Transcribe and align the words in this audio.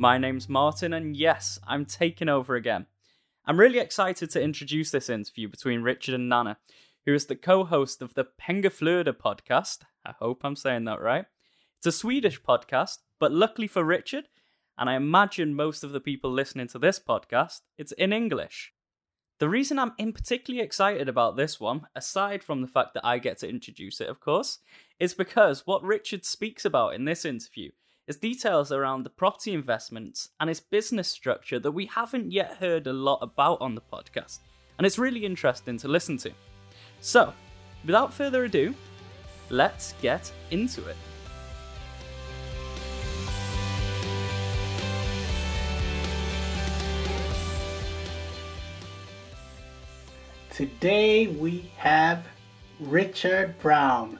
My 0.00 0.16
name's 0.16 0.48
Martin, 0.48 0.94
and 0.94 1.14
yes, 1.14 1.58
I'm 1.68 1.84
taking 1.84 2.30
over 2.30 2.54
again. 2.54 2.86
I'm 3.44 3.60
really 3.60 3.78
excited 3.78 4.30
to 4.30 4.42
introduce 4.42 4.90
this 4.90 5.10
interview 5.10 5.46
between 5.46 5.82
Richard 5.82 6.14
and 6.14 6.26
Nana, 6.26 6.56
who 7.04 7.12
is 7.12 7.26
the 7.26 7.36
co 7.36 7.64
host 7.64 8.00
of 8.00 8.14
the 8.14 8.24
Pengaflöda 8.40 9.12
podcast. 9.12 9.80
I 10.06 10.12
hope 10.18 10.40
I'm 10.42 10.56
saying 10.56 10.84
that 10.84 11.02
right. 11.02 11.26
It's 11.76 11.86
a 11.86 11.92
Swedish 11.92 12.40
podcast, 12.40 13.00
but 13.18 13.30
luckily 13.30 13.66
for 13.66 13.84
Richard, 13.84 14.30
and 14.78 14.88
I 14.88 14.94
imagine 14.94 15.54
most 15.54 15.84
of 15.84 15.92
the 15.92 16.00
people 16.00 16.32
listening 16.32 16.68
to 16.68 16.78
this 16.78 16.98
podcast, 16.98 17.60
it's 17.76 17.92
in 17.92 18.10
English. 18.10 18.72
The 19.38 19.50
reason 19.50 19.78
I'm 19.78 19.92
in 19.98 20.14
particularly 20.14 20.64
excited 20.64 21.10
about 21.10 21.36
this 21.36 21.60
one, 21.60 21.88
aside 21.94 22.42
from 22.42 22.62
the 22.62 22.68
fact 22.68 22.94
that 22.94 23.04
I 23.04 23.18
get 23.18 23.36
to 23.40 23.50
introduce 23.50 24.00
it, 24.00 24.08
of 24.08 24.18
course, 24.18 24.60
is 24.98 25.12
because 25.12 25.66
what 25.66 25.82
Richard 25.82 26.24
speaks 26.24 26.64
about 26.64 26.94
in 26.94 27.04
this 27.04 27.26
interview 27.26 27.72
is 28.06 28.16
details 28.16 28.72
around 28.72 29.04
the 29.04 29.10
property 29.10 29.52
investments 29.52 30.30
and 30.40 30.50
its 30.50 30.60
business 30.60 31.08
structure 31.08 31.58
that 31.58 31.72
we 31.72 31.86
haven't 31.86 32.32
yet 32.32 32.56
heard 32.56 32.86
a 32.86 32.92
lot 32.92 33.18
about 33.22 33.60
on 33.60 33.74
the 33.74 33.80
podcast, 33.80 34.40
and 34.78 34.86
it's 34.86 34.98
really 34.98 35.24
interesting 35.24 35.76
to 35.78 35.88
listen 35.88 36.16
to. 36.18 36.32
So, 37.00 37.32
without 37.84 38.12
further 38.12 38.44
ado, 38.44 38.74
let's 39.48 39.94
get 40.00 40.32
into 40.50 40.86
it. 40.86 40.96
Today 50.50 51.28
we 51.28 51.70
have 51.76 52.26
Richard 52.80 53.58
Brown. 53.60 54.18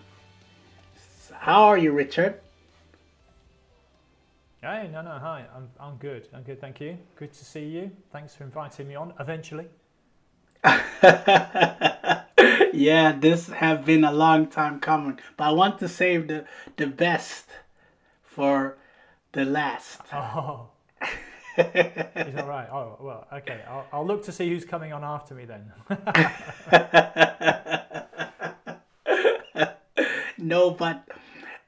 How 1.33 1.65
are 1.65 1.77
you, 1.77 1.93
Richard? 1.93 2.41
Hey, 4.63 4.91
no, 4.93 5.01
no, 5.01 5.13
hi. 5.13 5.47
I'm, 5.57 5.71
I'm 5.81 5.97
good. 5.97 6.29
I'm 6.35 6.43
good, 6.43 6.61
thank 6.61 6.83
you. 6.83 6.99
Good 7.17 7.33
to 7.33 7.47
see 7.47 7.65
you. 7.65 7.93
Thanks 8.13 8.35
for 8.35 8.45
inviting 8.45 8.89
me 8.89 8.95
on 8.95 9.15
eventually. 9.19 9.69
yeah, 12.75 13.17
this 13.19 13.49
have 13.49 13.87
been 13.87 14.05
a 14.05 14.13
long 14.13 14.49
time 14.49 14.79
coming, 14.79 15.19
but 15.39 15.45
I 15.45 15.53
want 15.53 15.79
to 15.79 15.89
save 15.89 16.29
the 16.29 16.45
the 16.77 16.87
best 16.87 17.47
for 18.23 18.77
the 19.33 19.47
last. 19.47 20.03
Oh, 20.13 20.69
is 21.57 21.57
that 21.57 22.45
right? 22.47 22.69
Oh, 22.71 22.99
well, 23.01 23.27
okay. 23.33 23.63
I'll, 23.67 23.87
I'll 23.95 24.07
look 24.07 24.25
to 24.25 24.33
see 24.33 24.51
who's 24.51 24.67
coming 24.67 24.93
on 24.93 25.03
after 25.03 25.35
me 25.35 25.47
then. 25.47 25.73
no, 30.37 30.71
but 30.73 31.09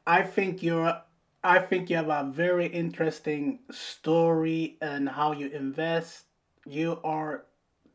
I 0.07 0.25
think 0.25 0.63
you're 0.63 1.01
I 1.45 1.59
think 1.61 1.91
you 1.91 1.97
have 1.97 2.09
a 2.09 2.31
very 2.31 2.67
interesting 2.67 3.61
story 3.71 4.77
and 4.81 5.09
how 5.09 5.33
you 5.33 5.49
invest. 5.49 6.25
You 6.65 7.01
are 7.05 7.45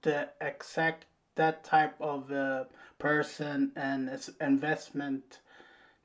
the 0.02 0.30
exact 0.42 1.06
that 1.36 1.64
type 1.64 1.96
of 2.02 2.32
uh, 2.32 2.66
person 3.00 3.72
and 3.76 4.10
investment 4.42 5.40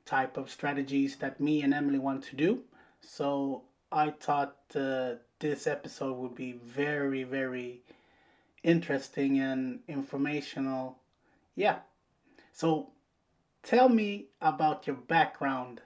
type 0.05 0.37
of 0.37 0.49
strategies 0.49 1.17
that 1.17 1.39
me 1.41 1.61
and 1.63 1.73
Emily 1.73 1.99
want 1.99 2.23
to 2.25 2.35
do. 2.35 2.63
So 3.01 3.63
I 3.91 4.11
thought 4.11 4.57
uh, 4.75 5.15
this 5.39 5.67
episode 5.67 6.17
would 6.17 6.35
be 6.35 6.53
very 6.53 7.23
very 7.23 7.81
interesting 8.63 9.39
and 9.39 9.79
informational. 9.87 10.99
Yeah. 11.55 11.79
So 12.53 12.91
tell 13.63 13.89
me 13.89 14.27
about 14.41 14.87
your 14.87 14.95
background. 14.97 15.81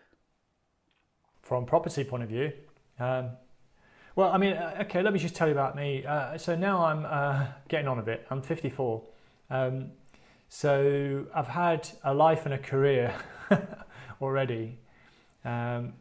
From 1.48 1.66
property 1.66 2.04
point 2.04 2.24
of 2.24 2.30
view, 2.30 2.52
um, 3.00 3.30
well, 4.18 4.30
I 4.34 4.38
mean, 4.38 4.52
uh, 4.52 4.80
okay. 4.82 5.02
Let 5.02 5.14
me 5.14 5.20
just 5.20 5.34
tell 5.34 5.48
you 5.48 5.54
about 5.54 5.78
me. 5.78 6.06
Uh, 6.06 6.38
so 6.38 6.58
now 6.58 6.84
I'm 6.84 7.06
uh, 7.06 7.46
getting 7.70 7.88
on 7.88 8.00
a 8.00 8.02
bit. 8.02 8.28
I'm 8.30 8.42
54. 8.42 9.02
Um, 9.50 9.92
so 10.50 11.26
I've 11.34 11.48
had 11.48 11.88
a 12.04 12.14
life 12.14 12.44
and 12.44 12.54
a 12.54 12.58
career 12.58 13.16
already. 14.22 14.78
Um, 15.46 15.94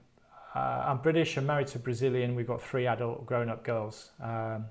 uh, 0.53 0.87
I'm 0.89 0.99
British. 0.99 1.37
I'm 1.37 1.47
married 1.47 1.69
to 1.69 1.79
a 1.79 1.81
Brazilian. 1.81 2.35
We've 2.35 2.49
got 2.49 2.61
three 2.61 2.89
adult 2.89 3.25
grown-up 3.25 3.63
girls. 3.63 4.11
Um, 4.21 4.65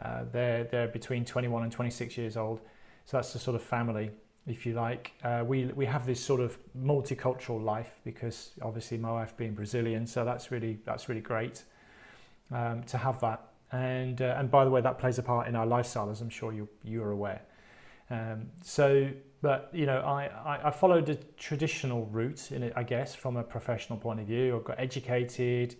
uh, 0.00 0.26
they're 0.30 0.62
they're 0.62 0.86
between 0.86 1.24
21 1.24 1.64
and 1.64 1.72
26 1.72 2.16
years 2.16 2.36
old. 2.36 2.60
So 3.04 3.16
that's 3.16 3.32
the 3.32 3.40
sort 3.40 3.56
of 3.56 3.64
family, 3.64 4.12
if 4.46 4.66
you 4.66 4.74
like. 4.74 5.12
Uh, 5.22 5.42
we 5.46 5.66
we 5.66 5.86
have 5.86 6.06
this 6.06 6.20
sort 6.20 6.40
of 6.40 6.58
multicultural 6.76 7.62
life 7.62 8.00
because 8.04 8.50
obviously 8.62 8.98
my 8.98 9.12
wife 9.12 9.36
being 9.36 9.54
Brazilian, 9.54 10.06
so 10.06 10.24
that's 10.24 10.50
really 10.50 10.78
that's 10.84 11.08
really 11.08 11.20
great 11.20 11.64
um, 12.50 12.82
to 12.84 12.98
have 12.98 13.20
that. 13.20 13.48
And 13.72 14.20
uh, 14.20 14.36
and 14.38 14.50
by 14.50 14.64
the 14.64 14.70
way, 14.70 14.80
that 14.80 14.98
plays 14.98 15.18
a 15.18 15.22
part 15.22 15.48
in 15.48 15.56
our 15.56 15.66
lifestyle, 15.66 16.10
as 16.10 16.20
I'm 16.20 16.30
sure 16.30 16.52
you 16.52 16.68
you 16.82 17.02
are 17.02 17.10
aware. 17.10 17.42
Um, 18.10 18.50
so, 18.62 19.08
but 19.40 19.70
you 19.72 19.86
know, 19.86 20.00
I, 20.00 20.26
I, 20.26 20.68
I 20.68 20.70
followed 20.70 21.08
a 21.08 21.14
traditional 21.36 22.06
route 22.06 22.52
in 22.52 22.62
it, 22.62 22.72
I 22.76 22.82
guess, 22.82 23.14
from 23.14 23.36
a 23.36 23.42
professional 23.42 23.98
point 23.98 24.20
of 24.20 24.26
view. 24.26 24.56
I 24.56 24.66
got 24.66 24.78
educated, 24.78 25.76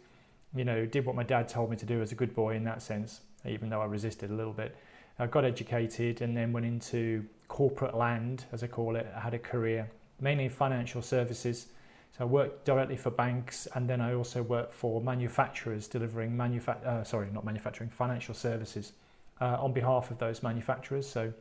you 0.54 0.64
know, 0.64 0.86
did 0.86 1.04
what 1.04 1.14
my 1.14 1.22
dad 1.22 1.48
told 1.48 1.70
me 1.70 1.76
to 1.76 1.86
do 1.86 2.00
as 2.00 2.12
a 2.12 2.14
good 2.14 2.34
boy 2.34 2.56
in 2.56 2.64
that 2.64 2.82
sense, 2.82 3.20
even 3.46 3.68
though 3.68 3.82
I 3.82 3.84
resisted 3.84 4.30
a 4.30 4.34
little 4.34 4.54
bit. 4.54 4.74
I 5.18 5.26
got 5.26 5.44
educated 5.44 6.22
and 6.22 6.36
then 6.36 6.52
went 6.52 6.66
into 6.66 7.26
corporate 7.54 7.94
land, 7.94 8.46
as 8.50 8.64
I 8.64 8.66
call 8.66 8.96
it. 8.96 9.06
I 9.14 9.20
had 9.20 9.32
a 9.32 9.38
career 9.38 9.88
mainly 10.20 10.46
in 10.46 10.50
financial 10.50 11.00
services. 11.00 11.68
So 12.10 12.24
I 12.24 12.26
worked 12.26 12.64
directly 12.64 12.96
for 12.96 13.10
banks, 13.10 13.68
and 13.76 13.88
then 13.88 14.00
I 14.00 14.12
also 14.14 14.42
worked 14.42 14.74
for 14.74 15.00
manufacturers 15.00 15.86
delivering 15.86 16.36
manufa- 16.36 16.84
uh, 16.84 17.04
sorry, 17.04 17.28
not 17.32 17.44
manufacturing, 17.44 17.90
financial 17.90 18.34
services 18.34 18.94
uh, 19.40 19.62
on 19.64 19.72
behalf 19.72 20.10
of 20.10 20.18
those 20.18 20.42
manufacturers. 20.42 21.08
So 21.08 21.32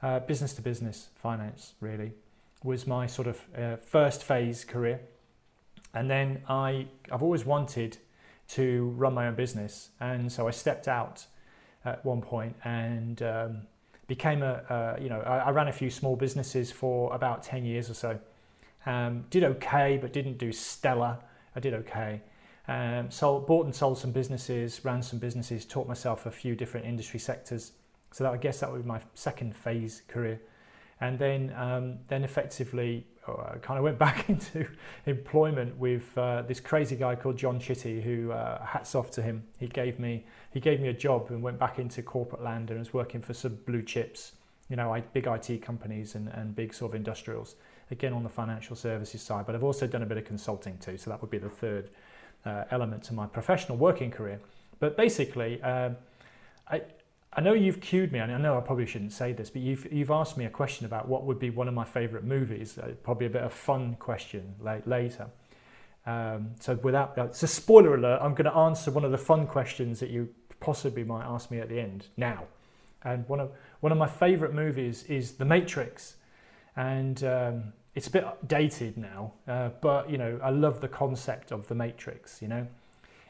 uh, 0.00 0.20
business 0.20 0.54
to 0.54 0.62
business 0.62 1.08
finance 1.16 1.74
really 1.80 2.12
was 2.62 2.86
my 2.86 3.08
sort 3.08 3.26
of 3.26 3.40
uh, 3.56 3.76
first 3.78 4.22
phase 4.22 4.64
career, 4.64 5.00
and 5.92 6.08
then 6.08 6.42
I 6.48 6.86
I've 7.10 7.24
always 7.24 7.44
wanted 7.44 7.98
to 8.58 8.94
run 8.96 9.12
my 9.12 9.26
own 9.26 9.34
business, 9.34 9.90
and 9.98 10.30
so 10.30 10.46
I 10.46 10.52
stepped 10.52 10.86
out 10.86 11.26
at 11.84 12.04
one 12.04 12.22
point 12.22 12.54
and 12.64 13.22
um, 13.22 13.62
became 14.08 14.42
a, 14.42 14.96
you 15.00 15.08
know 15.08 15.20
I, 15.20 15.36
I, 15.38 15.50
ran 15.50 15.68
a 15.68 15.72
few 15.72 15.90
small 15.90 16.16
businesses 16.16 16.72
for 16.72 17.14
about 17.14 17.44
ten 17.44 17.64
years 17.64 17.88
or 17.88 17.94
so. 17.94 18.18
Um, 18.86 19.26
did 19.30 19.44
okay, 19.44 19.98
but 20.00 20.12
didn't 20.12 20.38
do 20.38 20.50
stellar. 20.50 21.18
I 21.54 21.60
did 21.60 21.74
okay. 21.74 22.22
Um, 22.66 23.10
sold, 23.10 23.46
bought 23.46 23.66
and 23.66 23.74
sold 23.74 23.98
some 23.98 24.10
businesses, 24.10 24.84
ran 24.84 25.02
some 25.02 25.18
businesses, 25.18 25.64
taught 25.64 25.86
myself 25.86 26.26
a 26.26 26.30
few 26.30 26.54
different 26.54 26.86
industry 26.86 27.20
sectors. 27.20 27.72
So 28.12 28.24
that 28.24 28.32
I 28.32 28.36
guess 28.38 28.60
that 28.60 28.72
would 28.72 28.82
be 28.82 28.88
my 28.88 29.00
second 29.14 29.54
phase 29.54 30.02
career, 30.08 30.40
and 31.00 31.18
then 31.18 31.52
um, 31.56 31.98
then 32.08 32.24
effectively 32.24 33.06
uh, 33.34 33.58
kind 33.58 33.78
of 33.78 33.84
went 33.84 33.98
back 33.98 34.28
into 34.28 34.66
employment 35.06 35.76
with 35.76 36.16
uh, 36.16 36.42
this 36.42 36.60
crazy 36.60 36.96
guy 36.96 37.14
called 37.14 37.36
John 37.36 37.58
Chitty, 37.60 38.00
who 38.00 38.32
uh, 38.32 38.64
hats 38.64 38.94
off 38.94 39.10
to 39.12 39.22
him. 39.22 39.44
He 39.58 39.66
gave 39.66 39.98
me 39.98 40.24
he 40.50 40.60
gave 40.60 40.80
me 40.80 40.88
a 40.88 40.92
job 40.92 41.26
and 41.30 41.42
went 41.42 41.58
back 41.58 41.78
into 41.78 42.02
corporate 42.02 42.42
land 42.42 42.70
and 42.70 42.78
was 42.78 42.92
working 42.94 43.20
for 43.20 43.34
some 43.34 43.58
blue 43.66 43.82
chips, 43.82 44.32
you 44.68 44.76
know, 44.76 45.02
big 45.12 45.26
IT 45.26 45.62
companies 45.62 46.14
and, 46.14 46.28
and 46.28 46.56
big 46.56 46.72
sort 46.72 46.92
of 46.92 46.96
industrials. 46.96 47.56
Again 47.90 48.12
on 48.12 48.22
the 48.22 48.28
financial 48.28 48.76
services 48.76 49.22
side, 49.22 49.46
but 49.46 49.54
I've 49.54 49.64
also 49.64 49.86
done 49.86 50.02
a 50.02 50.06
bit 50.06 50.18
of 50.18 50.24
consulting 50.24 50.76
too. 50.78 50.98
So 50.98 51.10
that 51.10 51.22
would 51.22 51.30
be 51.30 51.38
the 51.38 51.48
third 51.48 51.88
uh, 52.44 52.64
element 52.70 53.02
to 53.04 53.14
my 53.14 53.26
professional 53.26 53.78
working 53.78 54.10
career. 54.10 54.40
But 54.78 54.96
basically, 54.96 55.62
um, 55.62 55.96
I 56.70 56.82
I 57.32 57.40
know 57.40 57.52
you've 57.52 57.80
cued 57.80 58.10
me, 58.10 58.20
and 58.20 58.32
I 58.32 58.38
know 58.38 58.56
I 58.56 58.60
probably 58.60 58.86
shouldn't 58.86 59.12
say 59.12 59.32
this, 59.32 59.50
but 59.50 59.60
you've 59.62 59.92
you've 59.92 60.10
asked 60.10 60.36
me 60.36 60.46
a 60.46 60.50
question 60.50 60.86
about 60.86 61.08
what 61.08 61.24
would 61.24 61.38
be 61.38 61.50
one 61.50 61.68
of 61.68 61.74
my 61.74 61.84
favourite 61.84 62.24
movies. 62.24 62.78
Uh, 62.78 62.92
probably 63.02 63.26
a 63.26 63.30
bit 63.30 63.42
of 63.42 63.52
fun 63.52 63.96
question 63.96 64.54
later. 64.60 65.28
Um, 66.06 66.52
so 66.58 66.74
without 66.82 67.18
uh, 67.18 67.26
a 67.26 67.34
spoiler 67.46 67.94
alert, 67.94 68.20
I'm 68.22 68.32
going 68.32 68.50
to 68.50 68.56
answer 68.56 68.90
one 68.90 69.04
of 69.04 69.10
the 69.10 69.18
fun 69.18 69.46
questions 69.46 70.00
that 70.00 70.08
you 70.08 70.30
possibly 70.58 71.04
might 71.04 71.24
ask 71.24 71.50
me 71.50 71.58
at 71.60 71.68
the 71.68 71.78
end 71.78 72.06
now. 72.16 72.44
And 73.02 73.28
one 73.28 73.40
of 73.40 73.52
one 73.80 73.92
of 73.92 73.98
my 73.98 74.08
favourite 74.08 74.54
movies 74.54 75.04
is 75.04 75.32
The 75.32 75.44
Matrix, 75.44 76.16
and 76.76 77.22
um, 77.24 77.72
it's 77.94 78.06
a 78.06 78.10
bit 78.10 78.24
dated 78.46 78.96
now, 78.96 79.32
uh, 79.46 79.68
but 79.80 80.10
you 80.10 80.18
know 80.18 80.40
I 80.42 80.50
love 80.50 80.80
the 80.80 80.88
concept 80.88 81.52
of 81.52 81.68
The 81.68 81.74
Matrix. 81.74 82.40
You 82.40 82.48
know, 82.48 82.66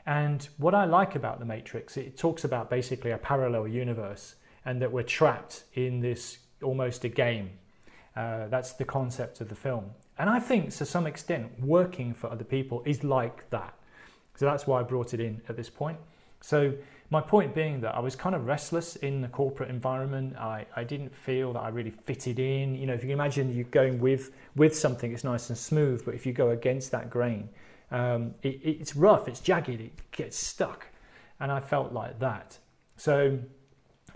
And 0.08 0.48
what 0.56 0.74
I 0.74 0.86
like 0.86 1.16
about 1.16 1.38
the 1.38 1.44
Matrix, 1.44 1.98
it 1.98 2.16
talks 2.16 2.42
about 2.42 2.70
basically 2.70 3.10
a 3.10 3.18
parallel 3.18 3.68
universe 3.68 4.36
and 4.64 4.80
that 4.80 4.90
we're 4.90 5.02
trapped 5.02 5.64
in 5.74 6.00
this 6.00 6.38
almost 6.62 7.04
a 7.04 7.10
game. 7.10 7.50
Uh, 8.16 8.48
that's 8.48 8.72
the 8.72 8.86
concept 8.86 9.42
of 9.42 9.50
the 9.50 9.54
film. 9.54 9.90
And 10.18 10.30
I 10.30 10.40
think 10.40 10.74
to 10.76 10.86
some 10.86 11.06
extent, 11.06 11.52
working 11.60 12.14
for 12.14 12.32
other 12.32 12.42
people 12.42 12.82
is 12.86 13.04
like 13.04 13.50
that. 13.50 13.74
So 14.34 14.46
that's 14.46 14.66
why 14.66 14.80
I 14.80 14.82
brought 14.82 15.12
it 15.12 15.20
in 15.20 15.42
at 15.46 15.58
this 15.58 15.68
point. 15.68 15.98
So 16.40 16.72
my 17.10 17.20
point 17.20 17.54
being 17.54 17.82
that 17.82 17.94
I 17.94 18.00
was 18.00 18.16
kind 18.16 18.34
of 18.34 18.46
restless 18.46 18.96
in 18.96 19.20
the 19.20 19.28
corporate 19.28 19.68
environment. 19.68 20.36
I, 20.36 20.64
I 20.74 20.84
didn't 20.84 21.14
feel 21.14 21.52
that 21.52 21.60
I 21.60 21.68
really 21.68 21.90
fitted 21.90 22.38
in. 22.38 22.74
You 22.76 22.86
know, 22.86 22.94
if 22.94 23.04
you 23.04 23.10
imagine 23.10 23.54
you 23.54 23.64
going 23.64 24.00
with 24.00 24.30
with 24.56 24.74
something, 24.74 25.12
it's 25.12 25.24
nice 25.24 25.50
and 25.50 25.58
smooth, 25.58 26.02
but 26.06 26.14
if 26.14 26.24
you 26.24 26.32
go 26.32 26.48
against 26.50 26.92
that 26.92 27.10
grain, 27.10 27.50
um, 27.90 28.34
it, 28.42 28.60
it's 28.62 28.96
rough, 28.96 29.28
it's 29.28 29.40
jagged, 29.40 29.80
it 29.80 29.92
gets 30.12 30.36
stuck, 30.36 30.86
and 31.40 31.50
I 31.50 31.60
felt 31.60 31.92
like 31.92 32.18
that. 32.18 32.58
So, 32.96 33.38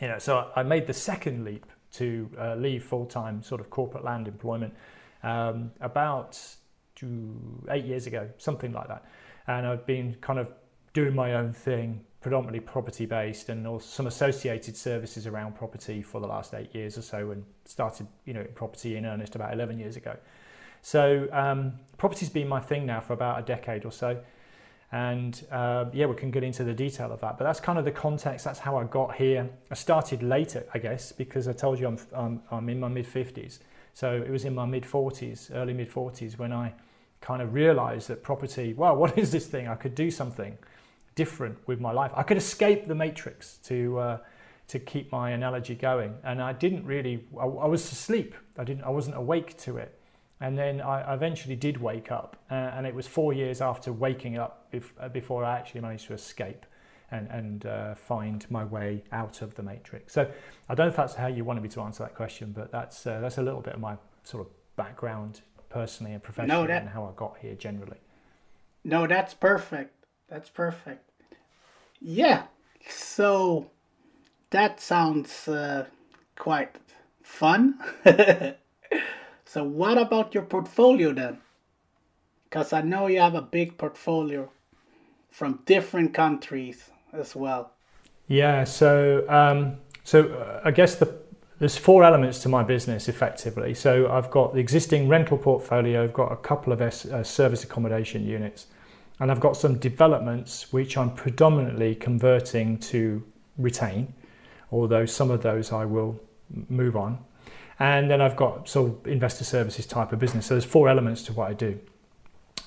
you 0.00 0.08
know, 0.08 0.18
so 0.18 0.50
I 0.54 0.62
made 0.62 0.86
the 0.86 0.94
second 0.94 1.44
leap 1.44 1.66
to 1.92 2.30
uh, 2.38 2.54
leave 2.56 2.84
full 2.84 3.06
time 3.06 3.42
sort 3.42 3.60
of 3.60 3.70
corporate 3.70 4.04
land 4.04 4.28
employment 4.28 4.74
um, 5.22 5.72
about 5.80 6.40
two, 6.94 7.64
eight 7.70 7.84
years 7.84 8.06
ago, 8.06 8.28
something 8.38 8.72
like 8.72 8.88
that, 8.88 9.04
and 9.46 9.66
I've 9.66 9.86
been 9.86 10.16
kind 10.20 10.38
of 10.38 10.50
doing 10.92 11.14
my 11.14 11.34
own 11.34 11.52
thing 11.52 12.04
predominantly 12.22 12.60
property 12.60 13.04
based 13.04 13.48
and 13.48 13.66
also 13.66 13.84
some 13.84 14.06
associated 14.06 14.76
services 14.76 15.26
around 15.26 15.56
property 15.56 16.00
for 16.00 16.20
the 16.20 16.26
last 16.26 16.54
eight 16.54 16.72
years 16.72 16.96
or 16.96 17.02
so 17.02 17.32
and 17.32 17.44
started 17.64 18.06
you 18.24 18.32
know 18.32 18.44
property 18.54 18.96
in 18.96 19.04
earnest 19.04 19.34
about 19.34 19.52
11 19.52 19.78
years 19.78 19.96
ago 19.96 20.16
so 20.82 21.28
um, 21.32 21.72
property's 21.96 22.28
been 22.28 22.48
my 22.48 22.60
thing 22.60 22.84
now 22.84 23.00
for 23.00 23.12
about 23.12 23.38
a 23.38 23.42
decade 23.42 23.84
or 23.84 23.92
so 23.92 24.20
and 24.92 25.46
uh, 25.50 25.86
yeah 25.92 26.04
we 26.04 26.14
can 26.14 26.30
get 26.30 26.42
into 26.42 26.64
the 26.64 26.74
detail 26.74 27.10
of 27.10 27.20
that 27.20 27.38
but 27.38 27.44
that's 27.44 27.60
kind 27.60 27.78
of 27.78 27.84
the 27.84 27.90
context 27.90 28.44
that's 28.44 28.58
how 28.58 28.76
i 28.76 28.84
got 28.84 29.14
here 29.14 29.48
i 29.70 29.74
started 29.74 30.22
later 30.22 30.66
i 30.74 30.78
guess 30.78 31.12
because 31.12 31.48
i 31.48 31.52
told 31.52 31.78
you 31.78 31.86
i'm, 31.86 31.98
I'm, 32.14 32.42
I'm 32.50 32.68
in 32.68 32.78
my 32.78 32.88
mid 32.88 33.06
50s 33.06 33.60
so 33.94 34.12
it 34.12 34.30
was 34.30 34.44
in 34.44 34.54
my 34.54 34.66
mid 34.66 34.84
40s 34.84 35.54
early 35.54 35.72
mid 35.72 35.90
40s 35.90 36.38
when 36.38 36.52
i 36.52 36.74
kind 37.22 37.40
of 37.40 37.54
realized 37.54 38.08
that 38.08 38.22
property 38.22 38.74
wow 38.74 38.94
what 39.02 39.16
is 39.16 39.32
this 39.32 39.46
thing 39.46 39.66
i 39.68 39.74
could 39.74 39.94
do 39.94 40.10
something 40.10 40.58
different 41.14 41.58
with 41.66 41.80
my 41.80 41.92
life. 41.92 42.10
I 42.14 42.22
could 42.22 42.36
escape 42.36 42.86
the 42.86 42.94
matrix 42.94 43.58
to 43.64 43.98
uh, 43.98 44.18
to 44.68 44.78
keep 44.78 45.12
my 45.12 45.30
analogy 45.30 45.74
going, 45.74 46.14
and 46.24 46.40
I 46.40 46.52
didn't 46.52 46.84
really. 46.84 47.24
I, 47.38 47.44
I, 47.44 47.66
was 47.66 47.90
asleep. 47.90 48.34
I 48.58 48.64
didn't. 48.64 48.84
I 48.84 48.90
wasn't 48.90 49.16
awake 49.16 49.56
to 49.58 49.76
it, 49.76 49.98
and 50.42 50.58
then 50.58 50.80
I 50.80 51.14
eventually 51.14 51.56
did 51.56 51.78
wake 51.80 52.12
up, 52.12 52.36
uh, 52.50 52.54
and 52.54 52.86
it 52.86 52.94
was 52.94 53.06
four 53.06 53.32
years 53.32 53.60
after 53.60 53.92
waking 53.92 54.36
up 54.36 54.70
bef- 54.72 54.92
uh, 55.00 55.08
before 55.08 55.44
I 55.44 55.58
actually 55.58 55.80
managed 55.80 56.06
to 56.08 56.14
escape. 56.14 56.66
And, 57.10 57.28
and 57.28 57.66
uh, 57.66 57.94
find 57.94 58.50
my 58.50 58.64
way 58.64 59.04
out 59.12 59.42
of 59.42 59.54
the 59.54 59.62
matrix. 59.62 60.14
So 60.14 60.22
I 60.70 60.74
don't 60.74 60.86
know 60.86 60.90
if 60.90 60.96
that's 60.96 61.14
how 61.14 61.26
you 61.26 61.44
wanted 61.44 61.62
me 61.62 61.68
to 61.68 61.82
answer 61.82 62.04
that 62.04 62.14
question, 62.14 62.52
but 62.52 62.72
that's 62.72 63.06
uh, 63.06 63.20
that's 63.20 63.36
a 63.36 63.42
little 63.42 63.60
bit 63.60 63.74
of 63.74 63.80
my 63.80 63.98
sort 64.22 64.46
of 64.46 64.76
background 64.76 65.42
personally 65.68 66.14
and 66.14 66.22
professionally, 66.22 66.62
no, 66.62 66.66
that, 66.66 66.80
and 66.80 66.88
how 66.90 67.04
I 67.04 67.10
got 67.14 67.36
here 67.42 67.54
generally. 67.54 67.98
No, 68.82 69.06
that's 69.06 69.34
perfect 69.34 70.02
that's 70.32 70.48
perfect. 70.48 71.10
Yeah, 72.00 72.44
so 72.88 73.70
that 74.48 74.80
sounds 74.80 75.46
uh, 75.46 75.84
quite 76.36 76.76
fun. 77.22 77.78
so, 79.52 79.62
what 79.62 79.98
about 79.98 80.32
your 80.32 80.44
portfolio 80.44 81.12
then? 81.12 81.36
Because 82.44 82.72
I 82.72 82.80
know 82.80 83.06
you 83.06 83.20
have 83.20 83.34
a 83.34 83.42
big 83.42 83.76
portfolio 83.76 84.50
from 85.30 85.60
different 85.66 86.14
countries 86.14 86.88
as 87.12 87.36
well. 87.36 87.72
Yeah, 88.28 88.64
so 88.64 89.28
um, 89.28 89.76
so 90.04 90.32
uh, 90.32 90.62
I 90.64 90.70
guess 90.70 90.94
the 90.94 91.20
there's 91.58 91.76
four 91.76 92.02
elements 92.02 92.38
to 92.44 92.48
my 92.48 92.62
business 92.62 93.10
effectively. 93.10 93.74
So 93.74 94.10
I've 94.10 94.30
got 94.30 94.54
the 94.54 94.58
existing 94.58 95.06
rental 95.06 95.36
portfolio, 95.36 96.02
I've 96.02 96.14
got 96.14 96.32
a 96.32 96.36
couple 96.36 96.72
of 96.72 96.80
S, 96.80 97.04
uh, 97.04 97.22
service 97.22 97.62
accommodation 97.62 98.24
units, 98.24 98.68
and 99.20 99.30
I've 99.30 99.40
got 99.40 99.58
some 99.58 99.76
developments 99.78 100.72
which 100.72 100.96
I'm 100.96 101.10
predominantly 101.14 101.94
converting 101.94 102.78
to 102.78 103.22
retain, 103.58 104.14
although 104.70 105.04
some 105.04 105.30
of 105.30 105.42
those 105.42 105.72
I 105.72 105.84
will 105.84 106.18
move 106.70 106.96
on. 106.96 107.18
And 107.82 108.08
then 108.08 108.20
I've 108.20 108.36
got 108.36 108.68
sort 108.68 108.92
of 108.92 109.08
investor 109.08 109.42
services 109.42 109.86
type 109.86 110.12
of 110.12 110.20
business. 110.20 110.46
So 110.46 110.54
there's 110.54 110.64
four 110.64 110.88
elements 110.88 111.20
to 111.24 111.32
what 111.32 111.50
I 111.50 111.52
do. 111.52 111.80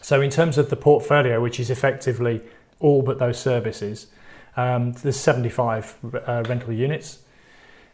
So 0.01 0.19
in 0.19 0.29
terms 0.29 0.57
of 0.57 0.69
the 0.69 0.75
portfolio, 0.75 1.41
which 1.41 1.57
is 1.57 1.69
effectively 1.69 2.41
all 2.81 3.01
but 3.01 3.17
those 3.17 3.39
services, 3.39 4.07
um, 4.57 4.91
there's 4.91 5.17
75 5.17 5.95
uh, 6.03 6.43
rental 6.49 6.73
units 6.73 7.19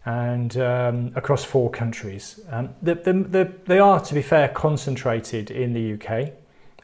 and 0.04 0.58
um, 0.58 1.12
across 1.16 1.44
four 1.44 1.70
countries. 1.70 2.40
Um, 2.50 2.74
the, 2.82 2.96
the, 2.96 3.14
the, 3.14 3.54
they 3.66 3.78
are, 3.78 4.00
to 4.00 4.14
be 4.16 4.24
fair, 4.24 4.48
concentrated 4.48 5.52
in 5.52 5.74
the 5.74 5.94
UK, 5.94 6.34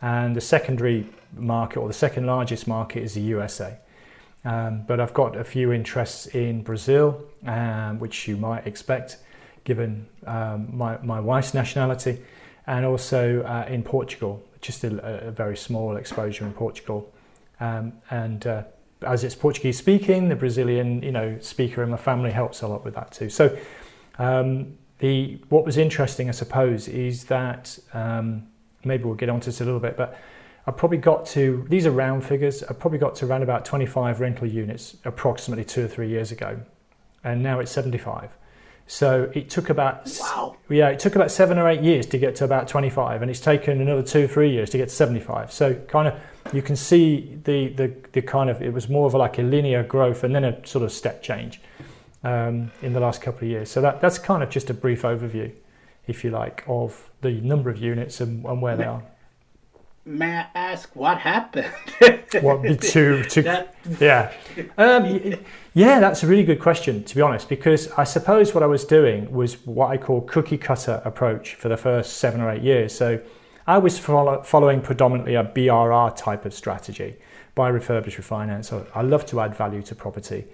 and 0.03 0.35
the 0.35 0.41
secondary 0.41 1.07
market 1.35 1.79
or 1.79 1.87
the 1.87 1.95
second 1.95 2.27
largest 2.27 2.67
market 2.67 3.01
is 3.01 3.15
the 3.15 3.21
USA. 3.21 3.79
Um, 4.45 4.83
but 4.85 4.99
I've 4.99 5.15
got 5.15 5.35
a 5.35 5.43
few 5.43 5.71
interests 5.71 6.27
in 6.27 6.61
Brazil, 6.61 7.25
um, 7.47 7.97
which 7.97 8.27
you 8.27 8.37
might 8.37 8.67
expect 8.67 9.17
given 9.67 10.07
um, 10.25 10.69
my, 10.71 10.97
my 11.03 11.19
wife's 11.19 11.53
nationality, 11.53 12.21
and 12.67 12.85
also 12.85 13.41
uh, 13.41 13.65
in 13.67 13.83
Portugal, 13.83 14.41
just 14.61 14.81
a, 14.85 15.27
a, 15.27 15.31
very 15.31 15.57
small 15.57 15.97
exposure 15.97 16.45
in 16.45 16.53
Portugal. 16.53 17.13
Um, 17.59 17.91
and 18.09 18.47
uh, 18.47 18.63
as 19.01 19.25
it's 19.25 19.35
Portuguese 19.35 19.77
speaking, 19.77 20.29
the 20.29 20.37
Brazilian 20.37 21.03
you 21.03 21.11
know 21.11 21.37
speaker 21.41 21.83
in 21.83 21.89
my 21.89 21.97
family 21.97 22.31
helps 22.31 22.61
a 22.61 22.67
lot 22.67 22.85
with 22.85 22.95
that 22.95 23.11
too. 23.11 23.29
So 23.29 23.57
um, 24.19 24.77
the 24.99 25.37
what 25.49 25.65
was 25.65 25.77
interesting, 25.77 26.29
I 26.29 26.31
suppose, 26.31 26.87
is 26.87 27.25
that 27.25 27.77
um, 27.93 28.47
maybe 28.85 29.03
we'll 29.03 29.15
get 29.15 29.27
onto 29.29 29.47
this 29.47 29.59
a 29.59 29.65
little 29.65 29.81
bit, 29.81 29.97
but 29.97 30.17
I 30.65 30.71
probably 30.71 30.97
got 30.97 31.25
to, 31.27 31.65
these 31.69 31.85
are 31.85 31.91
round 31.91 32.25
figures, 32.25 32.63
I 32.63 32.73
probably 32.73 32.99
got 32.99 33.15
to 33.15 33.25
around 33.25 33.43
about 33.43 33.65
25 33.65 34.21
rental 34.21 34.47
units 34.47 34.95
approximately 35.03 35.65
two 35.65 35.85
or 35.85 35.87
three 35.89 36.09
years 36.09 36.31
ago. 36.31 36.59
And 37.23 37.43
now 37.43 37.59
it's 37.59 37.71
75. 37.71 38.29
So 38.87 39.29
it 39.35 39.49
took 39.49 39.69
about 39.69 40.09
wow. 40.21 40.55
yeah, 40.69 40.87
it 40.89 40.99
took 40.99 41.15
about 41.15 41.29
seven 41.29 41.57
or 41.57 41.67
eight 41.67 41.81
years 41.81 42.05
to 42.07 42.17
get 42.17 42.37
to 42.37 42.45
about 42.45 42.69
25, 42.69 43.21
and 43.21 43.29
it's 43.29 43.41
taken 43.41 43.81
another 43.81 44.01
two, 44.01 44.27
three 44.27 44.49
years 44.49 44.69
to 44.71 44.77
get 44.77 44.87
to 44.89 44.95
75. 44.95 45.51
So 45.51 45.75
kind 45.75 46.07
of 46.07 46.19
you 46.53 46.61
can 46.61 46.77
see 46.77 47.37
the 47.43 47.67
the, 47.69 47.93
the 48.13 48.21
kind 48.21 48.49
of 48.49 48.61
it 48.61 48.73
was 48.73 48.87
more 48.87 49.05
of 49.07 49.13
like 49.13 49.37
a 49.39 49.43
linear 49.43 49.83
growth 49.83 50.23
and 50.23 50.33
then 50.33 50.45
a 50.45 50.65
sort 50.65 50.85
of 50.85 50.93
step 50.93 51.21
change 51.21 51.59
um, 52.23 52.71
in 52.81 52.93
the 52.93 53.01
last 53.01 53.21
couple 53.21 53.45
of 53.45 53.49
years. 53.51 53.69
So 53.69 53.81
that 53.81 53.99
that's 53.99 54.17
kind 54.17 54.41
of 54.41 54.49
just 54.49 54.69
a 54.69 54.73
brief 54.73 55.01
overview, 55.01 55.51
if 56.07 56.23
you 56.23 56.29
like, 56.29 56.63
of 56.65 57.09
the 57.21 57.31
number 57.41 57.69
of 57.69 57.77
units 57.77 58.21
and, 58.21 58.45
and 58.45 58.61
where 58.61 58.77
they 58.77 58.85
are 58.85 59.03
may 60.07 60.37
I 60.37 60.47
ask 60.55 60.95
what 60.95 61.19
happened? 61.19 61.71
what 62.41 62.63
to 62.63 63.23
to 63.23 63.41
that... 63.43 63.75
yeah, 63.99 64.33
um, 64.77 65.35
yeah, 65.73 65.99
that's 65.99 66.23
a 66.23 66.27
really 66.27 66.43
good 66.43 66.59
question 66.59 67.03
to 67.03 67.15
be 67.15 67.21
honest. 67.21 67.49
Because 67.49 67.91
I 67.91 68.05
suppose 68.05 68.53
what 68.53 68.63
I 68.63 68.67
was 68.67 68.85
doing 68.85 69.31
was 69.31 69.65
what 69.67 69.91
I 69.91 69.97
call 69.97 70.21
cookie 70.21 70.57
cutter 70.57 71.01
approach 71.03 71.55
for 71.55 71.67
the 71.69 71.77
first 71.77 72.17
seven 72.17 72.41
or 72.41 72.49
eight 72.49 72.63
years. 72.63 72.95
So 72.95 73.21
I 73.67 73.77
was 73.77 73.99
follow, 73.99 74.41
following 74.43 74.81
predominantly 74.81 75.35
a 75.35 75.43
BRR 75.43 76.15
type 76.15 76.45
of 76.45 76.53
strategy, 76.53 77.17
buy, 77.53 77.69
refurbish, 77.69 78.15
refinance. 78.15 78.87
I 78.95 79.01
love 79.01 79.25
to 79.27 79.41
add 79.41 79.55
value 79.55 79.81
to 79.83 79.95
property, 79.95 80.45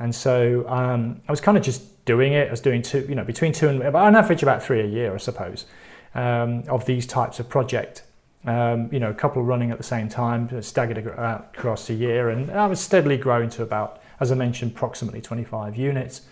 and 0.00 0.14
so 0.14 0.68
um, 0.68 1.22
I 1.28 1.32
was 1.32 1.40
kind 1.40 1.56
of 1.56 1.62
just 1.62 2.04
doing 2.04 2.32
it. 2.32 2.48
I 2.48 2.50
was 2.50 2.60
doing 2.60 2.82
two, 2.82 3.06
you 3.08 3.14
know, 3.14 3.24
between 3.24 3.52
two 3.52 3.68
and 3.68 3.82
on 3.82 4.16
average 4.16 4.42
about 4.42 4.62
three 4.62 4.80
a 4.80 4.86
year, 4.86 5.14
I 5.14 5.18
suppose, 5.18 5.66
um, 6.14 6.64
of 6.68 6.86
these 6.86 7.06
types 7.06 7.38
of 7.38 7.48
project 7.48 8.02
um, 8.46 8.88
you 8.92 9.00
know, 9.00 9.10
a 9.10 9.14
couple 9.14 9.42
running 9.42 9.70
at 9.70 9.78
the 9.78 9.84
same 9.84 10.08
time, 10.08 10.62
staggered 10.62 10.98
across 10.98 11.90
a 11.90 11.94
year, 11.94 12.30
and 12.30 12.50
I 12.50 12.66
was 12.66 12.80
steadily 12.80 13.16
growing 13.16 13.50
to 13.50 13.62
about, 13.62 14.00
as 14.20 14.30
I 14.30 14.36
mentioned, 14.36 14.72
approximately 14.72 15.20
25 15.20 15.76
units, 15.76 16.22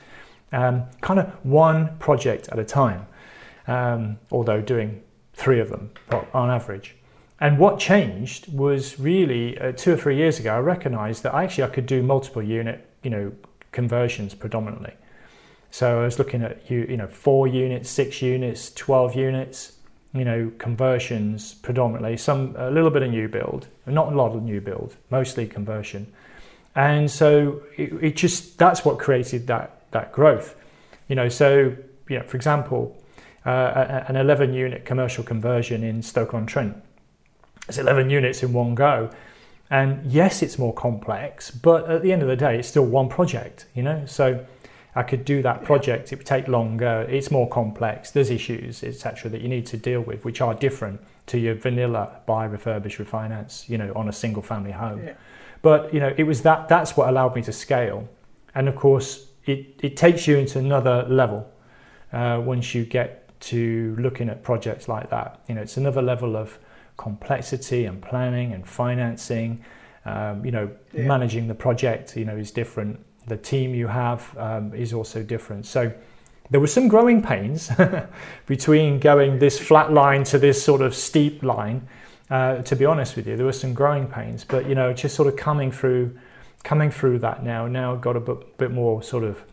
um, 0.52 0.85
kind 1.00 1.18
of 1.18 1.33
one 1.44 1.97
project 1.99 2.49
at 2.49 2.59
a 2.59 2.64
time, 2.64 3.06
um, 3.66 4.18
although 4.30 4.61
doing 4.61 5.02
three 5.33 5.59
of 5.59 5.71
them 5.71 5.90
on 6.33 6.50
average. 6.50 6.94
And 7.40 7.59
what 7.59 7.80
changed 7.80 8.52
was 8.52 9.00
really 9.00 9.59
uh, 9.59 9.73
two 9.73 9.94
or 9.94 9.97
three 9.97 10.16
years 10.16 10.38
ago, 10.38 10.54
I 10.54 10.61
recognised 10.61 11.25
that 11.25 11.35
actually 11.35 11.64
I 11.64 11.68
could 11.68 11.87
do 11.87 12.02
multiple 12.02 12.42
unit, 12.42 12.88
you 13.02 13.11
know, 13.11 13.33
conversions 13.73 14.35
predominantly. 14.35 14.94
So 15.71 16.02
I 16.02 16.04
was 16.04 16.21
looking 16.21 16.42
at 16.42 16.71
you, 16.71 16.87
you 16.88 16.97
know, 16.97 17.09
four 17.09 17.49
units, 17.49 17.90
six 17.90 18.23
units, 18.23 18.73
12 18.73 19.16
units, 19.16 19.74
you 20.14 20.25
know, 20.25 20.52
conversions 20.59 21.54
predominantly, 21.54 22.16
some 22.16 22.54
a 22.56 22.71
little 22.71 22.90
bit 22.90 23.02
of 23.02 23.11
new 23.11 23.28
build, 23.28 23.66
not 23.87 24.12
a 24.12 24.16
lot 24.16 24.35
of 24.35 24.42
new 24.42 24.61
build, 24.61 24.94
mostly 25.11 25.47
conversion. 25.47 26.12
And 26.76 27.11
so 27.11 27.62
it, 27.76 27.92
it 28.02 28.16
just 28.16 28.59
that's 28.59 28.85
what 28.85 28.99
created 28.99 29.47
that 29.49 29.90
that 29.90 30.12
growth. 30.12 30.54
You 31.09 31.16
know, 31.16 31.28
so 31.28 31.76
you 32.09 32.18
know, 32.18 32.25
for 32.25 32.37
example, 32.37 32.97
uh, 33.44 34.04
an 34.09 34.16
11 34.16 34.54
unit 34.54 34.85
commercial 34.85 35.25
conversion 35.25 35.83
in 35.83 36.02
Stoke 36.02 36.33
on 36.35 36.47
Trent. 36.47 36.76
It's 37.68 37.78
11 37.78 38.11
units 38.11 38.42
in 38.42 38.52
one 38.52 38.75
go. 38.75 39.11
And 39.71 40.04
yes, 40.11 40.42
it's 40.42 40.59
more 40.59 40.75
complex, 40.75 41.50
but 41.50 41.90
at 41.90 42.02
the 42.02 42.12
end 42.12 42.23
of 42.23 42.28
the 42.28 42.37
day, 42.37 42.59
it's 42.59 42.68
still 42.68 42.85
one 42.85 43.09
project, 43.09 43.66
you 43.75 43.83
know? 43.83 44.04
So 44.06 44.44
I 44.97 45.03
could 45.03 45.25
do 45.25 45.43
that 45.43 45.65
project, 45.65 46.13
it 46.13 46.17
would 46.17 46.27
take 46.27 46.47
longer, 46.47 47.07
it's 47.09 47.31
more 47.31 47.49
complex, 47.49 48.13
there's 48.13 48.31
issues, 48.31 48.85
etc., 48.85 49.29
that 49.31 49.41
you 49.41 49.49
need 49.49 49.67
to 49.67 49.77
deal 49.77 50.01
with, 50.01 50.25
which 50.25 50.41
are 50.41 50.55
different 50.55 51.01
to 51.27 51.39
your 51.39 51.55
vanilla 51.55 52.21
buy, 52.27 52.47
refurbish, 52.47 53.05
refinance, 53.05 53.69
you 53.69 53.77
know, 53.77 53.93
on 53.97 54.09
a 54.09 54.13
single 54.13 54.43
family 54.43 54.71
home. 54.71 55.05
Yeah. 55.05 55.15
But, 55.63 55.93
you 55.93 55.99
know, 55.99 56.15
it 56.17 56.25
was 56.25 56.43
that, 56.43 56.69
that's 56.69 56.97
what 56.97 57.09
allowed 57.09 57.35
me 57.35 57.43
to 57.43 57.53
scale. 57.53 58.09
And 58.55 58.69
of 58.69 58.77
course, 58.77 59.29
it, 59.47 59.81
it 59.83 59.97
takes 59.97 60.27
you 60.27 60.37
into 60.37 60.59
another 60.59 61.05
level 61.09 61.51
uh, 62.13 62.41
once 62.45 62.75
you 62.75 62.85
get 62.85 63.41
to 63.41 63.97
looking 63.99 64.29
at 64.29 64.43
projects 64.43 64.89
like 64.89 65.11
that. 65.11 65.41
You 65.49 65.57
know, 65.57 65.63
it's 65.63 65.77
another 65.77 66.03
level 66.03 66.37
of 66.37 66.59
complexity 66.97 67.85
and 67.85 68.01
planning 68.01 68.53
and 68.53 68.67
financing. 68.67 69.65
Um, 70.07 70.45
you 70.45 70.51
know, 70.51 70.71
yeah. 70.93 71.07
managing 71.07 71.49
the 71.49 71.55
project, 71.55 72.17
you 72.17 72.27
know, 72.27 72.37
is 72.37 72.51
different. 72.51 73.01
The 73.26 73.37
team 73.37 73.75
you 73.75 73.87
have 73.87 74.37
um, 74.37 74.75
is 74.75 74.93
also 74.93 75.23
different. 75.23 75.66
So 75.66 75.93
there 76.50 76.61
were 76.61 76.66
some 76.66 76.88
growing 76.88 77.23
pains 77.23 77.71
between 78.47 78.99
going 78.99 79.38
this 79.38 79.59
flat 79.59 79.93
line 79.93 80.25
to 80.25 80.38
this 80.38 80.62
sort 80.62 80.83
of 80.83 80.95
steep 80.95 81.43
line. 81.43 81.88
Uh, 82.31 82.62
to 82.62 82.76
be 82.76 82.85
honest 82.85 83.16
with 83.16 83.26
you, 83.26 83.37
there 83.37 83.47
were 83.47 83.52
some 83.52 83.75
growing 83.75 84.07
pains, 84.07 84.45
but 84.45 84.66
you 84.69 84.75
know, 84.75 84.93
just 84.93 85.14
sort 85.14 85.28
of 85.28 85.37
coming 85.37 85.71
through, 85.71 86.19
coming 86.62 86.90
through 86.90 87.19
that 87.19 87.43
now. 87.43 87.66
Now 87.66 87.93
I've 87.95 88.00
got 88.00 88.16
a 88.16 88.21
bit, 88.21 88.59
bit 88.59 88.71
more 88.71 89.02
sort 89.02 89.25
of 89.25 89.45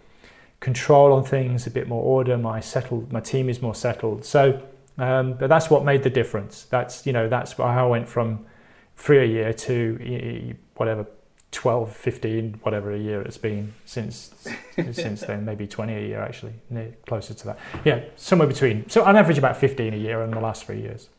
control 0.60 1.14
on 1.14 1.24
things, 1.24 1.68
a 1.68 1.72
bit 1.72 1.88
more 1.88 2.04
order. 2.04 2.38
My 2.38 2.60
settled, 2.60 3.12
my 3.12 3.20
team 3.20 3.50
is 3.50 3.62
more 3.62 3.76
settled. 3.76 4.26
So 4.26 4.62
um, 4.98 5.34
but 5.34 5.48
that's 5.48 5.70
what 5.70 5.84
made 5.84 6.04
the 6.04 6.10
difference. 6.10 6.66
That's 6.66 7.06
you 7.06 7.14
know 7.14 7.28
that's 7.28 7.54
how 7.54 7.88
I 7.88 7.90
went 7.90 8.08
from 8.08 8.46
three 8.96 9.20
a 9.20 9.26
year 9.26 9.54
to 9.54 10.56
whatever 10.76 11.08
12, 11.52 11.94
15, 11.94 12.60
whatever 12.64 12.92
a 12.92 12.98
year 12.98 13.22
it's 13.22 13.38
been 13.38 13.74
since 13.86 14.34
since 14.94 15.22
then. 15.22 15.44
Maybe 15.46 15.68
twenty 15.68 15.94
a 15.96 16.00
year 16.00 16.22
actually, 16.22 16.54
closer 17.06 17.34
to 17.34 17.46
that. 17.46 17.60
Yeah, 17.84 18.04
somewhere 18.16 18.48
between. 18.48 18.90
So 18.90 19.04
on 19.04 19.18
average 19.18 19.38
about 19.38 19.58
fifteen 19.58 19.94
a 19.94 19.98
year 19.98 20.22
in 20.24 20.32
the 20.32 20.40
last 20.40 20.66
three 20.66 20.80
years. 20.80 21.10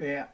Yeah, 0.00 0.26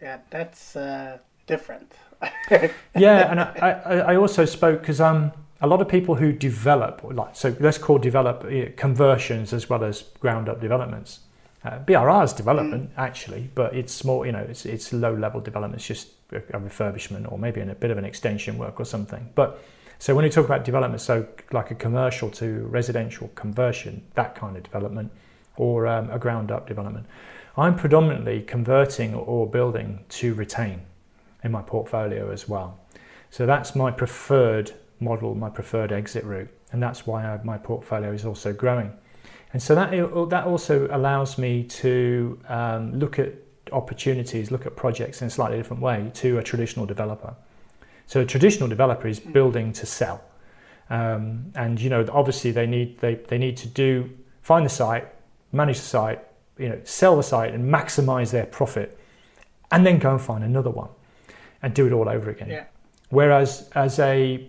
yeah, 0.00 0.18
that's 0.30 0.76
uh, 0.76 1.18
different. 1.46 1.94
yeah, 2.94 3.30
and 3.30 3.40
I, 3.40 3.80
I, 3.84 3.96
I 4.12 4.16
also 4.16 4.44
spoke 4.44 4.80
because 4.80 5.00
um 5.00 5.32
a 5.60 5.66
lot 5.66 5.80
of 5.80 5.88
people 5.88 6.16
who 6.16 6.32
develop 6.32 7.00
like 7.04 7.34
so 7.34 7.56
let's 7.58 7.78
call 7.78 7.98
develop 7.98 8.46
conversions 8.76 9.52
as 9.52 9.70
well 9.70 9.82
as 9.82 10.02
ground 10.20 10.48
up 10.48 10.60
developments 10.60 11.20
uh, 11.64 11.78
BRR's 11.78 12.32
development 12.32 12.90
mm. 12.90 12.98
actually, 12.98 13.50
but 13.54 13.74
it's 13.74 14.04
more 14.04 14.26
You 14.26 14.32
know, 14.32 14.46
it's 14.48 14.66
it's 14.66 14.92
low 14.92 15.14
level 15.14 15.40
development. 15.40 15.80
It's 15.80 15.86
just 15.86 16.08
a, 16.32 16.38
a 16.56 16.60
refurbishment 16.60 17.30
or 17.30 17.38
maybe 17.38 17.60
a 17.60 17.74
bit 17.74 17.90
of 17.90 17.98
an 17.98 18.04
extension 18.04 18.58
work 18.58 18.78
or 18.78 18.84
something. 18.84 19.30
But 19.34 19.58
so 19.98 20.14
when 20.14 20.24
we 20.24 20.30
talk 20.30 20.44
about 20.44 20.64
development, 20.64 21.00
so 21.00 21.26
like 21.52 21.70
a 21.70 21.74
commercial 21.74 22.30
to 22.32 22.66
residential 22.66 23.28
conversion, 23.34 24.02
that 24.14 24.34
kind 24.34 24.56
of 24.56 24.62
development, 24.62 25.10
or 25.56 25.86
um, 25.86 26.10
a 26.10 26.18
ground 26.18 26.50
up 26.50 26.66
development, 26.66 27.06
I'm 27.56 27.76
predominantly 27.76 28.42
converting 28.42 29.14
or 29.14 29.46
building 29.46 30.04
to 30.10 30.34
retain 30.34 30.82
in 31.42 31.52
my 31.52 31.62
portfolio 31.62 32.30
as 32.30 32.48
well. 32.48 32.80
So 33.30 33.46
that's 33.46 33.74
my 33.74 33.90
preferred 33.90 34.72
model, 35.00 35.34
my 35.34 35.50
preferred 35.50 35.92
exit 35.92 36.24
route, 36.24 36.50
and 36.72 36.82
that's 36.82 37.06
why 37.06 37.24
I, 37.24 37.40
my 37.44 37.58
portfolio 37.58 38.12
is 38.12 38.24
also 38.24 38.52
growing. 38.52 38.92
And 39.54 39.62
so 39.62 39.76
that, 39.76 39.90
that 40.30 40.46
also 40.46 40.88
allows 40.90 41.38
me 41.38 41.62
to 41.62 42.40
um, 42.48 42.98
look 42.98 43.20
at 43.20 43.34
opportunities, 43.70 44.50
look 44.50 44.66
at 44.66 44.74
projects 44.74 45.22
in 45.22 45.28
a 45.28 45.30
slightly 45.30 45.56
different 45.56 45.80
way 45.80 46.10
to 46.14 46.38
a 46.38 46.42
traditional 46.42 46.86
developer. 46.86 47.36
So 48.06 48.20
a 48.20 48.24
traditional 48.26 48.68
developer 48.68 49.06
is 49.06 49.20
building 49.20 49.72
to 49.74 49.86
sell. 49.86 50.22
Um, 50.90 51.52
and 51.54 51.80
you 51.80 51.88
know 51.88 52.04
obviously 52.12 52.50
they 52.50 52.66
need 52.66 52.98
they, 52.98 53.14
they 53.14 53.38
need 53.38 53.56
to 53.58 53.68
do 53.68 54.10
find 54.42 54.66
the 54.66 54.70
site 54.70 55.08
manage 55.50 55.78
the 55.78 55.86
site 55.86 56.22
you 56.58 56.68
know 56.68 56.78
sell 56.84 57.16
the 57.16 57.22
site 57.22 57.54
and 57.54 57.72
maximize 57.72 58.30
their 58.32 58.44
profit 58.44 58.98
and 59.70 59.86
then 59.86 59.98
go 59.98 60.10
and 60.10 60.20
find 60.20 60.44
another 60.44 60.68
one 60.68 60.90
and 61.62 61.72
do 61.72 61.86
it 61.86 61.92
all 61.94 62.06
over 62.06 62.28
again 62.28 62.50
yeah. 62.50 62.64
whereas 63.08 63.70
as 63.74 63.98
a 63.98 64.46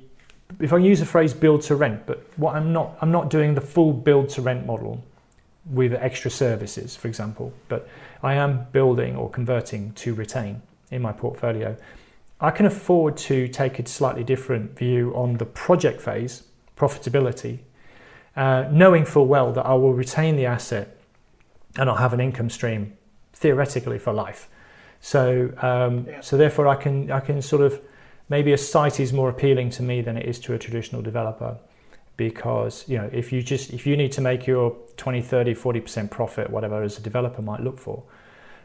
if 0.60 0.74
I 0.74 0.78
use 0.78 1.00
the 1.00 1.06
phrase 1.06 1.34
build 1.34 1.62
to 1.64 1.76
rent, 1.76 2.06
but 2.06 2.26
what 2.38 2.56
I'm 2.56 2.72
not, 2.72 2.98
I'm 3.02 3.12
not 3.12 3.30
doing 3.30 3.56
the 3.56 3.62
full 3.62 3.94
build 3.94 4.30
to 4.30 4.42
rent 4.42 4.66
model 4.66 5.04
with 5.70 5.94
extra 5.94 6.30
services, 6.30 6.96
for 6.96 7.08
example, 7.08 7.52
but 7.68 7.88
I 8.22 8.36
am 8.36 8.68
building 8.72 9.16
or 9.16 9.30
converting 9.30 9.94
to 9.94 10.14
retain 10.14 10.62
in 10.92 11.02
my 11.02 11.12
portfolio. 11.12 11.76
I 12.40 12.52
can 12.52 12.66
afford 12.66 13.18
to 13.18 13.48
take 13.48 13.80
a 13.80 13.88
slightly 13.88 14.24
different 14.24 14.78
view 14.78 15.14
on 15.16 15.38
the 15.38 15.46
project 15.46 16.02
phase, 16.02 16.44
profitability, 16.78 17.60
uh, 18.36 18.68
knowing 18.72 19.06
full 19.06 19.26
well 19.26 19.52
that 19.54 19.66
I 19.66 19.74
will 19.74 19.94
retain 19.94 20.36
the 20.36 20.46
asset 20.46 20.98
and 21.78 21.90
I'll 21.90 21.96
have 21.96 22.14
an 22.14 22.20
income 22.20 22.50
stream 22.50 22.98
theoretically 23.34 24.00
for 24.00 24.14
life. 24.14 24.50
So, 25.02 25.54
um, 25.62 26.06
yeah. 26.08 26.22
so 26.22 26.38
therefore, 26.38 26.68
I 26.68 26.76
can 26.76 27.12
I 27.12 27.20
can 27.20 27.42
sort 27.42 27.62
of 27.62 27.80
maybe 28.30 28.54
a 28.54 28.58
site 28.58 29.00
is 29.00 29.14
more 29.14 29.30
appealing 29.30 29.70
to 29.72 29.84
me 29.84 30.02
than 30.02 30.18
it 30.18 30.26
is 30.26 30.40
to 30.40 30.54
a 30.54 30.60
traditional 30.60 31.02
developer. 31.02 31.58
Because 32.18 32.88
you 32.88 32.98
know 32.98 33.10
if 33.12 33.34
you 33.34 33.42
just 33.42 33.72
if 33.72 33.86
you 33.86 33.98
need 33.98 34.14
to 34.14 34.22
make 34.22 34.48
your 34.48 34.78
20 34.96 35.22
30 35.22 35.54
40% 35.54 36.10
profit 36.10 36.50
whatever 36.50 36.82
as 36.82 36.98
a 36.98 37.02
developer 37.02 37.42
might 37.42 37.60
look 37.60 37.78
for 37.78 38.04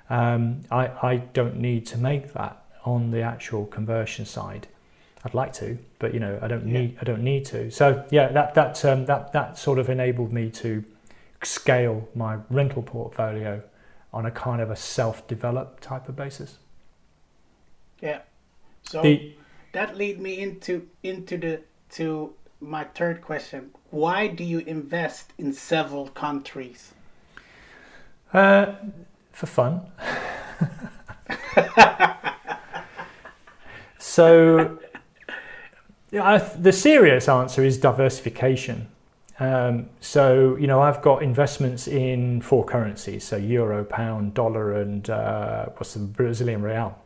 um, 0.08 0.60
I, 0.70 0.86
I 1.02 1.16
don't 1.16 1.56
need 1.56 1.84
to 1.86 1.98
make 1.98 2.32
that 2.34 2.62
on 2.84 3.10
the 3.10 3.22
actual 3.22 3.66
conversion 3.66 4.24
side. 4.24 4.68
I'd 5.24 5.34
like 5.34 5.52
to 5.54 5.78
but 5.98 6.14
you 6.14 6.20
know 6.20 6.38
I 6.40 6.46
don't 6.46 6.64
need 6.64 6.96
I 7.00 7.04
don't 7.04 7.24
need 7.24 7.44
to. 7.46 7.72
So 7.72 8.04
yeah 8.10 8.28
that 8.28 8.54
that 8.54 8.84
um, 8.84 9.06
that 9.06 9.32
that 9.32 9.58
sort 9.58 9.80
of 9.80 9.90
enabled 9.90 10.32
me 10.32 10.48
to 10.50 10.84
scale 11.42 12.08
my 12.14 12.38
rental 12.50 12.82
portfolio 12.82 13.62
on 14.12 14.26
a 14.26 14.30
kind 14.30 14.60
of 14.60 14.70
a 14.70 14.76
self-developed 14.76 15.82
type 15.82 16.08
of 16.08 16.16
basis. 16.16 16.58
Yeah. 18.00 18.20
So 18.82 19.02
the, 19.02 19.34
that 19.72 19.96
lead 19.96 20.20
me 20.20 20.40
into 20.40 20.88
into 21.02 21.38
the 21.38 21.62
to 21.90 22.32
my 22.60 22.84
third 22.84 23.22
question. 23.22 23.70
Why 23.90 24.26
do 24.28 24.44
you 24.44 24.60
invest 24.60 25.32
in 25.38 25.52
several 25.52 26.08
countries? 26.08 26.92
Uh, 28.32 28.74
for 29.32 29.46
fun. 29.46 29.80
so, 33.98 34.78
the 36.10 36.72
serious 36.72 37.28
answer 37.28 37.64
is 37.64 37.78
diversification. 37.78 38.88
Um, 39.40 39.88
so, 40.00 40.56
you 40.56 40.66
know, 40.66 40.80
I've 40.82 41.00
got 41.00 41.22
investments 41.22 41.88
in 41.88 42.42
four 42.42 42.64
currencies, 42.64 43.24
so 43.24 43.36
euro, 43.36 43.84
pound, 43.84 44.34
dollar, 44.34 44.74
and 44.74 45.08
uh, 45.08 45.66
what's 45.76 45.94
the 45.94 46.00
Brazilian 46.00 46.60
real. 46.60 46.98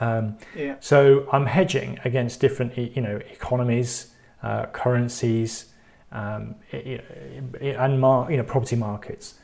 Um, 0.00 0.38
yeah. 0.56 0.76
So 0.80 1.28
I'm 1.30 1.46
hedging 1.46 1.98
against 2.04 2.40
different, 2.40 2.76
you 2.76 3.02
know, 3.02 3.16
economies, 3.30 4.14
uh, 4.42 4.66
currencies, 4.66 5.66
um, 6.12 6.56
and 6.72 8.00
mar- 8.00 8.30
you 8.30 8.36
know 8.36 8.42
property 8.42 8.76
markets. 8.76 9.34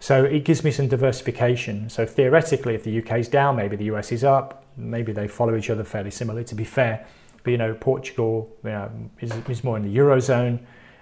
So 0.00 0.24
it 0.24 0.44
gives 0.44 0.64
me 0.64 0.72
some 0.72 0.88
diversification. 0.88 1.88
So 1.88 2.04
theoretically, 2.04 2.74
if 2.74 2.82
the 2.82 2.98
UK 2.98 3.20
is 3.20 3.28
down, 3.28 3.56
maybe 3.56 3.76
the 3.76 3.84
US 3.84 4.10
is 4.12 4.24
up. 4.24 4.64
Maybe 4.76 5.12
they 5.12 5.28
follow 5.28 5.54
each 5.54 5.70
other 5.70 5.84
fairly 5.84 6.10
similarly. 6.10 6.44
To 6.46 6.54
be 6.54 6.64
fair, 6.64 7.06
but 7.44 7.50
you 7.52 7.58
know, 7.58 7.74
Portugal 7.74 8.50
you 8.64 8.70
know, 8.70 8.90
is, 9.20 9.32
is 9.48 9.64
more 9.64 9.76
in 9.76 9.82
the 9.82 9.96
eurozone, 9.96 10.58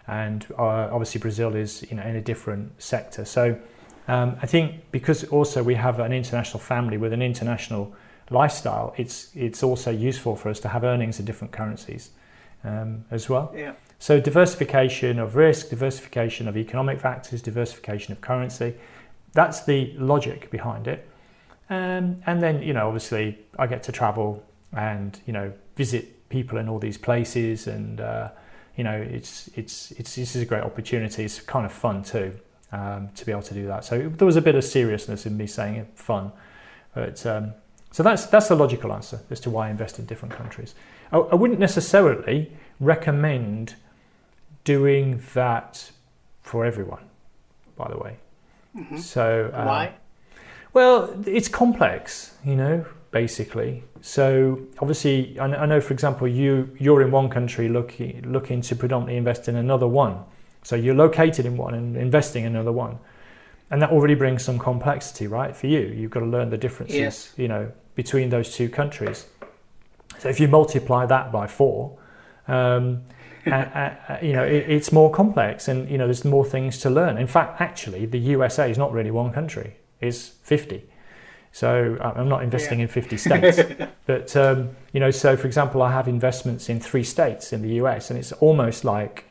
and 0.07 0.47
uh, 0.59 0.91
obviously 0.93 1.21
Brazil 1.21 1.57
is 1.57 1.85
you 1.91 1.97
know 1.97 2.03
in 2.03 2.17
a 2.17 2.21
different 2.21 2.81
sector. 2.81 3.25
So 3.25 3.59
um, 4.07 4.37
I 4.43 4.47
think 4.47 4.91
because 4.93 5.25
also 5.25 5.63
we 5.63 5.75
have 5.75 5.99
an 5.99 6.13
international 6.13 6.61
family 6.61 6.99
with 6.99 7.13
an 7.13 7.23
international 7.23 7.95
lifestyle, 8.31 8.95
it's 8.97 9.31
it's 9.35 9.63
also 9.63 9.91
useful 9.91 10.37
for 10.37 10.49
us 10.49 10.61
to 10.61 10.69
have 10.69 10.85
earnings 10.85 11.19
in 11.19 11.25
different 11.25 11.53
currencies 11.53 12.11
um, 12.65 13.05
as 13.11 13.29
well. 13.29 13.53
Yeah. 13.57 13.73
So 13.99 14.19
diversification 14.21 15.19
of 15.19 15.37
risk, 15.37 15.69
diversification 15.69 16.49
of 16.49 16.57
economic 16.57 17.01
factors, 17.01 17.43
diversification 17.43 18.13
of 18.13 18.21
currency. 18.21 18.75
That's 19.33 19.65
the 19.65 19.93
logic 19.99 20.51
behind 20.51 20.89
it. 20.89 21.07
Um, 21.69 22.23
and 22.27 22.43
then 22.43 22.63
you 22.63 22.73
know, 22.73 22.87
obviously, 22.87 23.39
I 23.59 23.67
get 23.67 23.83
to 23.85 23.93
travel 23.93 24.43
and 24.73 25.19
you 25.27 25.33
know 25.33 25.53
visit 25.77 26.29
people 26.29 26.59
in 26.59 26.69
all 26.69 26.79
these 26.79 26.99
places, 26.99 27.67
and 27.67 28.01
uh, 28.01 28.31
you 28.77 28.85
know, 28.85 28.97
it's 28.97 29.51
it's 29.55 29.93
it's 29.93 30.17
this 30.17 30.35
is 30.35 30.43
a 30.43 30.47
great 30.47 30.63
opportunity. 30.63 31.25
It's 31.25 31.41
kind 31.41 31.67
of 31.67 31.73
fun 31.73 32.03
too 32.03 32.39
um, 32.73 33.11
to 33.15 33.27
be 33.27 33.33
able 33.33 33.43
to 33.43 33.55
do 33.55 33.67
that. 33.67 33.85
So 33.85 34.09
there 34.09 34.27
was 34.27 34.37
a 34.37 34.43
bit 34.43 34.55
of 34.55 34.65
seriousness 34.65 35.27
in 35.27 35.37
me 35.37 35.47
saying 35.47 35.77
it 35.77 35.89
fun, 35.95 36.33
but 36.95 37.25
um, 37.27 37.53
so 37.91 38.03
that's 38.03 38.27
that's 38.27 38.49
the 38.49 38.55
logical 38.55 38.93
answer 38.93 39.21
as 39.31 39.41
to 39.41 39.51
why 39.51 39.69
I 39.69 39.71
invest 39.71 39.99
in 39.99 40.07
different 40.07 40.35
countries. 40.35 40.75
I, 41.13 41.19
I 41.19 41.35
wouldn't 41.35 41.61
necessarily 41.61 42.53
recommend 42.79 43.75
doing 44.65 45.23
that 45.35 45.91
for 46.43 46.65
everyone, 46.65 47.05
by 47.77 47.89
the 47.89 47.99
way. 47.99 48.17
Mm-hmm. 48.77 48.99
So 48.99 49.51
um, 49.53 49.67
why? 49.67 49.95
Well, 50.73 51.15
it's 51.27 51.49
complex, 51.49 52.35
you 52.45 52.57
know. 52.57 52.85
basically. 53.11 53.83
So 54.01 54.61
obviously, 54.79 55.39
I 55.39 55.67
know, 55.67 55.81
for 55.81 55.93
example, 55.93 56.27
you 56.29 56.75
you're 56.79 57.03
in 57.03 57.11
one 57.11 57.29
country 57.29 57.69
looking 57.69 58.23
looking 58.31 58.61
to 58.63 58.77
predominantly 58.77 59.17
invest 59.17 59.49
in 59.49 59.57
another 59.57 59.87
one. 59.87 60.25
So 60.63 60.77
you're 60.77 60.95
located 60.95 61.47
in 61.47 61.57
one 61.57 61.75
and 61.75 61.97
investing 61.97 62.45
in 62.45 62.55
another 62.55 62.73
one, 62.73 62.99
and 63.71 63.81
that 63.83 63.91
already 63.91 64.15
brings 64.15 64.45
some 64.45 64.59
complexity, 64.59 65.27
right? 65.27 65.57
For 65.57 65.67
you, 65.67 65.81
you've 65.81 66.11
got 66.11 66.21
to 66.21 66.27
learn 66.27 66.51
the 66.51 66.59
differences, 66.59 66.97
yes. 66.97 67.35
you 67.37 67.49
know, 67.49 67.73
between 67.95 68.31
those 68.31 68.55
two 68.55 68.69
countries. 68.69 69.27
So 70.19 70.29
if 70.29 70.41
you 70.41 70.49
multiply 70.49 71.07
that 71.07 71.33
by 71.33 71.47
four, 71.47 71.99
um, 72.47 73.03
uh, 73.47 73.51
uh, 73.51 74.19
you 74.21 74.33
know, 74.33 74.45
it, 74.45 74.69
it's 74.69 74.93
more 74.93 75.11
complex, 75.11 75.69
and 75.69 75.89
you 75.89 75.97
know, 75.97 76.07
there's 76.07 76.25
more 76.25 76.45
things 76.45 76.79
to 76.79 76.91
learn. 76.91 77.17
In 77.17 77.27
fact, 77.27 77.61
actually, 77.61 78.07
the 78.07 78.19
USA 78.19 78.71
is 78.71 78.77
not 78.77 78.93
really 78.93 79.11
one 79.11 79.33
country; 79.33 79.77
it's 80.01 80.29
fifty. 80.43 80.85
So 81.53 81.99
I'm 82.01 82.29
not 82.29 82.45
investing 82.45 82.79
yeah. 82.79 82.85
in 82.85 82.89
50 82.89 83.17
states, 83.17 83.61
but 84.07 84.37
um, 84.37 84.71
you 84.93 85.01
know, 85.01 85.11
so 85.11 85.37
for 85.37 85.49
example, 85.49 85.83
I 85.83 85.91
have 85.91 86.07
investments 86.07 86.69
in 86.69 86.79
three 86.79 87.03
states 87.03 87.53
in 87.53 87.63
the 87.63 87.75
US, 87.83 88.11
and 88.11 88.19
it's 88.19 88.33
almost 88.33 88.85
like 88.85 89.25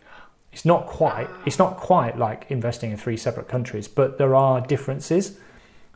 it's 0.51 0.65
not 0.65 0.87
quite 0.87 1.29
it's 1.45 1.59
not 1.59 1.77
quite 1.77 2.17
like 2.17 2.45
investing 2.49 2.91
in 2.91 2.97
three 2.97 3.15
separate 3.15 3.47
countries, 3.47 3.87
but 3.87 4.17
there 4.17 4.35
are 4.35 4.59
differences. 4.59 5.37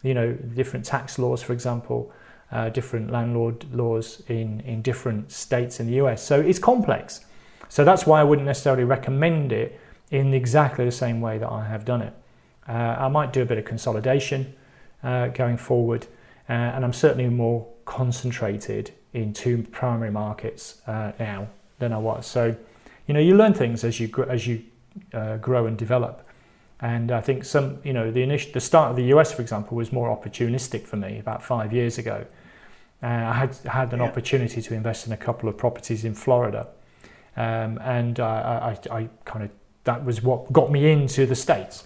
You 0.02 0.14
know, 0.14 0.34
different 0.34 0.86
tax 0.86 1.18
laws, 1.18 1.42
for 1.42 1.54
example, 1.54 2.12
uh, 2.54 2.70
different 2.70 3.12
landlord 3.12 3.66
laws 3.74 4.24
in 4.30 4.62
in 4.62 4.82
different 4.82 5.32
states 5.32 5.80
in 5.80 5.88
the 5.88 5.96
US. 5.96 6.24
So 6.24 6.40
it's 6.40 6.60
complex. 6.60 7.26
So 7.68 7.84
that's 7.84 8.06
why 8.06 8.22
I 8.22 8.24
wouldn't 8.24 8.46
necessarily 8.46 8.84
recommend 8.84 9.52
it 9.52 9.80
in 10.12 10.34
exactly 10.34 10.86
the 10.86 10.92
same 10.92 11.20
way 11.22 11.40
that 11.40 11.50
I 11.50 11.66
have 11.66 11.84
done 11.84 12.02
it. 12.02 12.14
Uh, 12.70 12.72
I 12.72 13.08
might 13.08 13.34
do 13.34 13.42
a 13.42 13.46
bit 13.46 13.58
of 13.58 13.66
consolidation 13.66 14.54
uh, 15.04 15.28
going 15.28 15.58
forward. 15.58 16.08
Uh, 16.50 16.54
and 16.54 16.84
I'm 16.84 16.94
certainly 16.94 17.30
more 17.30 17.68
concentrated 17.86 18.92
in 19.14 19.34
two 19.34 19.64
primary 19.72 20.12
markets 20.12 20.82
uh, 20.88 21.14
now 21.20 21.48
than 21.80 21.94
I 21.94 21.98
was. 21.98 22.26
So, 22.26 22.56
you 23.08 23.14
know, 23.14 23.20
you 23.20 23.36
learn 23.36 23.54
things 23.54 23.84
as 23.84 24.00
you 24.00 24.10
as 24.30 24.48
you 24.48 24.64
uh, 25.14 25.38
grow 25.38 25.66
and 25.66 25.78
develop. 25.78 26.28
And 26.82 27.12
I 27.12 27.22
think 27.22 27.46
some, 27.46 27.80
you 27.84 27.94
know, 27.94 28.12
the 28.12 28.22
initial, 28.22 28.52
the 28.52 28.60
start 28.60 28.92
of 28.92 28.98
the 28.98 29.06
US, 29.16 29.32
for 29.32 29.42
example, 29.42 29.78
was 29.78 29.94
more 29.94 30.16
opportunistic 30.16 30.86
for 30.86 30.98
me 30.98 31.18
about 31.18 31.42
five 31.42 31.72
years 31.72 31.98
ago. 31.98 32.26
Uh, 33.04 33.08
I 33.08 33.34
had 33.34 33.56
had 33.66 33.94
an 33.94 34.00
yeah. 34.00 34.06
opportunity 34.06 34.62
to 34.62 34.74
invest 34.74 35.06
in 35.06 35.14
a 35.14 35.18
couple 35.18 35.50
of 35.50 35.58
properties 35.58 36.06
in 36.06 36.16
Florida, 36.16 36.68
um, 37.36 37.78
and 37.84 38.20
I, 38.20 38.78
I, 38.90 38.98
I 38.98 39.10
kind 39.26 39.46
of 39.46 39.52
that 39.84 40.06
was 40.06 40.24
what 40.24 40.54
got 40.54 40.72
me 40.72 40.90
into 40.90 41.26
the 41.26 41.36
states 41.36 41.84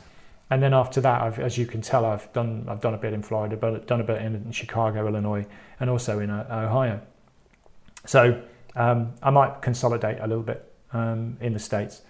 and 0.50 0.64
then 0.64 0.74
after 0.74 1.02
that, 1.02 1.22
I've, 1.22 1.40
as 1.40 1.58
you 1.58 1.66
can 1.66 1.82
tell, 1.82 2.06
I've 2.06 2.32
done 2.32 2.66
I've 2.70 2.80
done 2.80 2.94
a 2.94 2.98
bit 2.98 3.14
in 3.14 3.22
Florida, 3.22 3.58
but 3.58 3.86
done 3.86 4.00
a 4.00 4.04
bit 4.04 4.22
in 4.22 4.50
Chicago, 4.52 5.08
Illinois, 5.08 5.46
and 5.80 5.90
also 5.90 6.20
in 6.20 6.30
uh, 6.30 6.46
Ohio. 6.50 7.02
So 8.06 8.42
um, 8.76 9.14
I 9.22 9.30
might 9.30 9.62
consolidate 9.62 10.20
a 10.22 10.28
little 10.28 10.44
bit 10.44 10.72
um, 10.94 11.38
in 11.42 11.52
the 11.52 11.60
states, 11.60 12.04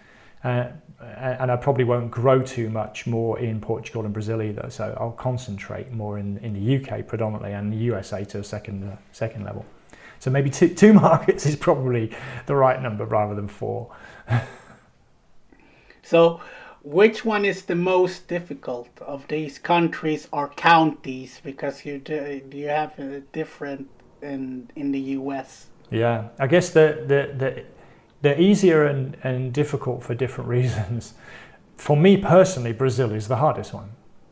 uh, 0.44 0.68
and 1.00 1.52
I 1.52 1.56
probably 1.56 1.84
won't 1.84 2.10
grow 2.10 2.42
too 2.42 2.70
much 2.70 3.06
more 3.06 3.38
in 3.40 3.62
Portugal 3.62 4.04
and 4.04 4.14
Brazil 4.14 4.42
either. 4.42 4.70
So 4.70 4.98
I'll 5.00 5.12
concentrate 5.12 5.92
more 5.92 6.18
in, 6.18 6.38
in 6.40 6.54
the 6.54 6.78
UK 6.78 7.06
predominantly 7.06 7.54
and 7.54 7.72
the 7.72 7.78
USA 7.78 8.24
to 8.26 8.40
a 8.40 8.44
second 8.44 8.84
uh, 8.84 8.96
second 9.12 9.44
level. 9.44 9.66
So 10.20 10.32
maybe 10.32 10.50
two, 10.50 10.70
two 10.74 10.94
markets 11.06 11.46
is 11.46 11.56
probably 11.56 12.12
the 12.48 12.56
right 12.56 12.82
number 12.82 13.06
rather 13.06 13.36
than 13.36 13.48
four. 13.48 13.96
so 16.04 16.42
which 16.84 17.26
one 17.26 17.46
is 17.46 17.66
the 17.66 17.76
most 17.76 18.28
difficult 18.28 18.90
of 19.02 19.28
these 19.28 19.60
countries 19.60 20.28
or 20.32 20.48
counties 20.50 21.42
because 21.44 21.86
you 21.86 22.00
do, 22.00 22.42
you 22.52 22.70
have 22.70 22.98
a 22.98 23.20
different 23.34 23.88
in 24.22 24.70
in 24.76 24.92
the 24.92 25.00
US 25.00 25.68
yeah 25.92 26.30
i 26.40 26.48
guess 26.48 26.72
the 26.72 27.04
the, 27.08 27.34
the 27.38 27.64
they're 28.28 28.42
easier 28.42 28.86
and, 28.86 29.18
and 29.24 29.54
difficult 29.54 30.04
for 30.04 30.14
different 30.14 30.50
reasons 30.58 31.14
for 31.78 31.96
me 31.96 32.18
personally 32.18 32.74
brazil 32.74 33.12
is 33.12 33.28
the 33.28 33.38
hardest 33.38 33.74
one 33.74 33.90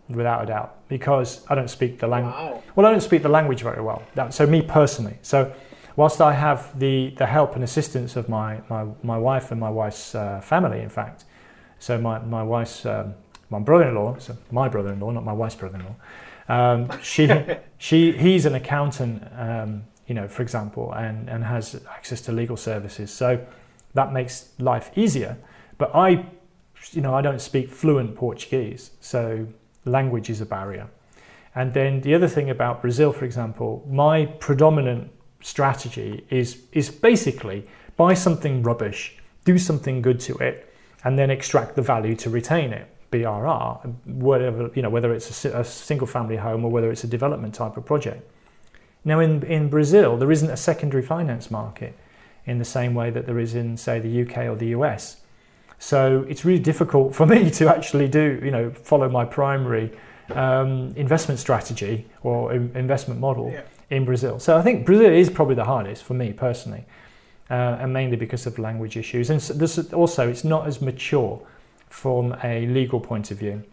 without 0.09 0.43
a 0.43 0.45
doubt 0.45 0.75
because 0.87 1.45
i 1.49 1.55
don't 1.55 1.69
speak 1.69 1.99
the 1.99 2.07
language 2.07 2.33
wow. 2.33 2.61
well 2.75 2.85
i 2.85 2.91
don't 2.91 3.01
speak 3.01 3.23
the 3.23 3.29
language 3.29 3.61
very 3.61 3.81
well 3.81 4.03
that, 4.15 4.33
so 4.33 4.45
me 4.45 4.61
personally 4.61 5.17
so 5.21 5.51
whilst 5.95 6.21
i 6.21 6.33
have 6.33 6.77
the 6.79 7.13
the 7.17 7.25
help 7.25 7.55
and 7.55 7.63
assistance 7.63 8.15
of 8.15 8.29
my 8.29 8.61
my, 8.69 8.85
my 9.03 9.17
wife 9.17 9.51
and 9.51 9.59
my 9.59 9.69
wife's 9.69 10.13
uh, 10.13 10.39
family 10.41 10.81
in 10.81 10.89
fact 10.89 11.25
so 11.79 11.99
my, 11.99 12.19
my 12.19 12.41
wife's 12.41 12.85
um, 12.85 13.13
my 13.49 13.59
brother-in-law, 13.59 14.17
so 14.19 14.35
my 14.51 14.67
brother-in-law, 14.67 15.11
not 15.11 15.23
my 15.23 15.33
wife's 15.33 15.55
brother-in-law. 15.55 15.95
Um, 16.47 16.89
she 17.01 17.29
she 17.77 18.11
he's 18.11 18.45
an 18.45 18.55
accountant, 18.55 19.23
um, 19.37 19.83
you 20.07 20.15
know, 20.15 20.27
for 20.27 20.41
example, 20.41 20.93
and 20.93 21.29
and 21.29 21.43
has 21.43 21.81
access 21.89 22.21
to 22.21 22.31
legal 22.31 22.57
services. 22.57 23.11
So 23.11 23.45
that 23.95 24.13
makes 24.13 24.49
life 24.59 24.91
easier. 24.95 25.37
But 25.77 25.93
I, 25.95 26.25
you 26.91 27.01
know, 27.01 27.15
I 27.15 27.21
don't 27.21 27.41
speak 27.41 27.69
fluent 27.69 28.15
Portuguese, 28.15 28.91
so 28.99 29.47
language 29.85 30.29
is 30.29 30.41
a 30.41 30.45
barrier. 30.45 30.87
And 31.55 31.73
then 31.73 32.01
the 32.01 32.13
other 32.13 32.27
thing 32.27 32.49
about 32.49 32.81
Brazil, 32.81 33.11
for 33.11 33.25
example, 33.25 33.85
my 33.89 34.25
predominant 34.25 35.11
strategy 35.41 36.25
is 36.29 36.63
is 36.71 36.89
basically 36.89 37.67
buy 37.95 38.13
something 38.13 38.61
rubbish, 38.61 39.17
do 39.45 39.57
something 39.57 40.01
good 40.01 40.19
to 40.19 40.37
it, 40.37 40.73
and 41.03 41.17
then 41.17 41.29
extract 41.29 41.75
the 41.75 41.81
value 41.81 42.15
to 42.15 42.29
retain 42.29 42.73
it. 42.73 42.87
BRR, 43.11 43.95
whatever 44.05 44.69
you 44.75 44.81
know, 44.81 44.89
whether 44.89 45.13
it's 45.13 45.45
a, 45.45 45.59
a 45.59 45.63
single 45.63 46.07
family 46.07 46.35
home 46.35 46.65
or 46.65 46.71
whether 46.71 46.91
it's 46.91 47.05
a 47.05 47.07
development 47.07 47.53
type 47.53 47.77
of 47.77 47.85
project. 47.85 48.29
Now, 49.05 49.21
in 49.21 49.43
in 49.43 49.69
Brazil, 49.69 50.17
there 50.17 50.31
isn't 50.31 50.49
a 50.49 50.57
secondary 50.57 51.03
finance 51.03 51.49
market 51.49 51.97
in 52.45 52.59
the 52.59 52.65
same 52.65 52.93
way 52.93 53.09
that 53.09 53.25
there 53.25 53.39
is 53.39 53.55
in, 53.55 53.77
say, 53.77 53.99
the 53.99 54.21
UK 54.21 54.45
or 54.45 54.55
the 54.55 54.67
US. 54.67 55.17
So 55.79 56.25
it's 56.29 56.45
really 56.45 56.61
difficult 56.61 57.15
for 57.15 57.25
me 57.35 57.49
to 57.51 57.69
actually 57.69 58.07
do, 58.07 58.39
you 58.43 58.51
know, 58.51 58.71
follow 58.71 59.09
my 59.09 59.25
primary 59.25 59.91
um, 60.31 60.93
investment 60.95 61.39
strategy 61.39 62.07
or 62.23 62.53
investment 62.53 63.19
model 63.19 63.51
yeah. 63.51 63.61
in 63.89 64.05
Brazil. 64.05 64.39
So 64.39 64.57
I 64.57 64.61
think 64.61 64.85
Brazil 64.85 65.11
is 65.11 65.29
probably 65.29 65.55
the 65.55 65.65
hardest 65.65 66.03
for 66.03 66.13
me 66.13 66.33
personally 66.33 66.85
uh, 67.49 67.77
and 67.79 67.93
mainly 67.93 68.17
because 68.17 68.45
of 68.45 68.57
language 68.57 68.97
issues. 68.97 69.29
And 69.29 69.41
so 69.41 69.83
also, 69.93 70.27
it's 70.27 70.43
not 70.43 70.67
as 70.67 70.81
mature 70.81 71.41
from 71.89 72.35
a 72.43 72.65
legal 72.67 72.99
point 72.99 73.31
of 73.31 73.37
view. 73.37 73.63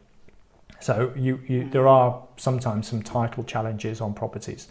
So 0.81 1.13
you, 1.17 1.41
you, 1.47 1.69
there 1.69 1.89
are 1.89 2.23
sometimes 2.37 2.89
some 2.89 3.03
title 3.03 3.45
challenges 3.45 4.01
on 4.01 4.15
properties. 4.15 4.69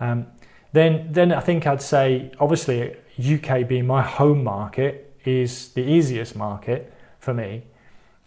Um, 0.00 0.26
then, 0.72 1.08
then 1.10 1.32
I 1.32 1.40
think 1.40 1.66
I'd 1.66 1.82
say, 1.82 2.30
obviously, 2.38 2.96
UK 3.18 3.66
being 3.66 3.86
my 3.86 4.02
home 4.02 4.44
market 4.44 5.14
is 5.24 5.70
the 5.70 5.82
easiest 5.82 6.36
market 6.36 6.92
for 7.18 7.34
me. 7.34 7.64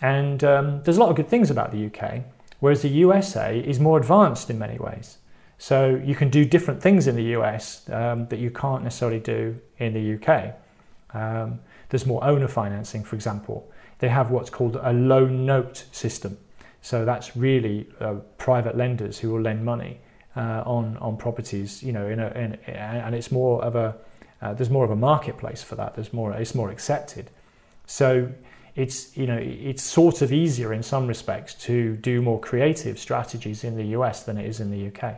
And 0.01 0.43
um, 0.43 0.83
there's 0.83 0.97
a 0.97 0.99
lot 0.99 1.09
of 1.09 1.15
good 1.15 1.27
things 1.27 1.51
about 1.51 1.71
the 1.71 1.85
UK, 1.85 2.23
whereas 2.59 2.81
the 2.81 2.89
USA 2.89 3.59
is 3.59 3.79
more 3.79 3.97
advanced 3.97 4.49
in 4.49 4.57
many 4.57 4.77
ways. 4.77 5.17
So 5.57 6.01
you 6.03 6.15
can 6.15 6.29
do 6.29 6.43
different 6.43 6.81
things 6.81 7.05
in 7.05 7.15
the 7.15 7.35
US 7.37 7.87
um, 7.91 8.27
that 8.27 8.39
you 8.39 8.49
can't 8.49 8.83
necessarily 8.83 9.19
do 9.19 9.59
in 9.77 9.93
the 9.93 10.15
UK. 10.15 10.55
Um, 11.13 11.59
there's 11.89 12.05
more 12.05 12.23
owner 12.23 12.47
financing, 12.47 13.03
for 13.03 13.15
example. 13.15 13.71
They 13.99 14.09
have 14.09 14.31
what's 14.31 14.49
called 14.49 14.77
a 14.81 14.91
loan 14.91 15.45
note 15.45 15.85
system. 15.91 16.39
So 16.81 17.05
that's 17.05 17.37
really 17.37 17.87
uh, 17.99 18.15
private 18.39 18.75
lenders 18.75 19.19
who 19.19 19.29
will 19.29 19.41
lend 19.41 19.63
money 19.63 19.99
uh, 20.35 20.63
on 20.65 20.97
on 20.97 21.17
properties, 21.17 21.83
you 21.83 21.91
know, 21.91 22.07
in 22.07 22.19
a, 22.19 22.27
in, 22.29 22.53
and 22.73 23.15
it's 23.15 23.31
more 23.31 23.63
of 23.63 23.75
a 23.75 23.95
uh, 24.41 24.53
there's 24.53 24.69
more 24.69 24.83
of 24.83 24.91
a 24.91 24.95
marketplace 24.95 25.61
for 25.61 25.75
that. 25.75 25.95
There's 25.95 26.13
more 26.13 26.33
it's 26.33 26.55
more 26.55 26.71
accepted. 26.71 27.29
So 27.85 28.31
it's 28.75 29.15
you 29.17 29.27
know 29.27 29.37
it's 29.37 29.83
sort 29.83 30.21
of 30.21 30.31
easier 30.31 30.73
in 30.73 30.81
some 30.83 31.07
respects 31.07 31.53
to 31.55 31.95
do 31.97 32.21
more 32.21 32.39
creative 32.39 32.97
strategies 32.97 33.63
in 33.63 33.75
the 33.75 33.85
US 33.97 34.23
than 34.23 34.37
it 34.37 34.45
is 34.45 34.59
in 34.59 34.71
the 34.71 34.87
UK. 34.87 35.15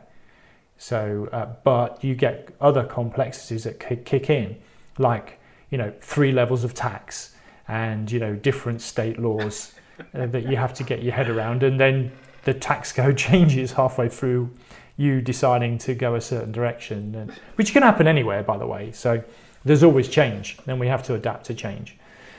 So, 0.78 1.30
uh, 1.32 1.46
but 1.64 2.04
you 2.04 2.16
get 2.16 2.50
other 2.60 2.84
complexities 2.84 3.64
that 3.64 3.80
kick 3.80 4.30
in, 4.30 4.58
like 4.98 5.40
you 5.70 5.78
know 5.78 5.94
three 6.02 6.32
levels 6.32 6.64
of 6.64 6.74
tax 6.74 7.36
and 7.68 8.12
you 8.12 8.20
know 8.20 8.36
different 8.36 8.82
state 8.82 9.20
laws 9.20 9.74
that 10.14 10.48
you 10.48 10.58
have 10.58 10.74
to 10.74 10.84
get 10.84 11.04
your 11.04 11.14
head 11.14 11.30
around, 11.30 11.64
and 11.64 11.80
then 11.80 12.12
the 12.44 12.54
tax 12.54 12.92
code 12.92 13.18
changes 13.30 13.74
halfway 13.74 14.10
through 14.10 14.50
you 14.98 15.22
deciding 15.22 15.78
to 15.80 15.96
go 15.96 16.16
a 16.16 16.22
certain 16.22 16.52
direction, 16.52 17.16
and, 17.16 17.32
which 17.56 17.74
can 17.74 17.84
happen 17.84 18.08
anywhere, 18.08 18.44
by 18.44 18.58
the 18.58 18.68
way. 18.68 18.92
So 18.92 19.24
there's 19.66 19.84
always 19.84 20.08
change, 20.08 20.58
and 20.68 20.80
we 20.80 20.88
have 20.88 21.04
to 21.04 21.16
adapt 21.16 21.46
to 21.48 21.54
change. 21.54 21.98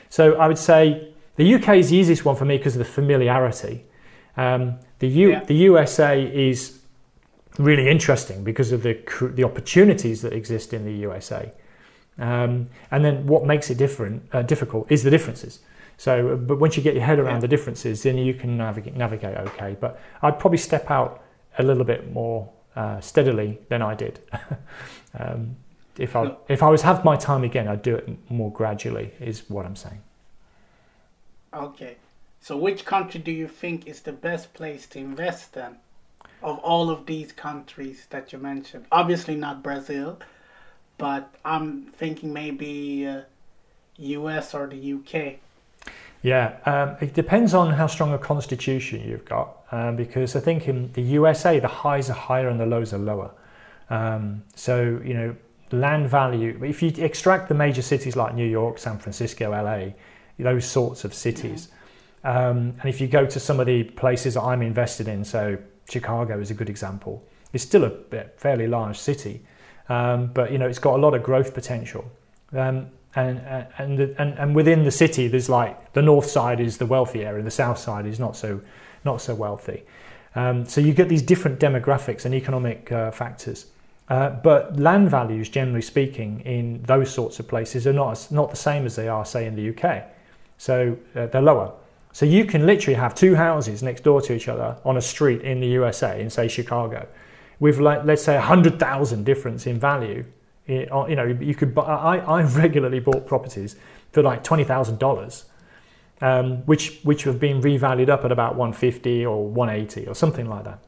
So 0.08 0.34
I 0.36 0.46
would 0.46 0.58
say 0.58 1.12
the 1.36 1.54
UK 1.54 1.76
is 1.76 1.90
the 1.90 1.96
easiest 1.96 2.24
one 2.24 2.36
for 2.36 2.44
me 2.44 2.56
because 2.56 2.76
of 2.76 2.78
the 2.78 2.84
familiarity. 2.84 3.84
Um, 4.36 4.78
the 5.00 5.08
U- 5.08 5.30
yeah. 5.30 5.44
the 5.44 5.54
USA 5.54 6.22
is 6.22 6.80
really 7.58 7.88
interesting 7.88 8.44
because 8.44 8.72
of 8.72 8.82
the 8.82 8.94
the 9.34 9.44
opportunities 9.44 10.22
that 10.22 10.32
exist 10.32 10.72
in 10.72 10.84
the 10.84 10.92
USA. 10.92 11.52
Um, 12.18 12.68
and 12.92 13.04
then 13.04 13.26
what 13.26 13.44
makes 13.44 13.70
it 13.70 13.78
different 13.78 14.22
uh, 14.32 14.42
difficult 14.42 14.86
is 14.90 15.02
the 15.02 15.10
differences. 15.10 15.60
So, 15.96 16.32
uh, 16.32 16.36
but 16.36 16.60
once 16.60 16.76
you 16.76 16.82
get 16.82 16.94
your 16.94 17.04
head 17.04 17.18
around 17.18 17.36
yeah. 17.36 17.40
the 17.40 17.48
differences, 17.48 18.02
then 18.02 18.18
you 18.18 18.34
can 18.34 18.56
navigate, 18.56 18.96
navigate 18.96 19.36
okay. 19.36 19.76
But 19.78 20.00
I'd 20.22 20.38
probably 20.38 20.58
step 20.58 20.90
out 20.90 21.23
a 21.58 21.62
little 21.62 21.84
bit 21.84 22.12
more 22.12 22.50
uh, 22.76 23.00
steadily 23.00 23.58
than 23.68 23.82
I 23.82 23.94
did. 23.94 24.20
um, 25.18 25.56
if 25.96 26.16
I 26.16 26.36
if 26.48 26.62
I 26.62 26.68
was 26.68 26.82
have 26.82 27.04
my 27.04 27.16
time 27.16 27.44
again, 27.44 27.68
I'd 27.68 27.82
do 27.82 27.96
it 27.96 28.08
more 28.30 28.50
gradually. 28.50 29.12
Is 29.20 29.48
what 29.48 29.64
I'm 29.64 29.76
saying. 29.76 30.02
Okay, 31.52 31.96
so 32.40 32.56
which 32.56 32.84
country 32.84 33.20
do 33.20 33.30
you 33.30 33.46
think 33.46 33.86
is 33.86 34.00
the 34.00 34.12
best 34.12 34.52
place 34.54 34.86
to 34.88 34.98
invest 34.98 35.56
in? 35.56 35.76
Of 36.42 36.58
all 36.58 36.90
of 36.90 37.06
these 37.06 37.32
countries 37.32 38.06
that 38.10 38.32
you 38.32 38.38
mentioned, 38.38 38.84
obviously 38.92 39.34
not 39.34 39.62
Brazil, 39.62 40.18
but 40.98 41.32
I'm 41.44 41.86
thinking 41.96 42.32
maybe 42.32 43.06
uh, 43.06 43.22
U.S. 43.96 44.52
or 44.52 44.66
the 44.66 44.76
U.K. 44.76 45.38
Yeah, 46.24 46.56
um, 46.64 46.96
it 47.02 47.12
depends 47.12 47.52
on 47.52 47.74
how 47.74 47.86
strong 47.86 48.14
a 48.14 48.18
constitution 48.18 49.06
you've 49.06 49.26
got, 49.26 49.58
um, 49.70 49.94
because 49.94 50.34
I 50.34 50.40
think 50.40 50.66
in 50.66 50.90
the 50.94 51.02
USA 51.02 51.60
the 51.60 51.68
highs 51.68 52.08
are 52.08 52.14
higher 52.14 52.48
and 52.48 52.58
the 52.58 52.64
lows 52.64 52.94
are 52.94 52.98
lower. 52.98 53.30
Um, 53.90 54.42
so 54.54 55.02
you 55.04 55.12
know, 55.12 55.36
land 55.70 56.08
value. 56.08 56.58
If 56.64 56.82
you 56.82 56.90
extract 56.96 57.50
the 57.50 57.54
major 57.54 57.82
cities 57.82 58.16
like 58.16 58.34
New 58.34 58.46
York, 58.46 58.78
San 58.78 58.96
Francisco, 58.96 59.50
LA, 59.50 59.92
those 60.38 60.64
sorts 60.64 61.04
of 61.04 61.12
cities, 61.12 61.68
um, 62.24 62.72
and 62.80 62.86
if 62.86 63.02
you 63.02 63.06
go 63.06 63.26
to 63.26 63.38
some 63.38 63.60
of 63.60 63.66
the 63.66 63.84
places 63.84 64.32
that 64.32 64.44
I'm 64.44 64.62
invested 64.62 65.08
in, 65.08 65.26
so 65.26 65.58
Chicago 65.90 66.40
is 66.40 66.50
a 66.50 66.54
good 66.54 66.70
example. 66.70 67.22
It's 67.52 67.64
still 67.64 67.84
a 67.84 67.90
fairly 68.38 68.66
large 68.66 68.98
city, 68.98 69.42
um, 69.90 70.28
but 70.28 70.52
you 70.52 70.56
know 70.56 70.68
it's 70.68 70.78
got 70.78 70.94
a 70.98 71.02
lot 71.02 71.12
of 71.12 71.22
growth 71.22 71.52
potential. 71.52 72.10
And, 73.16 73.38
and, 73.78 74.00
and, 74.00 74.38
and 74.38 74.54
within 74.54 74.84
the 74.84 74.90
city, 74.90 75.28
there's 75.28 75.48
like 75.48 75.92
the 75.92 76.02
north 76.02 76.26
side 76.26 76.60
is 76.60 76.78
the 76.78 76.86
wealthy 76.86 77.24
area, 77.24 77.42
the 77.42 77.50
south 77.50 77.78
side 77.78 78.06
is 78.06 78.18
not 78.18 78.36
so, 78.36 78.60
not 79.04 79.20
so 79.20 79.34
wealthy. 79.34 79.84
Um, 80.34 80.64
so 80.64 80.80
you 80.80 80.92
get 80.92 81.08
these 81.08 81.22
different 81.22 81.60
demographics 81.60 82.24
and 82.24 82.34
economic 82.34 82.90
uh, 82.90 83.10
factors. 83.12 83.66
Uh, 84.08 84.30
but 84.30 84.78
land 84.78 85.08
values, 85.08 85.48
generally 85.48 85.80
speaking, 85.80 86.40
in 86.40 86.82
those 86.82 87.12
sorts 87.12 87.38
of 87.38 87.48
places 87.48 87.86
are 87.86 87.92
not, 87.92 88.26
not 88.30 88.50
the 88.50 88.56
same 88.56 88.84
as 88.84 88.96
they 88.96 89.08
are, 89.08 89.24
say, 89.24 89.46
in 89.46 89.54
the 89.54 89.70
UK. 89.70 90.04
So 90.58 90.98
uh, 91.14 91.26
they're 91.26 91.40
lower. 91.40 91.72
So 92.12 92.26
you 92.26 92.44
can 92.44 92.66
literally 92.66 92.94
have 92.94 93.14
two 93.14 93.34
houses 93.34 93.82
next 93.82 94.02
door 94.02 94.20
to 94.22 94.34
each 94.34 94.46
other 94.48 94.76
on 94.84 94.96
a 94.96 95.00
street 95.00 95.40
in 95.42 95.60
the 95.60 95.66
USA, 95.68 96.20
in 96.20 96.30
say 96.30 96.48
Chicago, 96.48 97.08
with 97.58 97.78
like, 97.78 98.04
let's 98.04 98.22
say 98.22 98.34
100,000 98.34 99.24
difference 99.24 99.66
in 99.66 99.80
value. 99.80 100.24
You 100.66 100.86
know, 100.86 101.26
you 101.40 101.54
could 101.54 101.74
buy, 101.74 101.82
I, 101.82 102.16
I 102.18 102.42
regularly 102.42 103.00
bought 103.00 103.26
properties 103.26 103.76
for 104.12 104.22
like 104.22 104.42
$20,000, 104.42 105.44
um, 106.20 106.56
which, 106.66 107.00
which 107.02 107.24
have 107.24 107.38
been 107.38 107.60
revalued 107.60 108.08
up 108.08 108.24
at 108.24 108.32
about 108.32 108.56
150 108.56 109.26
or 109.26 109.46
180 109.46 110.06
or 110.06 110.14
something 110.14 110.48
like 110.48 110.64
that 110.64 110.78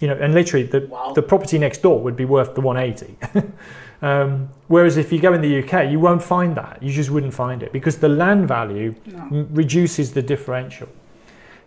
you 0.00 0.08
know, 0.08 0.14
and 0.14 0.34
literally 0.34 0.66
the, 0.66 0.86
wow. 0.86 1.12
the 1.14 1.22
property 1.22 1.58
next 1.58 1.82
door 1.82 2.00
would 2.00 2.16
be 2.16 2.24
worth 2.24 2.54
the 2.54 2.60
180. 2.60 3.46
um, 4.02 4.48
whereas 4.68 4.96
if 4.96 5.10
you 5.10 5.18
go 5.18 5.32
in 5.32 5.40
the 5.40 5.62
UK, 5.62 5.90
you 5.90 5.98
won't 5.98 6.22
find 6.22 6.54
that. 6.56 6.82
You 6.82 6.92
just 6.92 7.10
wouldn't 7.10 7.32
find 7.32 7.62
it 7.62 7.72
because 7.72 7.98
the 7.98 8.08
land 8.08 8.46
value 8.46 8.94
no. 9.06 9.18
m- 9.18 9.48
reduces 9.52 10.12
the 10.12 10.22
differential. 10.22 10.88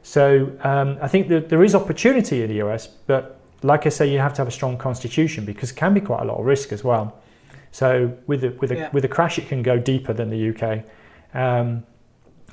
So 0.03 0.51
um, 0.61 0.97
I 1.01 1.07
think 1.07 1.27
that 1.29 1.49
there 1.49 1.63
is 1.63 1.73
opportunity 1.73 2.43
in 2.43 2.49
the 2.49 2.61
US, 2.67 2.87
but 2.87 3.39
like 3.63 3.85
I 3.85 3.89
say, 3.89 4.11
you 4.11 4.19
have 4.19 4.33
to 4.35 4.41
have 4.41 4.47
a 4.47 4.51
strong 4.51 4.77
constitution 4.77 5.43
because 5.43 5.71
it 5.71 5.75
can 5.75 5.93
be 5.93 6.01
quite 6.01 6.21
a 6.21 6.25
lot 6.25 6.39
of 6.39 6.45
risk 6.45 6.71
as 6.71 6.83
well. 6.83 7.19
So 7.71 8.17
with 8.27 8.43
a, 8.43 8.49
with 8.51 8.71
a, 8.71 8.75
yeah. 8.75 8.89
with 8.91 9.05
a 9.05 9.07
crash, 9.07 9.37
it 9.37 9.47
can 9.47 9.61
go 9.61 9.77
deeper 9.77 10.13
than 10.13 10.29
the 10.29 10.49
UK. 10.49 10.85
Um, 11.33 11.83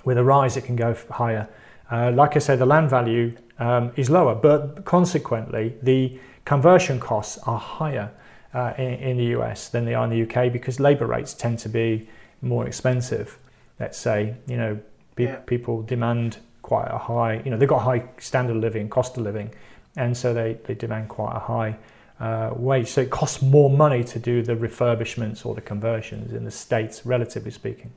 with 0.04 0.18
a 0.18 0.24
rise, 0.24 0.56
it 0.56 0.64
can 0.64 0.76
go 0.76 0.96
higher. 1.10 1.48
Uh, 1.90 2.12
like 2.12 2.36
I 2.36 2.38
say, 2.38 2.56
the 2.56 2.66
land 2.66 2.90
value 2.90 3.36
um, 3.58 3.92
is 3.96 4.10
lower, 4.10 4.34
but 4.34 4.84
consequently, 4.84 5.74
the 5.82 6.18
conversion 6.44 7.00
costs 7.00 7.38
are 7.46 7.58
higher 7.58 8.10
uh, 8.54 8.72
in, 8.78 8.94
in, 8.94 9.16
the 9.16 9.24
US 9.38 9.68
than 9.68 9.84
they 9.84 9.94
are 9.94 10.04
in 10.04 10.10
the 10.10 10.22
UK 10.22 10.52
because 10.52 10.80
labor 10.80 11.06
rates 11.06 11.34
tend 11.34 11.58
to 11.60 11.68
be 11.68 12.08
more 12.42 12.66
expensive. 12.66 13.38
Let's 13.80 13.98
say, 13.98 14.34
you 14.46 14.56
know, 14.56 14.78
pe- 15.16 15.24
yeah. 15.24 15.36
people 15.46 15.82
demand 15.82 16.38
quite 16.62 16.88
a 16.88 16.98
high, 16.98 17.42
you 17.44 17.50
know, 17.50 17.56
they've 17.56 17.68
got 17.68 17.82
high 17.82 18.04
standard 18.18 18.56
of 18.56 18.62
living, 18.62 18.88
cost 18.88 19.16
of 19.16 19.22
living, 19.22 19.52
and 19.96 20.16
so 20.16 20.34
they, 20.34 20.58
they 20.64 20.74
demand 20.74 21.08
quite 21.08 21.34
a 21.34 21.38
high 21.38 21.76
uh, 22.20 22.50
wage. 22.56 22.88
So 22.88 23.02
it 23.02 23.10
costs 23.10 23.42
more 23.42 23.70
money 23.70 24.04
to 24.04 24.18
do 24.18 24.42
the 24.42 24.54
refurbishments 24.54 25.44
or 25.44 25.54
the 25.54 25.60
conversions 25.60 26.32
in 26.32 26.44
the 26.44 26.50
States, 26.50 27.04
relatively 27.04 27.50
speaking. 27.50 27.92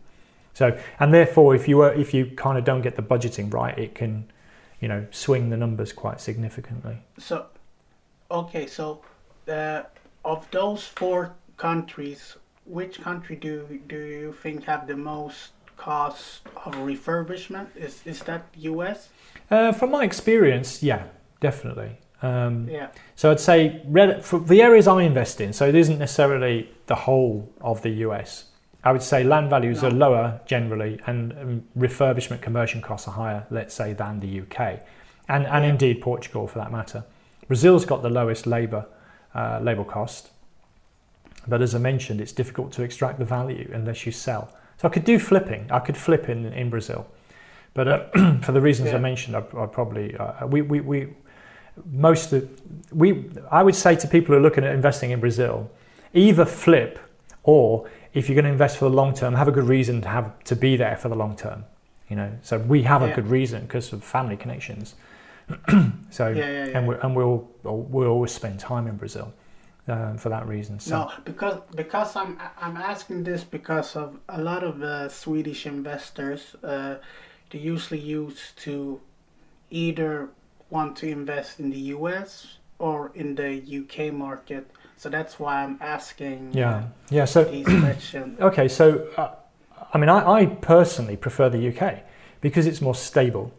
So, 0.54 0.78
and 1.00 1.14
therefore, 1.14 1.56
if 1.56 1.68
you, 1.68 1.84
if 1.84 2.14
you 2.14 2.26
kind 2.26 2.58
of 2.58 2.66
don't 2.66 2.82
get 2.82 2.96
the 2.96 3.04
budgeting 3.04 3.54
right, 3.54 3.78
it 3.78 3.96
can 3.96 4.30
you 4.80 4.88
know, 4.88 5.06
swing 5.12 5.50
the 5.50 5.58
numbers 5.58 5.94
quite 5.94 6.22
significantly. 6.22 6.98
So, 7.18 7.48
okay, 8.32 8.66
so 8.68 9.02
uh, 9.48 9.84
of 10.24 10.50
those 10.52 10.86
four 10.86 11.36
countries, 11.58 12.38
which 12.66 13.02
country 13.02 13.36
do 13.36 13.80
do 13.88 13.98
you 13.98 14.34
think 14.34 14.64
have 14.66 14.88
the 14.88 14.96
most 14.96 15.52
cost 15.76 16.42
of 16.66 16.76
refurbishment? 16.76 17.68
Is 17.76 18.02
is 18.06 18.20
that 18.24 18.46
U.S.? 18.58 19.10
Uh, 19.52 19.72
from 19.72 19.92
my 19.92 20.04
experience, 20.04 20.84
yeah, 20.84 21.04
definitely. 21.42 21.98
Um, 22.22 22.68
yeah. 22.70 22.90
So 23.16 23.32
I'd 23.32 23.40
say 23.40 23.82
for 24.22 24.40
the 24.40 24.62
areas 24.62 24.88
I 24.88 25.04
invest 25.04 25.40
in, 25.40 25.54
so 25.54 25.68
it 25.68 25.76
isn't 25.76 26.00
necessarily 26.00 26.70
the 26.88 26.96
whole 26.96 27.52
of 27.62 27.82
the 27.82 27.90
US. 28.08 28.46
I 28.84 28.92
would 28.92 29.04
say 29.04 29.24
land 29.24 29.50
values 29.50 29.82
no. 29.82 29.90
are 29.90 29.92
lower 29.92 30.42
generally, 30.46 31.00
and 31.06 31.34
um, 31.34 31.64
refurbishment 31.78 32.42
conversion 32.42 32.82
costs 32.82 33.08
are 33.08 33.14
higher, 33.14 33.46
let's 33.50 33.74
say, 33.74 33.94
than 33.94 34.20
the 34.20 34.42
UK, 34.42 34.82
and 35.28 35.46
and 35.46 35.64
yeah. 35.64 35.70
indeed 35.70 36.02
Portugal 36.02 36.48
for 36.48 36.60
that 36.60 36.72
matter. 36.72 37.04
Brazil's 37.48 37.86
got 37.86 38.02
the 38.02 38.10
lowest 38.10 38.46
labour 38.46 38.86
uh, 39.36 39.60
labour 39.62 39.84
cost, 39.84 40.30
but 41.48 41.62
as 41.62 41.76
I 41.76 41.80
mentioned, 41.80 42.22
it's 42.22 42.32
difficult 42.32 42.72
to 42.74 42.84
extract 42.84 43.20
the 43.20 43.26
value 43.26 43.70
unless 43.74 44.06
you 44.06 44.12
sell. 44.12 44.54
So 44.78 44.88
I 44.88 44.92
could 44.92 45.04
do 45.04 45.20
flipping. 45.20 45.70
I 45.72 45.80
could 45.80 45.98
flip 45.98 46.30
in 46.30 46.46
in 46.46 46.70
Brazil, 46.70 47.06
but 47.74 47.88
uh, 47.88 48.40
for 48.42 48.54
the 48.54 48.62
reasons 48.62 48.90
yeah. 48.90 48.96
I 48.96 49.00
mentioned, 49.00 49.36
I, 49.36 49.44
I 49.58 49.66
probably 49.66 50.16
uh, 50.16 50.48
we, 50.48 50.62
we 50.62 50.80
we 50.80 51.08
most 51.92 52.34
of, 52.34 52.50
we 52.92 53.30
I 53.52 53.64
would 53.64 53.76
say 53.76 53.96
to 53.96 54.08
people 54.08 54.34
who 54.34 54.40
are 54.40 54.44
looking 54.44 54.64
at 54.64 54.74
investing 54.74 55.12
in 55.12 55.20
Brazil, 55.20 55.70
either 56.14 56.46
flip 56.46 57.00
or 57.44 57.90
if 58.14 58.28
you're 58.28 58.36
going 58.36 58.46
to 58.46 58.52
invest 58.52 58.78
for 58.78 58.86
the 58.86 58.96
long 58.96 59.14
term, 59.14 59.36
have 59.36 59.48
a 59.48 59.52
good 59.52 59.66
reason 59.68 60.02
to 60.02 60.08
have 60.08 60.44
to 60.46 60.56
be 60.56 60.76
there 60.76 60.98
for 60.98 61.10
the 61.10 61.16
long 61.16 61.36
term. 61.36 61.66
You 62.10 62.16
know, 62.16 62.32
so 62.42 62.58
we 62.58 62.84
have 62.84 63.02
yeah. 63.02 63.10
a 63.10 63.16
good 63.16 63.28
reason 63.28 63.62
because 63.62 63.94
of 63.94 64.04
family 64.04 64.36
connections. 64.36 64.96
so 66.10 66.30
yeah, 66.30 66.66
yeah, 66.66 66.78
and 66.78 66.88
we 66.88 66.96
and 67.02 67.16
we'll 67.16 67.48
we'll 67.64 68.08
always 68.08 68.32
spend 68.32 68.60
time 68.60 68.88
in 68.88 68.98
Brazil 68.98 69.32
uh, 69.88 70.14
for 70.14 70.30
that 70.30 70.48
reason. 70.48 70.80
So. 70.80 70.98
No, 70.98 71.12
because 71.24 71.62
because 71.76 72.16
I'm 72.16 72.40
I'm 72.60 72.78
asking 72.78 73.24
this 73.24 73.44
because 73.44 73.96
of 73.96 74.20
a 74.28 74.42
lot 74.42 74.64
of 74.64 74.82
uh, 74.82 75.10
Swedish 75.10 75.66
investors. 75.66 76.56
Uh, 76.64 76.96
they 77.50 77.60
usually 77.60 78.00
use 78.00 78.54
to 78.58 79.02
either 79.72 80.30
want 80.70 80.96
to 80.98 81.08
invest 81.08 81.60
in 81.60 81.70
the 81.70 81.80
U.S. 81.98 82.58
or 82.78 83.12
in 83.16 83.36
the 83.36 83.62
UK 83.84 84.14
market 84.14 84.70
so 85.00 85.08
that's 85.08 85.40
why 85.40 85.64
I'm 85.64 85.78
asking. 85.80 86.52
Yeah, 86.52 86.84
yeah. 87.10 87.24
So 87.24 87.44
okay, 88.42 88.68
so 88.68 89.08
uh, 89.16 89.30
I 89.94 89.98
mean, 89.98 90.10
I, 90.10 90.30
I, 90.30 90.46
personally 90.46 91.16
prefer 91.16 91.48
the 91.48 91.70
UK 91.70 92.02
because 92.42 92.68
it's 92.68 92.82
more 92.82 92.94
stable. 92.94 93.54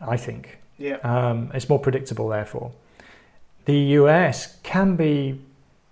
I 0.00 0.16
think. 0.16 0.58
Yeah. 0.78 0.96
Um, 1.02 1.50
it's 1.52 1.68
more 1.68 1.78
predictable, 1.78 2.26
therefore. 2.28 2.72
The 3.66 3.76
US 4.00 4.56
can 4.62 4.96
be 4.96 5.40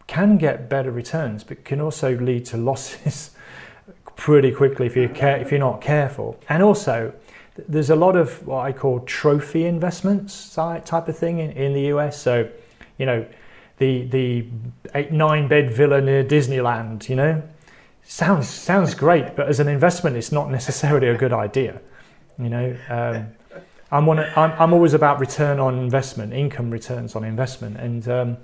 can 0.07 0.39
get 0.39 0.71
better 0.71 0.91
returns, 0.91 1.45
but 1.45 1.63
can 1.63 1.83
also 1.83 2.17
lead 2.17 2.47
to 2.47 2.57
losses 2.57 3.33
pretty 4.17 4.51
quickly 4.51 4.87
if 4.87 4.97
you 4.97 5.11
care, 5.11 5.37
if 5.37 5.51
you're 5.51 5.61
not 5.61 5.83
careful. 5.83 6.41
And 6.49 6.63
also, 6.63 7.13
there's 7.69 7.91
a 7.91 7.97
lot 7.97 8.17
of 8.17 8.47
what 8.47 8.65
I 8.65 8.73
call 8.73 9.01
trophy 9.01 9.67
investments 9.67 10.55
type 10.55 11.09
of 11.09 11.17
thing 11.17 11.39
in, 11.39 11.51
in 11.53 11.73
the 11.73 11.93
US. 11.95 12.21
So, 12.21 12.49
you 12.99 13.07
know, 13.07 13.27
the 13.79 14.05
the 14.05 14.47
eight 14.95 15.11
nine 15.11 15.49
bed 15.49 15.71
villa 15.71 16.01
near 16.01 16.23
Disneyland. 16.23 17.09
You 17.09 17.17
know, 17.17 17.43
sounds 18.05 18.49
sounds 18.49 18.95
great, 18.95 19.35
but 19.35 19.49
as 19.49 19.59
an 19.59 19.69
investment, 19.69 20.17
it's 20.17 20.31
not 20.31 20.51
necessarily 20.51 21.09
a 21.09 21.17
good 21.17 21.33
idea. 21.33 21.81
You 22.39 22.49
know, 22.49 22.77
um, 22.89 23.27
I'm 23.91 24.07
one. 24.07 24.21
I'm, 24.21 24.53
I'm 24.53 24.73
always 24.73 24.95
about 24.95 25.19
return 25.19 25.59
on 25.59 25.79
investment, 25.79 26.33
income 26.33 26.71
returns 26.71 27.17
on 27.17 27.25
investment, 27.25 27.77
and. 27.79 28.09
Um, 28.09 28.37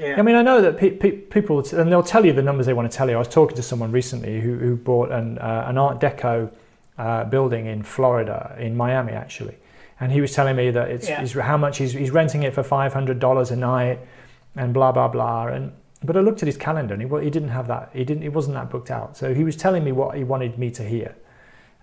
yeah. 0.00 0.18
I 0.18 0.22
mean, 0.22 0.36
I 0.36 0.42
know 0.42 0.62
that 0.62 0.78
pe- 0.78 0.96
pe- 0.96 1.18
people, 1.18 1.60
and 1.76 1.92
they'll 1.92 2.02
tell 2.02 2.24
you 2.24 2.32
the 2.32 2.40
numbers 2.40 2.64
they 2.64 2.72
want 2.72 2.90
to 2.90 2.96
tell 2.96 3.10
you. 3.10 3.16
I 3.16 3.18
was 3.18 3.28
talking 3.28 3.54
to 3.56 3.62
someone 3.62 3.92
recently 3.92 4.40
who, 4.40 4.56
who 4.56 4.74
bought 4.74 5.12
an, 5.12 5.36
uh, 5.36 5.66
an 5.68 5.76
Art 5.76 6.00
Deco 6.00 6.50
uh, 6.98 7.24
building 7.24 7.66
in 7.66 7.82
Florida, 7.82 8.56
in 8.58 8.76
Miami 8.76 9.12
actually, 9.12 9.56
and 10.00 10.12
he 10.12 10.20
was 10.20 10.32
telling 10.32 10.56
me 10.56 10.70
that 10.70 10.90
it's, 10.90 11.08
yeah. 11.08 11.22
it's 11.22 11.32
how 11.32 11.56
much 11.56 11.78
he's, 11.78 11.92
he's 11.92 12.10
renting 12.10 12.42
it 12.42 12.54
for 12.54 12.62
five 12.62 12.92
hundred 12.92 13.18
dollars 13.18 13.50
a 13.50 13.56
night 13.56 14.00
and 14.56 14.74
blah 14.74 14.92
blah 14.92 15.08
blah. 15.08 15.46
And 15.46 15.72
but 16.02 16.16
I 16.16 16.20
looked 16.20 16.42
at 16.42 16.46
his 16.46 16.56
calendar 16.56 16.94
and 16.94 17.02
he, 17.02 17.24
he 17.24 17.30
didn't 17.30 17.50
have 17.50 17.68
that. 17.68 17.90
He 17.92 18.04
didn't. 18.04 18.22
It 18.22 18.32
wasn't 18.32 18.54
that 18.54 18.70
booked 18.70 18.90
out. 18.90 19.16
So 19.16 19.34
he 19.34 19.44
was 19.44 19.56
telling 19.56 19.84
me 19.84 19.92
what 19.92 20.16
he 20.16 20.24
wanted 20.24 20.58
me 20.58 20.70
to 20.72 20.82
hear. 20.82 21.14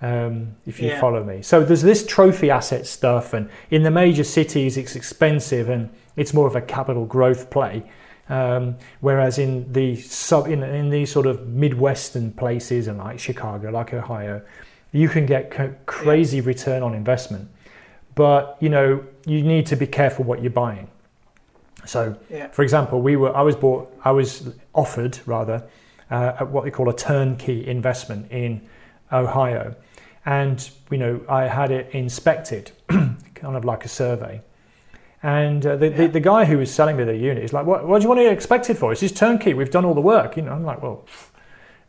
Um, 0.02 0.56
if 0.66 0.80
you 0.80 0.88
yeah. 0.88 1.02
follow 1.02 1.26
me, 1.26 1.42
so 1.42 1.62
there's 1.62 1.82
this 1.82 2.06
trophy 2.06 2.50
asset 2.50 2.88
stuff, 2.88 3.34
and 3.34 3.50
in 3.70 3.84
the 3.84 3.92
major 3.92 4.24
cities 4.24 4.78
it's 4.78 4.96
expensive 4.96 5.68
and 5.68 5.90
it's 6.16 6.34
more 6.34 6.48
of 6.48 6.56
a 6.56 6.62
capital 6.62 7.06
growth 7.06 7.50
play. 7.50 7.84
Um, 8.30 8.78
whereas 9.02 9.40
in 9.40 9.74
the 9.74 9.96
sub 9.98 10.48
in, 10.48 10.64
in 10.64 10.90
these 10.90 11.12
sort 11.12 11.26
of 11.26 11.48
midwestern 11.48 12.32
places 12.32 12.88
and 12.88 13.00
like 13.00 13.20
Chicago, 13.20 13.72
like 13.72 13.94
Ohio, 13.94 14.42
you 14.92 15.10
can 15.10 15.26
get 15.26 15.86
crazy 15.86 16.38
yeah. 16.38 16.44
return 16.46 16.84
on 16.84 16.94
investment. 16.94 17.50
But 18.16 18.58
you 18.60 18.70
know 18.70 19.04
you 19.26 19.44
need 19.44 19.66
to 19.68 19.76
be 19.76 19.88
careful 19.88 20.26
what 20.26 20.42
you're 20.42 20.52
buying. 20.52 20.90
So, 21.86 22.18
yeah. 22.30 22.50
for 22.50 22.64
example, 22.64 23.02
we 23.02 23.16
were 23.16 23.36
I 23.36 23.42
was 23.42 23.56
bought 23.56 23.92
I 24.04 24.12
was 24.12 24.50
offered 24.74 25.20
rather 25.26 25.64
uh, 26.10 26.46
what 26.46 26.64
they 26.64 26.72
call 26.72 26.90
a 26.90 26.96
turnkey 26.96 27.66
investment 27.68 28.32
in 28.32 28.62
Ohio, 29.12 29.76
and 30.26 30.70
you 30.92 30.98
know 30.98 31.22
I 31.30 31.48
had 31.48 31.72
it 31.72 31.94
inspected, 31.94 32.72
kind 32.88 33.56
of 33.56 33.64
like 33.64 33.86
a 33.86 33.90
survey 33.90 34.42
and 35.22 35.66
uh, 35.66 35.76
the, 35.76 35.90
yeah. 35.90 35.98
the, 35.98 36.08
the, 36.08 36.20
guy 36.20 36.46
who 36.46 36.58
was 36.58 36.74
selling 36.74 36.96
me 36.96 37.04
the 37.04 37.16
unit 37.16 37.44
is 37.44 37.52
like, 37.52 37.66
what, 37.66 37.86
what 37.86 38.00
do 38.00 38.04
you 38.04 38.10
want 38.10 38.20
to 38.22 38.30
expect 38.30 38.70
it 38.70 38.78
for? 38.78 38.92
It's 38.92 39.02
just 39.02 39.18
turnkey. 39.18 39.54
We've 39.54 39.70
done 39.70 39.84
all 39.84 39.94
the 39.94 40.02
work. 40.02 40.38
You 40.38 40.44
know, 40.44 40.54
I'm 40.54 40.64
like, 40.64 40.82
well, 40.82 41.06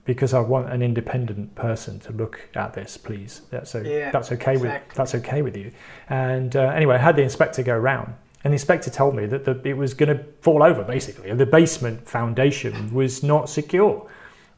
because 0.05 0.35
I 0.35 0.41
want 0.41 0.73
an 0.73 0.83
independent 0.83 1.55
person 1.55 2.01
to 2.01 2.13
look 2.13 2.49
at 2.55 2.75
this, 2.75 2.97
please. 2.97 3.43
That's, 3.51 3.71
so 3.71 3.81
yeah, 3.81 4.11
that's 4.11 4.33
okay 4.33 4.53
exactly. 4.53 4.89
with 4.89 4.97
that's 4.97 5.15
okay 5.17 5.43
with 5.43 5.57
you. 5.57 5.73
And 6.09 6.57
uh, 6.57 6.69
anyway, 6.69 6.97
I 6.97 6.99
had 6.99 7.17
the 7.17 7.23
inspector 7.23 7.63
go 7.63 7.77
round, 7.77 8.15
and 8.43 8.53
the 8.53 8.57
inspector 8.57 8.91
told 8.91 9.15
me 9.15 9.27
that 9.27 9.45
the, 9.45 9.61
it 9.69 9.77
was 9.77 9.95
going 9.95 10.17
to 10.17 10.25
fall 10.41 10.63
over 10.63 10.83
basically, 10.83 11.31
and 11.31 11.39
the 11.39 11.47
basement 11.47 12.07
foundation 12.09 12.93
was 12.95 13.23
not 13.23 13.49
secure, 13.49 14.09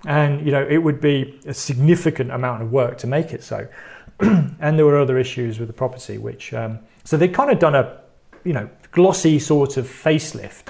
and 0.06 0.44
you 0.44 0.52
know 0.52 0.66
it 0.68 0.78
would 0.78 1.00
be 1.00 1.40
a 1.46 1.54
significant 1.54 2.30
amount 2.30 2.62
of 2.62 2.72
work 2.72 2.98
to 2.98 3.06
make 3.06 3.32
it 3.32 3.42
so. 3.42 3.68
and 4.20 4.78
there 4.78 4.86
were 4.86 5.00
other 5.00 5.18
issues 5.18 5.58
with 5.58 5.68
the 5.68 5.74
property, 5.74 6.18
which 6.18 6.54
um, 6.54 6.78
so 7.04 7.16
they'd 7.16 7.34
kind 7.34 7.50
of 7.50 7.58
done 7.58 7.74
a 7.74 8.00
you 8.44 8.52
know 8.52 8.68
glossy 8.92 9.38
sort 9.38 9.76
of 9.76 9.86
facelift 9.86 10.68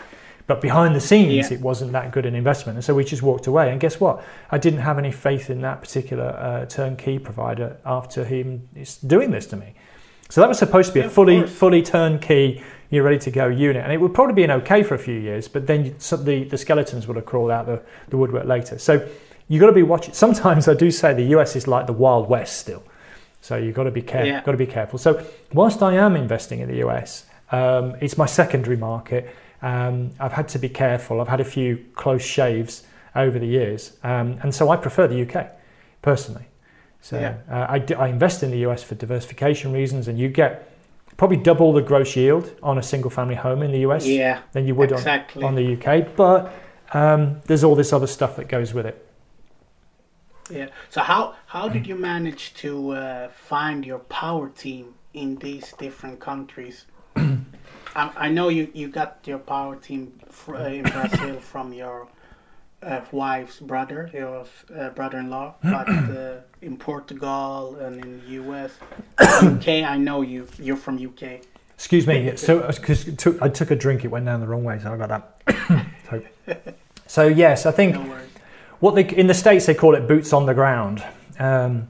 but 0.52 0.60
behind 0.60 0.94
the 0.94 1.00
scenes 1.00 1.50
yeah. 1.50 1.56
it 1.56 1.62
wasn't 1.62 1.90
that 1.92 2.12
good 2.12 2.26
an 2.26 2.34
investment. 2.34 2.76
And 2.76 2.84
so 2.84 2.94
we 2.94 3.04
just 3.04 3.22
walked 3.22 3.46
away. 3.46 3.70
And 3.70 3.80
guess 3.80 3.98
what? 3.98 4.22
I 4.50 4.58
didn't 4.58 4.80
have 4.80 4.98
any 4.98 5.10
faith 5.10 5.48
in 5.48 5.62
that 5.62 5.80
particular 5.80 6.26
uh, 6.26 6.66
turnkey 6.66 7.18
provider 7.18 7.78
after 7.86 8.22
him 8.22 8.68
doing 9.06 9.30
this 9.30 9.46
to 9.46 9.56
me. 9.56 9.72
So 10.28 10.42
that 10.42 10.48
was 10.48 10.58
supposed 10.58 10.88
to 10.88 10.94
be 10.94 11.00
yeah, 11.00 11.06
a 11.06 11.10
fully 11.10 11.46
fully 11.46 11.80
turnkey 11.82 12.62
you're 12.90 13.02
ready 13.02 13.18
to 13.20 13.30
go 13.30 13.46
unit. 13.46 13.82
And 13.82 13.94
it 13.94 13.98
would 13.98 14.12
probably 14.12 14.34
be 14.34 14.44
an 14.44 14.50
okay 14.50 14.82
for 14.82 14.94
a 14.94 14.98
few 14.98 15.18
years 15.18 15.48
but 15.48 15.66
then 15.66 15.94
the, 16.24 16.46
the 16.50 16.58
skeletons 16.58 17.06
would 17.06 17.16
have 17.16 17.24
crawled 17.24 17.50
out 17.50 17.64
the, 17.64 17.80
the 18.08 18.18
woodwork 18.18 18.44
later. 18.44 18.76
So 18.76 19.08
you've 19.48 19.60
got 19.60 19.68
to 19.68 19.72
be 19.72 19.82
watching 19.82 20.12
sometimes 20.12 20.68
i 20.68 20.74
do 20.74 20.90
say 20.90 21.14
the 21.14 21.24
us 21.24 21.56
is 21.56 21.66
like 21.66 21.86
the 21.86 21.94
wild 21.94 22.28
west 22.28 22.58
still. 22.58 22.82
So 23.40 23.56
you've 23.56 23.74
got 23.74 23.84
to 23.84 23.90
be 23.90 24.02
careful 24.02 24.28
yeah. 24.28 24.42
got 24.42 24.52
to 24.52 24.58
be 24.58 24.66
careful. 24.66 24.98
So 24.98 25.24
whilst 25.54 25.82
i 25.82 25.94
am 25.94 26.14
investing 26.14 26.60
in 26.60 26.68
the 26.68 26.86
us 26.86 27.24
um, 27.52 27.94
it's 28.00 28.18
my 28.18 28.26
secondary 28.26 28.76
market. 28.76 29.34
Um, 29.62 30.10
I've 30.18 30.32
had 30.32 30.48
to 30.48 30.58
be 30.58 30.68
careful. 30.68 31.20
I've 31.20 31.28
had 31.28 31.40
a 31.40 31.44
few 31.44 31.84
close 31.94 32.22
shaves 32.22 32.82
over 33.14 33.38
the 33.38 33.46
years, 33.46 33.96
um, 34.02 34.38
and 34.42 34.54
so 34.54 34.68
I 34.70 34.76
prefer 34.76 35.06
the 35.06 35.22
UK 35.22 35.50
personally. 36.02 36.46
So 37.00 37.18
yeah. 37.18 37.36
uh, 37.50 37.66
I, 37.68 37.84
I 38.04 38.08
invest 38.08 38.42
in 38.42 38.50
the 38.50 38.58
US 38.68 38.82
for 38.82 38.94
diversification 38.94 39.72
reasons, 39.72 40.08
and 40.08 40.18
you 40.18 40.28
get 40.28 40.68
probably 41.16 41.36
double 41.36 41.72
the 41.72 41.82
gross 41.82 42.16
yield 42.16 42.54
on 42.62 42.78
a 42.78 42.82
single 42.82 43.10
family 43.10 43.34
home 43.34 43.62
in 43.62 43.70
the 43.72 43.80
US 43.80 44.06
yeah, 44.06 44.42
than 44.52 44.66
you 44.66 44.74
would 44.74 44.92
exactly. 44.92 45.42
on, 45.42 45.50
on 45.50 45.54
the 45.54 45.76
UK. 45.76 46.16
But 46.16 46.52
um, 46.92 47.40
there's 47.46 47.64
all 47.64 47.74
this 47.74 47.92
other 47.92 48.06
stuff 48.06 48.36
that 48.36 48.48
goes 48.48 48.74
with 48.74 48.86
it. 48.86 49.06
Yeah. 50.50 50.68
So 50.90 51.00
how 51.00 51.34
how 51.46 51.68
did 51.68 51.86
you 51.86 51.94
manage 51.94 52.54
to 52.54 52.90
uh, 52.90 53.28
find 53.28 53.86
your 53.86 54.00
power 54.00 54.48
team 54.48 54.94
in 55.14 55.36
these 55.36 55.72
different 55.78 56.20
countries? 56.20 56.86
I, 57.94 58.10
I 58.16 58.28
know 58.28 58.48
you, 58.48 58.68
you 58.74 58.88
got 58.88 59.18
your 59.24 59.38
power 59.38 59.76
team 59.76 60.18
uh, 60.48 60.54
in 60.54 60.82
Brazil 60.84 61.40
from 61.52 61.72
your 61.72 62.08
uh, 62.82 63.00
wife's 63.12 63.60
brother, 63.60 64.10
your 64.12 64.46
uh, 64.76 64.90
brother-in-law, 64.90 65.54
but 65.62 65.88
uh, 65.88 66.40
in 66.60 66.76
Portugal 66.76 67.76
and 67.76 68.04
in 68.04 68.20
the 68.20 68.26
US, 68.42 68.72
UK, 69.42 69.68
I 69.84 69.96
know 69.96 70.22
you. 70.22 70.48
You're 70.58 70.76
from 70.76 71.04
UK. 71.04 71.40
Excuse 71.74 72.06
me. 72.06 72.36
So, 72.36 72.66
because 72.68 73.08
I 73.40 73.48
took 73.48 73.70
a 73.70 73.76
drink, 73.76 74.04
it 74.04 74.08
went 74.08 74.26
down 74.26 74.40
the 74.40 74.46
wrong 74.46 74.64
way, 74.64 74.78
so 74.78 74.92
I 74.92 74.96
got 74.96 75.08
that. 75.08 75.86
so, 76.08 76.22
so, 77.06 77.26
yes, 77.26 77.66
I 77.66 77.72
think 77.72 77.94
no 77.96 78.18
what 78.82 78.96
they 78.96 79.04
in 79.04 79.28
the 79.28 79.34
states 79.34 79.66
they 79.66 79.74
call 79.74 79.94
it 79.94 80.08
boots 80.08 80.32
on 80.32 80.44
the 80.44 80.54
ground. 80.54 81.04
Um, 81.38 81.86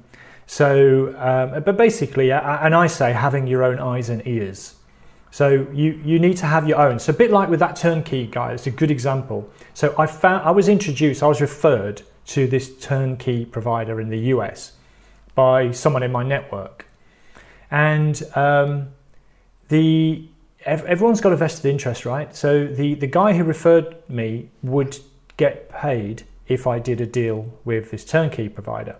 so, 0.46 1.14
um, 1.16 1.62
but 1.62 1.78
basically, 1.78 2.30
and 2.30 2.74
I 2.74 2.86
say 2.86 3.14
having 3.14 3.46
your 3.46 3.64
own 3.64 3.78
eyes 3.78 4.10
and 4.10 4.24
ears. 4.26 4.74
So 5.32 5.66
you, 5.72 5.98
you 6.04 6.18
need 6.18 6.36
to 6.36 6.46
have 6.46 6.68
your 6.68 6.78
own. 6.78 6.98
So 6.98 7.10
a 7.10 7.16
bit 7.16 7.30
like 7.30 7.48
with 7.48 7.58
that 7.60 7.74
turnkey 7.74 8.26
guy, 8.26 8.52
it's 8.52 8.66
a 8.66 8.70
good 8.70 8.90
example. 8.90 9.50
So 9.72 9.94
I 9.98 10.06
found 10.06 10.46
I 10.46 10.50
was 10.50 10.68
introduced, 10.68 11.22
I 11.22 11.26
was 11.26 11.40
referred 11.40 12.02
to 12.26 12.46
this 12.46 12.78
turnkey 12.78 13.46
provider 13.46 13.98
in 13.98 14.10
the 14.10 14.18
US 14.34 14.72
by 15.34 15.70
someone 15.70 16.02
in 16.02 16.12
my 16.12 16.22
network, 16.22 16.86
and 17.70 18.22
um, 18.36 18.88
the 19.68 20.28
everyone's 20.66 21.22
got 21.22 21.32
a 21.32 21.36
vested 21.36 21.64
interest, 21.64 22.04
right? 22.04 22.36
So 22.36 22.66
the 22.66 22.92
the 22.92 23.06
guy 23.06 23.32
who 23.32 23.42
referred 23.42 23.96
me 24.10 24.50
would 24.62 24.98
get 25.38 25.70
paid 25.70 26.24
if 26.46 26.66
I 26.66 26.78
did 26.78 27.00
a 27.00 27.06
deal 27.06 27.58
with 27.64 27.90
this 27.90 28.04
turnkey 28.04 28.50
provider. 28.50 28.96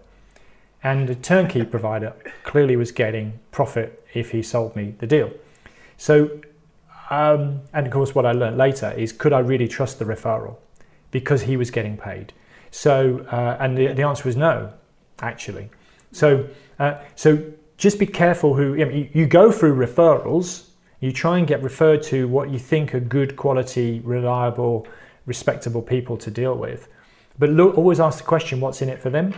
And 0.83 1.11
the 1.11 1.14
turnkey 1.14 1.62
provider 1.64 2.14
clearly 2.42 2.75
was 2.75 2.90
getting 2.90 3.38
profit 3.51 4.05
if 4.14 4.31
he 4.31 4.42
sold 4.42 4.75
me 4.75 4.95
the 4.99 5.07
deal. 5.07 5.31
So, 5.96 6.40
um, 7.11 7.61
and 7.72 7.87
of 7.87 7.92
course, 7.92 8.14
what 8.14 8.26
I 8.26 8.33
learned 8.33 8.57
later 8.57 8.90
is 8.92 9.12
could 9.12 9.33
I 9.33 9.40
really 9.40 9.68
trust 9.68 9.98
the 9.98 10.05
referral 10.05 10.57
because 11.11 11.42
he 11.42 11.57
was 11.57 11.70
getting 11.70 11.96
paid? 11.96 12.33
So, 12.70 13.26
uh, 13.31 13.57
and 13.61 13.76
the, 13.76 13.88
the 13.88 14.02
answer 14.02 14.24
was 14.24 14.37
no, 14.37 14.72
actually. 15.20 15.70
So, 16.11 16.48
uh, 16.78 17.00
so 17.16 17.52
just 17.76 17.98
be 17.98 18.07
careful 18.07 18.55
who 18.55 18.74
you, 18.74 18.90
you, 18.90 19.09
you 19.12 19.26
go 19.26 19.52
through 19.52 19.74
referrals. 19.74 20.68
You 21.00 21.12
try 21.12 21.38
and 21.38 21.46
get 21.46 21.62
referred 21.62 22.02
to 22.05 22.28
what 22.28 22.50
you 22.50 22.59
think 22.59 22.94
are 22.94 23.00
good 23.00 23.37
quality, 23.37 24.00
reliable, 24.00 24.87
respectable 25.26 25.83
people 25.83 26.16
to 26.18 26.31
deal 26.31 26.55
with. 26.55 26.88
But 27.38 27.50
look, 27.50 27.76
always 27.76 28.00
ask 28.00 28.18
the 28.18 28.24
question, 28.24 28.61
what's 28.61 28.83
in 28.83 28.88
it 28.88 29.00
for 29.00 29.11
them? 29.11 29.35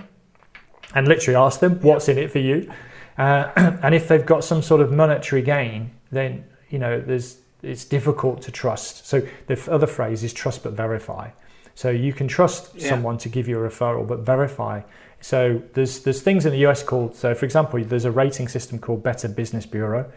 And 0.94 1.08
literally 1.08 1.36
ask 1.36 1.60
them, 1.60 1.80
what's 1.80 2.08
in 2.08 2.18
it 2.18 2.30
for 2.30 2.38
you? 2.38 2.72
Uh, 3.18 3.50
and 3.82 3.94
if 3.94 4.08
they've 4.08 4.24
got 4.24 4.44
some 4.44 4.62
sort 4.62 4.80
of 4.80 4.92
monetary 4.92 5.42
gain, 5.42 5.90
then 6.10 6.44
you 6.70 6.78
know, 6.78 7.00
there's 7.00 7.38
it's 7.62 7.84
difficult 7.84 8.42
to 8.42 8.52
trust. 8.52 9.06
So 9.06 9.26
the 9.46 9.68
other 9.70 9.86
phrase 9.86 10.22
is 10.22 10.32
trust 10.32 10.62
but 10.62 10.72
verify. 10.72 11.30
So 11.74 11.90
you 11.90 12.12
can 12.12 12.28
trust 12.28 12.74
yeah. 12.74 12.88
someone 12.88 13.18
to 13.18 13.28
give 13.28 13.48
you 13.48 13.58
a 13.58 13.68
referral, 13.68 14.06
but 14.06 14.20
verify. 14.20 14.82
So 15.20 15.62
there's 15.72 16.00
there's 16.00 16.20
things 16.20 16.46
in 16.46 16.52
the 16.52 16.66
US 16.66 16.82
called 16.82 17.16
so 17.16 17.34
for 17.34 17.44
example 17.44 17.82
there's 17.82 18.04
a 18.04 18.10
rating 18.10 18.48
system 18.48 18.78
called 18.78 19.02
Better 19.02 19.28
Business 19.28 19.66
Bureau. 19.66 20.10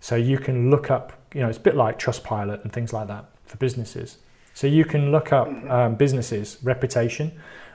So 0.00 0.16
you 0.16 0.38
can 0.38 0.70
look 0.70 0.90
up 0.90 1.12
you 1.34 1.40
know 1.40 1.48
it's 1.48 1.58
a 1.58 1.62
bit 1.62 1.76
like 1.76 1.98
Trustpilot 1.98 2.62
and 2.62 2.72
things 2.72 2.92
like 2.92 3.08
that 3.08 3.26
for 3.44 3.56
businesses. 3.56 4.18
So 4.54 4.66
you 4.66 4.84
can 4.84 5.12
look 5.12 5.32
up 5.32 5.48
mm-hmm. 5.48 5.70
um, 5.70 5.94
businesses 5.94 6.58
reputation 6.62 7.32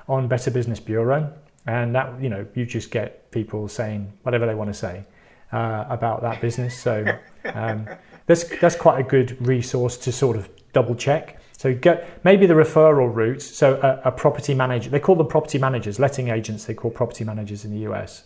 on 0.08 0.28
Better 0.28 0.52
Business 0.52 0.80
Bureau, 0.80 1.34
and 1.66 1.96
that 1.96 2.22
you 2.22 2.30
know 2.30 2.46
you 2.56 2.66
just 2.66 2.92
get 2.92 3.32
people 3.32 3.68
saying 3.68 4.14
whatever 4.24 4.46
they 4.46 4.56
want 4.56 4.70
to 4.70 4.74
say 4.74 5.06
uh, 5.52 5.86
about 5.90 6.22
that 6.22 6.42
business. 6.42 6.78
So 6.80 7.18
um, 7.54 7.88
that's 8.26 8.44
that's 8.60 8.76
quite 8.76 9.00
a 9.00 9.04
good 9.04 9.38
resource 9.46 9.98
to 9.98 10.12
sort 10.12 10.38
of 10.38 10.50
double 10.74 10.96
check. 10.96 11.42
So 11.58 11.74
get 11.74 12.24
maybe 12.24 12.46
the 12.46 12.54
referral 12.54 13.14
route. 13.14 13.42
So 13.42 13.80
a, 13.82 14.10
a, 14.10 14.12
property 14.12 14.54
manager, 14.54 14.90
they 14.90 15.00
call 15.00 15.16
them 15.16 15.28
property 15.28 15.58
managers, 15.58 16.00
letting 16.00 16.28
agents. 16.28 16.66
They 16.66 16.74
call 16.74 16.92
property 16.92 17.24
managers 17.24 17.64
in 17.64 17.72
the 17.72 17.90
US. 17.92 18.26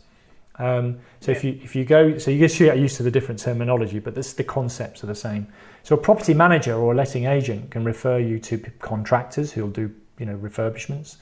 Um, 0.58 1.00
so 1.22 1.32
yeah. 1.32 1.38
if 1.38 1.44
you 1.44 1.60
if 1.64 1.76
you 1.76 1.86
go, 1.86 2.18
so 2.18 2.32
you 2.32 2.48
get 2.48 2.78
used 2.78 2.98
to 2.98 3.04
the 3.04 3.12
different 3.12 3.40
terminology, 3.40 4.00
but 4.00 4.16
this, 4.16 4.34
the 4.34 4.44
concepts 4.44 5.04
are 5.04 5.08
the 5.08 5.16
same. 5.16 5.48
So 5.84 5.96
a 5.96 5.98
property 5.98 6.34
manager 6.34 6.74
or 6.74 6.94
a 6.94 6.96
letting 6.96 7.26
agent 7.26 7.72
can 7.72 7.86
refer 7.86 8.20
you 8.20 8.40
to 8.40 8.58
contractors 8.80 9.54
who'll 9.54 9.70
do 9.70 9.94
you 10.18 10.26
know 10.26 10.36
refurbishments, 10.36 11.18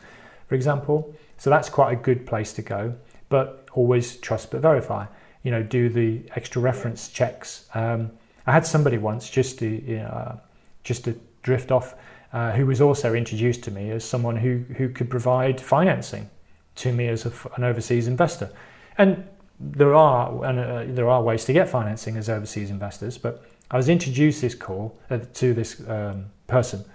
for 0.47 0.56
example. 0.56 1.13
So 1.38 1.50
that's 1.50 1.69
quite 1.69 1.93
a 1.93 1.95
good 1.95 2.26
place 2.26 2.54
to 2.54 2.62
go. 2.62 2.95
But 3.30 3.67
always 3.73 4.17
trust 4.17 4.52
but 4.52 4.62
verify. 4.62 5.06
You 5.43 5.52
know, 5.52 5.63
do 5.63 5.89
the 5.89 6.23
extra 6.36 6.62
reference 6.62 7.10
checks. 7.10 7.69
Um, 7.73 8.12
I 8.45 8.52
had 8.52 8.65
somebody 8.65 8.97
once 8.97 9.30
just 9.30 9.60
to 9.60 9.67
you 9.67 9.97
know, 9.97 10.06
uh, 10.06 10.36
just 10.84 11.04
to 11.06 11.19
drift 11.43 11.71
off, 11.71 11.95
uh, 12.34 12.52
who 12.54 12.65
was 12.65 12.82
also 12.82 13.13
introduced 13.13 13.63
to 13.63 13.71
me 13.71 13.91
as 13.91 14.04
someone 14.04 14.38
who 14.38 14.63
who 14.78 14.89
could 14.89 15.10
provide 15.10 15.62
financing 15.62 16.30
to 16.76 16.91
me 16.91 17.08
as 17.08 17.26
a, 17.26 17.32
an 17.56 17.63
overseas 17.63 18.08
investor, 18.08 18.52
and 18.97 19.23
there 19.60 19.95
are 19.95 20.45
and 20.45 20.60
uh, 20.60 20.84
there 20.95 21.10
are 21.10 21.21
ways 21.21 21.45
to 21.45 21.54
get 21.54 21.69
financing 21.69 22.17
as 22.17 22.30
overseas 22.30 22.69
investors, 22.69 23.17
but 23.17 23.45
I 23.69 23.78
was 23.78 23.89
introduced 23.89 24.41
this 24.41 24.56
call 24.56 24.97
uh, 25.10 25.19
to 25.36 25.54
this 25.54 25.82
um, 25.88 26.28
person. 26.47 26.86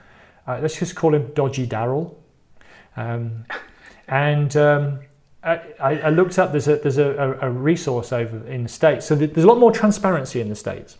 Uh, 0.46 0.59
let's 0.61 0.78
just 0.78 0.94
call 0.96 1.14
him 1.14 1.33
Dodgy 1.35 1.66
Daryl, 1.66 2.14
um, 2.96 3.44
and. 4.09 4.57
Um, 4.57 5.01
I, 5.45 5.59
I, 5.81 6.11
looked 6.11 6.38
up. 6.38 6.53
There's 6.53 6.69
a 6.69 6.77
there's 6.77 6.99
a, 6.99 7.37
a 7.41 7.51
resource 7.51 8.12
over 8.12 8.47
in 8.47 8.62
the 8.62 8.69
states, 8.69 9.07
so 9.07 9.17
there's 9.17 9.43
a 9.43 9.49
lot 9.49 9.59
more 9.59 9.73
transparency 9.73 10.41
in 10.41 10.49
the 10.49 10.55
states. 10.55 10.99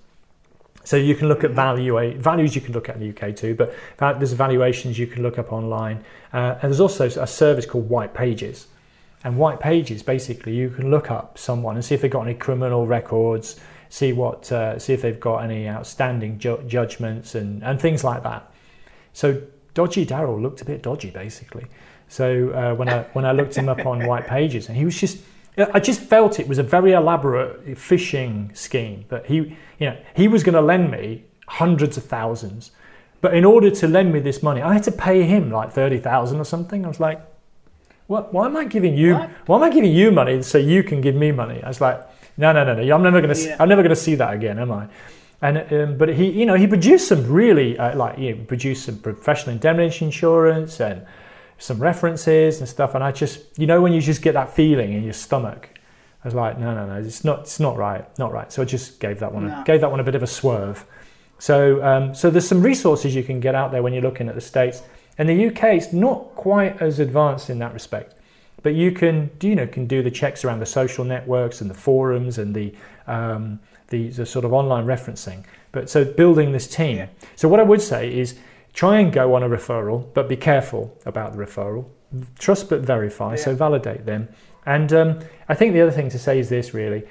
So 0.85 0.97
you 0.97 1.15
can 1.15 1.29
look 1.29 1.45
at 1.45 1.53
value 1.53 2.19
values 2.19 2.55
you 2.55 2.61
can 2.61 2.75
look 2.75 2.89
at 2.89 2.97
in 2.97 3.01
the 3.01 3.11
UK 3.11 3.37
too, 3.37 3.55
but 3.55 3.73
there's 3.99 4.33
valuations 4.33 4.99
you 4.99 5.07
can 5.07 5.23
look 5.23 5.39
up 5.39 5.53
online, 5.53 6.05
uh, 6.33 6.59
and 6.61 6.63
there's 6.63 6.81
also 6.81 7.07
a 7.07 7.27
service 7.27 7.67
called 7.67 7.89
White 7.89 8.15
Pages. 8.15 8.67
And 9.25 9.39
White 9.39 9.61
Pages 9.61 10.03
basically 10.03 10.57
you 10.57 10.71
can 10.71 10.91
look 10.91 11.09
up 11.11 11.39
someone 11.39 11.77
and 11.77 11.85
see 11.85 11.95
if 11.95 12.03
they've 12.03 12.11
got 12.11 12.27
any 12.27 12.35
criminal 12.35 12.87
records, 12.89 13.61
see 13.89 14.13
what 14.13 14.51
uh, 14.51 14.77
see 14.79 14.93
if 14.93 15.03
they've 15.03 15.21
got 15.21 15.45
any 15.45 15.69
outstanding 15.69 16.41
ju- 16.41 16.63
judgments 16.67 17.37
and 17.37 17.63
and 17.63 17.81
things 17.81 18.03
like 18.03 18.25
that. 18.25 18.53
So 19.13 19.41
dodgy 19.75 20.05
Daryl 20.05 20.43
looked 20.43 20.61
a 20.63 20.65
bit 20.65 20.83
dodgy 20.83 21.11
basically. 21.11 21.67
So 22.13 22.51
uh, 22.51 22.75
when 22.75 22.91
I 22.91 23.05
when 23.15 23.25
I 23.25 23.33
looked 23.33 23.55
him 23.55 23.71
up 23.71 23.87
on 23.87 24.07
White 24.07 24.27
Pages, 24.27 24.69
and 24.69 24.77
he 24.77 24.85
was 24.85 25.01
just 25.01 25.17
I 25.57 25.81
just 25.81 26.03
felt 26.03 26.39
it 26.39 26.47
was 26.47 26.59
a 26.59 26.63
very 26.63 26.93
elaborate 26.93 27.67
phishing 27.77 28.55
scheme. 28.55 29.07
That 29.09 29.25
he, 29.25 29.37
you 29.79 29.87
know, 29.87 29.97
he 30.15 30.29
was 30.29 30.43
going 30.43 30.55
to 30.55 30.61
lend 30.61 30.91
me 30.91 31.25
hundreds 31.49 31.97
of 31.97 32.05
thousands, 32.05 32.71
but 33.23 33.33
in 33.33 33.47
order 33.47 33.71
to 33.71 33.89
lend 33.89 34.13
me 34.13 34.21
this 34.21 34.43
money, 34.43 34.61
I 34.61 34.75
had 34.75 34.83
to 34.83 34.93
pay 34.93 35.23
him 35.23 35.51
like 35.51 35.73
thirty 35.73 35.97
thousand 35.97 36.39
or 36.39 36.45
something. 36.45 36.85
I 36.85 36.89
was 36.89 37.01
like, 37.01 37.19
what? 38.09 38.35
Why 38.35 38.45
am 38.45 38.59
I 38.59 38.65
giving 38.65 38.95
you? 38.95 39.15
What? 39.15 39.31
Why 39.47 39.57
am 39.57 39.63
I 39.63 39.71
giving 39.71 39.93
you 39.93 40.13
money 40.13 40.43
so 40.43 40.59
you 40.59 40.83
can 40.83 41.01
give 41.01 41.15
me 41.15 41.33
money? 41.33 41.63
I 41.63 41.69
was 41.69 41.81
like, 41.81 41.99
no, 42.37 42.53
no, 42.53 42.63
no, 42.63 42.75
no. 42.75 42.95
I'm 42.95 43.03
never 43.03 43.23
going 43.23 43.35
to. 43.35 43.41
Yeah. 43.43 43.57
I'm 43.59 43.71
never 43.71 43.81
going 43.81 43.97
to 43.97 44.05
see 44.09 44.17
that 44.17 44.35
again, 44.35 44.59
am 44.59 44.71
I? 44.71 44.87
And 45.41 45.73
um, 45.73 45.97
but 45.97 46.11
he, 46.11 46.29
you 46.29 46.45
know, 46.45 46.57
he 46.57 46.67
produced 46.67 47.09
some 47.09 47.27
really 47.27 47.79
uh, 47.79 47.97
like 47.97 48.19
you 48.19 48.35
know, 48.35 48.45
produced 48.45 48.85
some 48.85 48.99
professional 48.99 49.55
indemnity 49.55 50.05
insurance 50.05 50.79
and 50.79 51.07
some 51.63 51.79
references 51.81 52.59
and 52.59 52.69
stuff. 52.69 52.97
And 52.97 53.05
I 53.05 53.13
just, 53.13 53.57
you 53.57 53.69
know, 53.69 53.81
when 53.81 53.93
you 53.93 54.01
just 54.01 54.21
get 54.21 54.35
that 54.35 54.53
feeling 54.53 54.95
in 54.95 55.05
your 55.05 55.13
stomach, 55.13 55.79
I 56.25 56.29
was 56.29 56.35
like, 56.35 56.59
no, 56.59 56.75
no, 56.75 56.87
no, 56.87 57.07
it's 57.07 57.23
not, 57.23 57.41
it's 57.41 57.61
not 57.61 57.77
right, 57.77 58.07
not 58.19 58.33
right. 58.33 58.53
So 58.53 58.63
I 58.63 58.65
just 58.65 58.99
gave 58.99 59.21
that 59.21 59.33
one, 59.33 59.47
no. 59.47 59.63
gave 59.65 59.81
that 59.81 59.91
one 59.91 60.01
a 60.01 60.05
bit 60.05 60.17
of 60.17 60.25
a 60.25 60.27
swerve. 60.27 60.85
So, 61.39 61.83
um, 61.85 62.17
so 62.17 62.31
there's 62.31 62.49
some 62.49 62.63
resources 62.63 63.15
you 63.15 63.23
can 63.23 63.39
get 63.39 63.55
out 63.55 63.71
there 63.71 63.81
when 63.81 63.93
you're 63.93 64.03
looking 64.03 64.29
at 64.29 64.35
the 64.35 64.41
states. 64.41 64.83
And 65.19 65.29
the 65.29 65.47
UK 65.47 65.75
is 65.75 65.93
not 65.93 66.35
quite 66.35 66.83
as 66.83 66.99
advanced 66.99 67.49
in 67.49 67.61
that 67.61 67.73
respect, 67.73 68.17
but 68.65 68.75
you 68.75 68.91
can, 68.91 69.31
you 69.41 69.55
know, 69.55 69.67
can 69.69 69.87
do 69.87 70.03
the 70.03 70.11
checks 70.11 70.45
around 70.45 70.59
the 70.59 70.67
social 70.67 71.05
networks 71.05 71.61
and 71.61 71.71
the 71.71 71.75
forums 71.75 72.39
and 72.39 72.57
the, 72.57 72.75
um, 73.07 73.61
the, 73.89 74.09
the 74.09 74.27
sort 74.27 74.45
of 74.45 74.53
online 74.53 74.85
referencing. 74.85 75.45
But 75.71 75.89
so 75.89 76.05
building 76.05 76.51
this 76.51 76.67
team. 76.67 76.97
Yeah. 76.97 77.09
So 77.37 77.49
what 77.49 77.61
I 77.61 77.63
would 77.63 77.83
say 77.83 78.13
is 78.13 78.37
Try 78.73 79.01
and 79.01 79.13
go 79.13 79.35
on 79.35 79.43
a 79.43 79.49
referral, 79.49 80.13
but 80.15 80.29
be 80.29 80.37
careful 80.37 80.97
about 81.05 81.33
the 81.33 81.39
referral. 81.39 81.87
Trust 82.39 82.69
but 82.71 82.81
verify, 82.81 83.31
yeah. 83.31 83.43
so 83.43 83.55
validate 83.55 84.07
them. 84.07 84.29
And 84.65 84.93
um, 84.93 85.21
I 85.49 85.55
think 85.55 85.73
the 85.75 85.81
other 85.81 85.91
thing 85.91 86.09
to 86.11 86.19
say 86.19 86.39
is 86.39 86.49
this 86.49 86.73
really, 86.73 87.05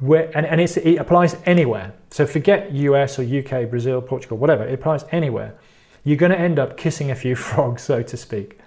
where, 0.00 0.30
and, 0.36 0.44
and 0.46 0.60
it 0.60 0.96
applies 0.98 1.36
anywhere. 1.46 1.94
So 2.10 2.26
forget 2.26 2.72
US 2.72 3.18
or 3.18 3.22
UK, 3.22 3.70
Brazil, 3.70 4.00
Portugal, 4.02 4.36
whatever, 4.36 4.64
it 4.64 4.74
applies 4.74 5.04
anywhere. 5.10 5.58
You're 6.04 6.16
going 6.16 6.32
to 6.32 6.38
end 6.38 6.58
up 6.58 6.76
kissing 6.76 7.10
a 7.10 7.14
few 7.14 7.34
frogs, 7.36 7.82
so 7.82 8.02
to 8.02 8.16
speak. 8.16 8.58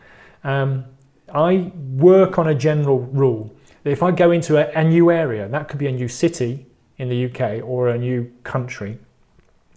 Um, 0.43 0.85
I 1.33 1.71
work 1.75 2.39
on 2.39 2.47
a 2.47 2.55
general 2.55 2.99
rule. 2.99 3.55
If 3.83 4.03
I 4.03 4.12
go 4.12 4.31
into 4.31 4.57
a, 4.57 4.79
a 4.79 4.83
new 4.83 5.12
area, 5.12 5.47
that 5.47 5.67
could 5.67 5.79
be 5.79 5.88
a 5.88 5.91
new 5.91 6.07
city 6.07 6.65
in 6.97 7.09
the 7.09 7.25
UK 7.25 7.63
or 7.63 7.89
a 7.89 7.97
new 7.97 8.31
country. 8.43 8.97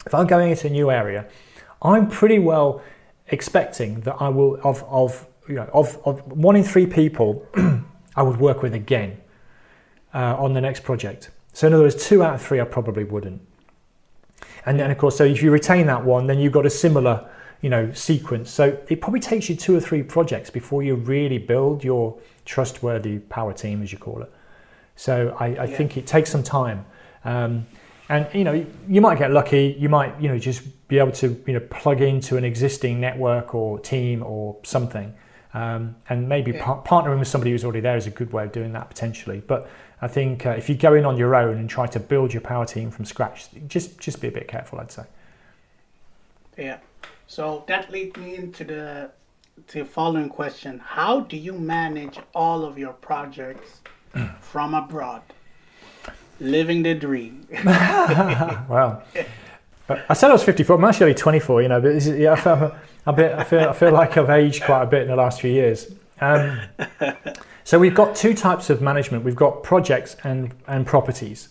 If 0.05 0.15
I'm 0.15 0.27
going 0.27 0.51
into 0.51 0.67
a 0.67 0.71
new 0.71 0.91
area, 0.91 1.27
I'm 1.83 2.09
pretty 2.09 2.39
well 2.39 2.83
expecting 3.29 4.01
that 4.01 4.17
I 4.21 4.29
will 4.29 4.59
of 4.63 4.83
of 4.85 5.27
you 5.49 5.57
know 5.57 5.69
of, 5.73 5.99
of 6.05 6.21
one 6.33 6.57
in 6.57 6.65
three 6.65 6.87
people 6.87 7.47
I 8.17 8.23
would 8.23 8.39
work 8.39 8.63
with 8.63 8.75
again 8.75 9.19
uh, 10.15 10.37
on 10.39 10.55
the 10.55 10.61
next 10.61 10.85
project. 10.85 11.31
So 11.53 11.67
in 11.67 11.73
other 11.75 11.83
words, 11.83 12.07
two 12.07 12.23
out 12.23 12.35
of 12.35 12.43
three 12.43 12.61
I 12.61 12.65
probably 12.65 13.05
wouldn't. 13.05 13.43
And 14.65 14.79
then 14.79 14.91
of 14.91 14.99
course, 14.99 15.17
so 15.17 15.25
if 15.25 15.43
you 15.43 15.51
retain 15.51 15.87
that 15.87 16.05
one, 16.05 16.27
then 16.27 16.39
you've 16.39 16.53
got 16.53 16.67
a 16.67 16.71
similar 16.71 17.29
you 17.61 17.71
know 17.71 17.93
sequence. 17.93 18.51
So 18.51 18.79
it 18.89 19.01
probably 19.01 19.21
takes 19.21 19.49
you 19.49 19.57
two 19.57 19.77
or 19.77 19.81
three 19.81 20.03
projects 20.03 20.51
before 20.51 20.83
you 20.83 20.95
really 20.95 21.39
build 21.39 21.83
your 21.83 22.19
trustworthy 22.45 23.19
power 23.19 23.53
team, 23.53 23.83
as 23.83 23.93
you 23.93 23.99
call 23.99 24.23
it. 24.23 24.33
So 24.95 25.37
I, 25.39 25.47
I 25.47 25.51
yeah. 25.65 25.77
think 25.77 25.97
it 25.97 26.07
takes 26.07 26.31
some 26.31 26.43
time. 26.43 26.85
Um, 27.25 27.67
and 28.13 28.29
you 28.35 28.45
know 28.45 28.67
you 28.87 29.01
might 29.01 29.19
get 29.19 29.31
lucky 29.31 29.75
you 29.79 29.89
might 29.89 30.21
you 30.21 30.29
know 30.29 30.39
just 30.39 30.63
be 30.87 30.99
able 30.99 31.13
to 31.13 31.43
you 31.47 31.55
know 31.55 31.61
plug 31.71 32.03
into 32.03 32.37
an 32.37 32.45
existing 32.45 33.01
network 33.01 33.55
or 33.55 33.79
team 33.81 34.23
or 34.23 34.57
something. 34.63 35.15
Um, 35.55 35.97
and 36.09 36.31
maybe 36.31 36.53
yeah. 36.53 36.65
par- 36.65 36.83
partnering 36.83 37.19
with 37.19 37.29
somebody 37.29 37.51
who's 37.51 37.63
already 37.63 37.81
there 37.81 37.97
is 37.97 38.07
a 38.07 38.11
good 38.11 38.33
way 38.33 38.45
of 38.45 38.53
doing 38.53 38.73
that 38.73 38.89
potentially. 38.89 39.43
But 39.47 39.69
i 40.03 40.09
think 40.09 40.45
uh, 40.47 40.51
if 40.51 40.69
you 40.69 40.75
go 40.75 40.95
in 40.95 41.05
on 41.05 41.17
your 41.17 41.35
own 41.35 41.57
and 41.59 41.71
try 41.71 41.87
to 41.87 42.01
build 42.01 42.33
your 42.35 42.41
power 42.41 42.67
team 42.67 42.91
from 42.91 43.05
scratch 43.05 43.49
just 43.69 44.01
just 44.01 44.21
be 44.21 44.27
a 44.27 44.33
bit 44.33 44.49
careful 44.49 44.81
i'd 44.81 44.91
say. 44.91 45.05
Yeah. 46.59 46.79
So 47.27 47.65
that 47.69 47.91
leads 47.91 48.17
me 48.17 48.35
into 48.35 48.65
the 48.65 49.11
to 49.69 49.79
the 49.79 49.85
following 49.85 50.29
question. 50.29 50.79
How 50.79 51.21
do 51.21 51.37
you 51.37 51.55
manage 51.55 52.19
all 52.35 52.65
of 52.65 52.79
your 52.79 52.95
projects 53.11 53.81
from 54.53 54.75
abroad 54.75 55.23
living 56.43 56.83
the 56.83 56.95
dream. 56.95 57.47
wow. 57.65 59.03
I 60.09 60.15
said 60.15 60.31
I 60.31 60.33
was 60.33 60.45
54. 60.45 60.77
I'm 60.77 60.85
actually 60.85 61.15
24, 61.15 61.63
you 61.63 61.69
know, 61.69 61.81
but 61.81 61.93
is, 61.93 62.09
yeah, 62.09 62.33
I, 62.33 62.37
feel, 62.37 62.77
a 63.07 63.13
bit, 63.13 63.33
I, 63.33 63.45
feel, 63.45 63.69
I 63.69 63.73
feel 63.73 63.93
like 63.93 64.17
I've 64.17 64.31
aged 64.31 64.65
quite 64.65 64.83
a 64.83 64.87
bit 64.87 65.03
in 65.03 65.09
the 65.09 65.17
last 65.17 65.41
few 65.41 65.51
years. 65.53 65.93
Um, 66.21 66.61
so 67.65 67.79
we've 67.79 67.95
got 67.95 68.15
two 68.15 68.35
types 68.35 68.71
of 68.71 68.81
management. 68.81 69.25
We've 69.25 69.37
got 69.37 69.63
projects 69.63 70.17
and, 70.25 70.55
and 70.67 70.87
properties. 70.87 71.49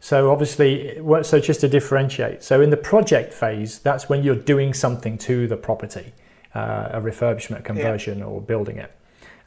So 0.00 0.30
obviously, 0.30 1.00
so 1.22 1.40
just 1.40 1.60
to 1.60 1.68
differentiate. 1.68 2.42
So 2.42 2.60
in 2.60 2.70
the 2.70 2.76
project 2.76 3.32
phase, 3.32 3.78
that's 3.78 4.08
when 4.08 4.22
you're 4.22 4.34
doing 4.34 4.74
something 4.74 5.16
to 5.18 5.46
the 5.46 5.56
property, 5.56 6.12
uh, 6.54 6.88
a 6.92 7.00
refurbishment, 7.00 7.64
conversion, 7.64 8.18
yeah. 8.18 8.24
or 8.24 8.40
building 8.40 8.78
it. 8.78 8.92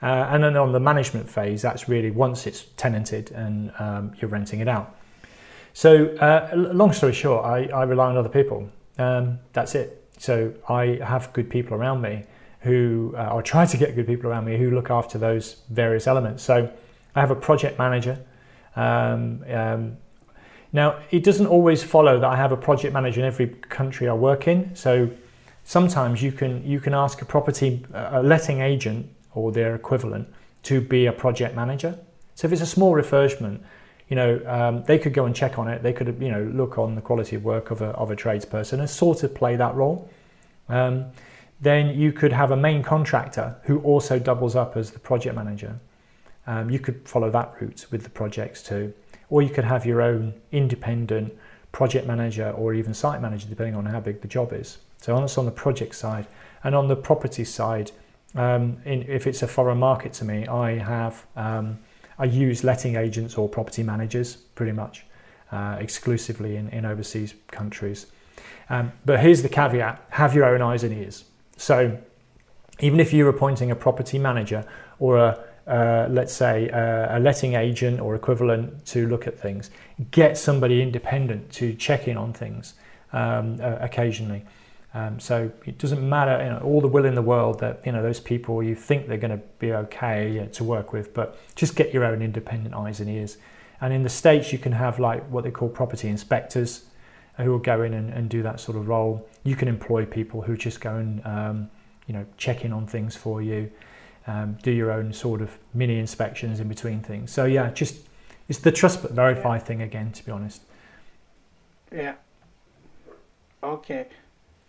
Uh, 0.01 0.27
and 0.29 0.43
then 0.43 0.55
on 0.55 0.71
the 0.71 0.79
management 0.79 1.27
phase, 1.27 1.61
that's 1.61 1.89
really 1.89 2.11
once 2.11 2.45
it's 2.45 2.65
tenanted 2.77 3.31
and 3.31 3.71
um, 3.79 4.13
you're 4.19 4.29
renting 4.29 4.59
it 4.59 4.67
out. 4.67 4.95
So, 5.73 6.07
uh, 6.17 6.51
long 6.55 6.93
story 6.93 7.13
short, 7.13 7.45
I, 7.45 7.67
I, 7.67 7.83
rely 7.83 8.07
on 8.07 8.17
other 8.17 8.29
people. 8.29 8.69
Um, 8.97 9.39
that's 9.53 9.75
it. 9.75 10.03
So, 10.17 10.53
I 10.67 10.99
have 11.03 11.31
good 11.33 11.49
people 11.49 11.75
around 11.75 12.01
me 12.01 12.23
who, 12.61 13.13
uh, 13.17 13.29
or 13.33 13.41
try 13.41 13.65
to 13.65 13.77
get 13.77 13.95
good 13.95 14.07
people 14.07 14.29
around 14.29 14.45
me 14.45 14.57
who 14.57 14.71
look 14.71 14.89
after 14.89 15.17
those 15.17 15.57
various 15.69 16.07
elements. 16.07 16.43
So, 16.43 16.71
I 17.15 17.19
have 17.19 17.31
a 17.31 17.35
project 17.35 17.77
manager. 17.79 18.19
Um, 18.75 19.43
um 19.51 19.97
now, 20.73 20.99
it 21.11 21.23
doesn't 21.23 21.47
always 21.47 21.81
follow 21.81 22.19
that 22.19 22.27
I 22.27 22.35
have 22.35 22.51
a 22.51 22.57
project 22.57 22.93
manager 22.93 23.21
in 23.21 23.25
every 23.25 23.47
country 23.47 24.09
I 24.09 24.13
work 24.13 24.47
in. 24.47 24.75
So, 24.75 25.09
sometimes 25.63 26.23
you 26.23 26.31
can 26.31 26.65
you 26.65 26.79
can 26.79 26.93
ask 26.93 27.21
a 27.21 27.25
property 27.25 27.85
a 27.93 28.23
letting 28.23 28.61
agent 28.61 29.09
or 29.37 29.51
their 29.51 29.75
equivalent 29.75 30.27
to 30.63 30.81
be 30.81 31.05
a 31.05 31.13
project 31.13 31.55
manager. 31.55 31.97
So 32.33 32.47
if 32.47 32.51
it's 32.51 32.61
a 32.61 32.65
small 32.65 32.93
refurbishment, 32.93 33.59
you 34.09 34.15
know, 34.15 34.41
um, 34.47 34.83
they 34.83 34.97
could 34.97 35.13
go 35.13 35.25
and 35.25 35.35
check 35.35 35.59
on 35.59 35.67
it. 35.67 35.83
They 35.83 35.93
could, 35.93 36.07
you 36.19 36.31
know, 36.31 36.43
look 36.53 36.77
on 36.77 36.95
the 36.95 37.01
quality 37.01 37.35
of 37.35 37.43
work 37.43 37.69
of 37.71 37.81
a, 37.81 37.89
of 37.89 38.09
a 38.09 38.15
tradesperson 38.15 38.79
and 38.79 38.89
sort 38.89 39.23
of 39.23 39.35
play 39.35 39.55
that 39.55 39.75
role. 39.75 40.09
Um, 40.69 41.05
then 41.61 41.99
you 41.99 42.11
could 42.11 42.31
have 42.33 42.51
a 42.51 42.55
main 42.55 42.83
contractor 42.83 43.55
who 43.63 43.79
also 43.79 44.17
doubles 44.17 44.55
up 44.55 44.75
as 44.75 44.91
the 44.91 44.99
project 44.99 45.35
manager. 45.35 45.79
Um, 46.47 46.69
you 46.69 46.79
could 46.79 47.07
follow 47.07 47.29
that 47.31 47.53
route 47.59 47.85
with 47.91 48.03
the 48.03 48.09
projects 48.09 48.63
too. 48.63 48.93
Or 49.29 49.41
you 49.41 49.49
could 49.49 49.65
have 49.65 49.85
your 49.85 50.01
own 50.01 50.33
independent 50.51 51.33
project 51.71 52.07
manager 52.07 52.49
or 52.51 52.73
even 52.73 52.93
site 52.93 53.21
manager, 53.21 53.47
depending 53.47 53.75
on 53.75 53.85
how 53.85 53.99
big 53.99 54.21
the 54.21 54.27
job 54.27 54.53
is. 54.53 54.77
So 54.97 55.15
that's 55.15 55.37
on 55.37 55.45
the 55.45 55.51
project 55.51 55.95
side. 55.95 56.25
And 56.63 56.73
on 56.73 56.87
the 56.87 56.95
property 56.95 57.43
side, 57.43 57.91
um, 58.37 58.77
in, 58.85 59.03
if 59.03 59.27
it's 59.27 59.41
a 59.43 59.47
foreign 59.47 59.77
market 59.77 60.13
to 60.13 60.25
me, 60.25 60.47
I 60.47 60.77
have 60.77 61.25
um, 61.35 61.79
I 62.19 62.25
use 62.25 62.63
letting 62.63 62.95
agents 62.95 63.37
or 63.37 63.49
property 63.49 63.83
managers 63.83 64.35
pretty 64.35 64.71
much 64.71 65.05
uh, 65.51 65.77
exclusively 65.79 66.55
in, 66.55 66.69
in 66.69 66.85
overseas 66.85 67.35
countries. 67.51 68.07
Um, 68.69 68.91
but 69.05 69.19
here's 69.19 69.41
the 69.41 69.49
caveat: 69.49 70.05
have 70.09 70.33
your 70.33 70.45
own 70.45 70.61
eyes 70.61 70.83
and 70.83 70.93
ears. 70.93 71.25
So 71.57 71.97
even 72.79 72.99
if 72.99 73.11
you're 73.11 73.29
appointing 73.29 73.71
a 73.71 73.75
property 73.75 74.19
manager 74.19 74.65
or 74.99 75.17
a 75.17 75.43
uh, 75.67 76.07
let's 76.09 76.33
say 76.33 76.69
uh, 76.69 77.17
a 77.17 77.19
letting 77.19 77.55
agent 77.55 77.99
or 77.99 78.15
equivalent 78.15 78.85
to 78.85 79.05
look 79.07 79.27
at 79.27 79.37
things, 79.37 79.69
get 80.11 80.37
somebody 80.37 80.81
independent 80.81 81.51
to 81.51 81.73
check 81.73 82.07
in 82.07 82.15
on 82.15 82.31
things 82.31 82.75
um, 83.11 83.59
uh, 83.61 83.75
occasionally. 83.81 84.45
Um, 84.97 85.19
so 85.19 85.51
it 85.67 85.77
doesn't 85.77 86.01
matter, 86.01 86.43
you 86.43 86.49
know, 86.49 86.59
all 86.65 86.81
the 86.81 86.87
will 86.87 87.05
in 87.05 87.13
the 87.13 87.21
world 87.21 87.59
that 87.59 87.83
you 87.85 87.91
know 87.91 88.01
those 88.01 88.19
people 88.19 88.63
you 88.63 88.73
think 88.73 89.07
they're 89.07 89.19
going 89.19 89.37
to 89.37 89.43
be 89.59 89.71
okay 89.71 90.49
to 90.51 90.63
work 90.63 90.91
with, 90.91 91.13
but 91.13 91.37
just 91.55 91.75
get 91.75 91.93
your 91.93 92.03
own 92.03 92.23
independent 92.23 92.73
eyes 92.73 92.99
and 92.99 93.07
ears. 93.07 93.37
And 93.79 93.93
in 93.93 94.01
the 94.01 94.09
states, 94.09 94.51
you 94.51 94.57
can 94.57 94.71
have 94.71 94.97
like 94.97 95.23
what 95.29 95.43
they 95.43 95.51
call 95.51 95.69
property 95.69 96.07
inspectors, 96.07 96.85
who 97.37 97.51
will 97.51 97.59
go 97.59 97.83
in 97.83 97.93
and, 97.93 98.11
and 98.11 98.27
do 98.27 98.41
that 98.41 98.59
sort 98.59 98.75
of 98.75 98.87
role. 98.87 99.29
You 99.43 99.55
can 99.55 99.67
employ 99.67 100.03
people 100.05 100.41
who 100.41 100.57
just 100.57 100.81
go 100.81 100.95
and 100.95 101.23
um, 101.27 101.69
you 102.07 102.15
know 102.15 102.25
check 102.37 102.65
in 102.65 102.73
on 102.73 102.87
things 102.87 103.15
for 103.15 103.39
you, 103.39 103.69
um, 104.25 104.57
do 104.63 104.71
your 104.71 104.91
own 104.91 105.13
sort 105.13 105.43
of 105.43 105.59
mini 105.75 105.99
inspections 105.99 106.59
in 106.59 106.67
between 106.67 107.01
things. 107.01 107.31
So 107.31 107.45
yeah, 107.45 107.69
just 107.69 107.97
it's 108.49 108.57
the 108.57 108.71
trust 108.71 109.03
but 109.03 109.11
verify 109.11 109.59
thing 109.59 109.83
again, 109.83 110.11
to 110.13 110.25
be 110.25 110.31
honest. 110.31 110.63
Yeah. 111.91 112.15
Okay. 113.61 114.07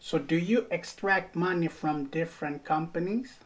So 0.01 0.19
do 0.19 0.37
you 0.37 0.67
extract 0.71 1.35
money 1.35 1.69
from 1.69 2.07
different 2.07 2.65
companies? 2.65 3.39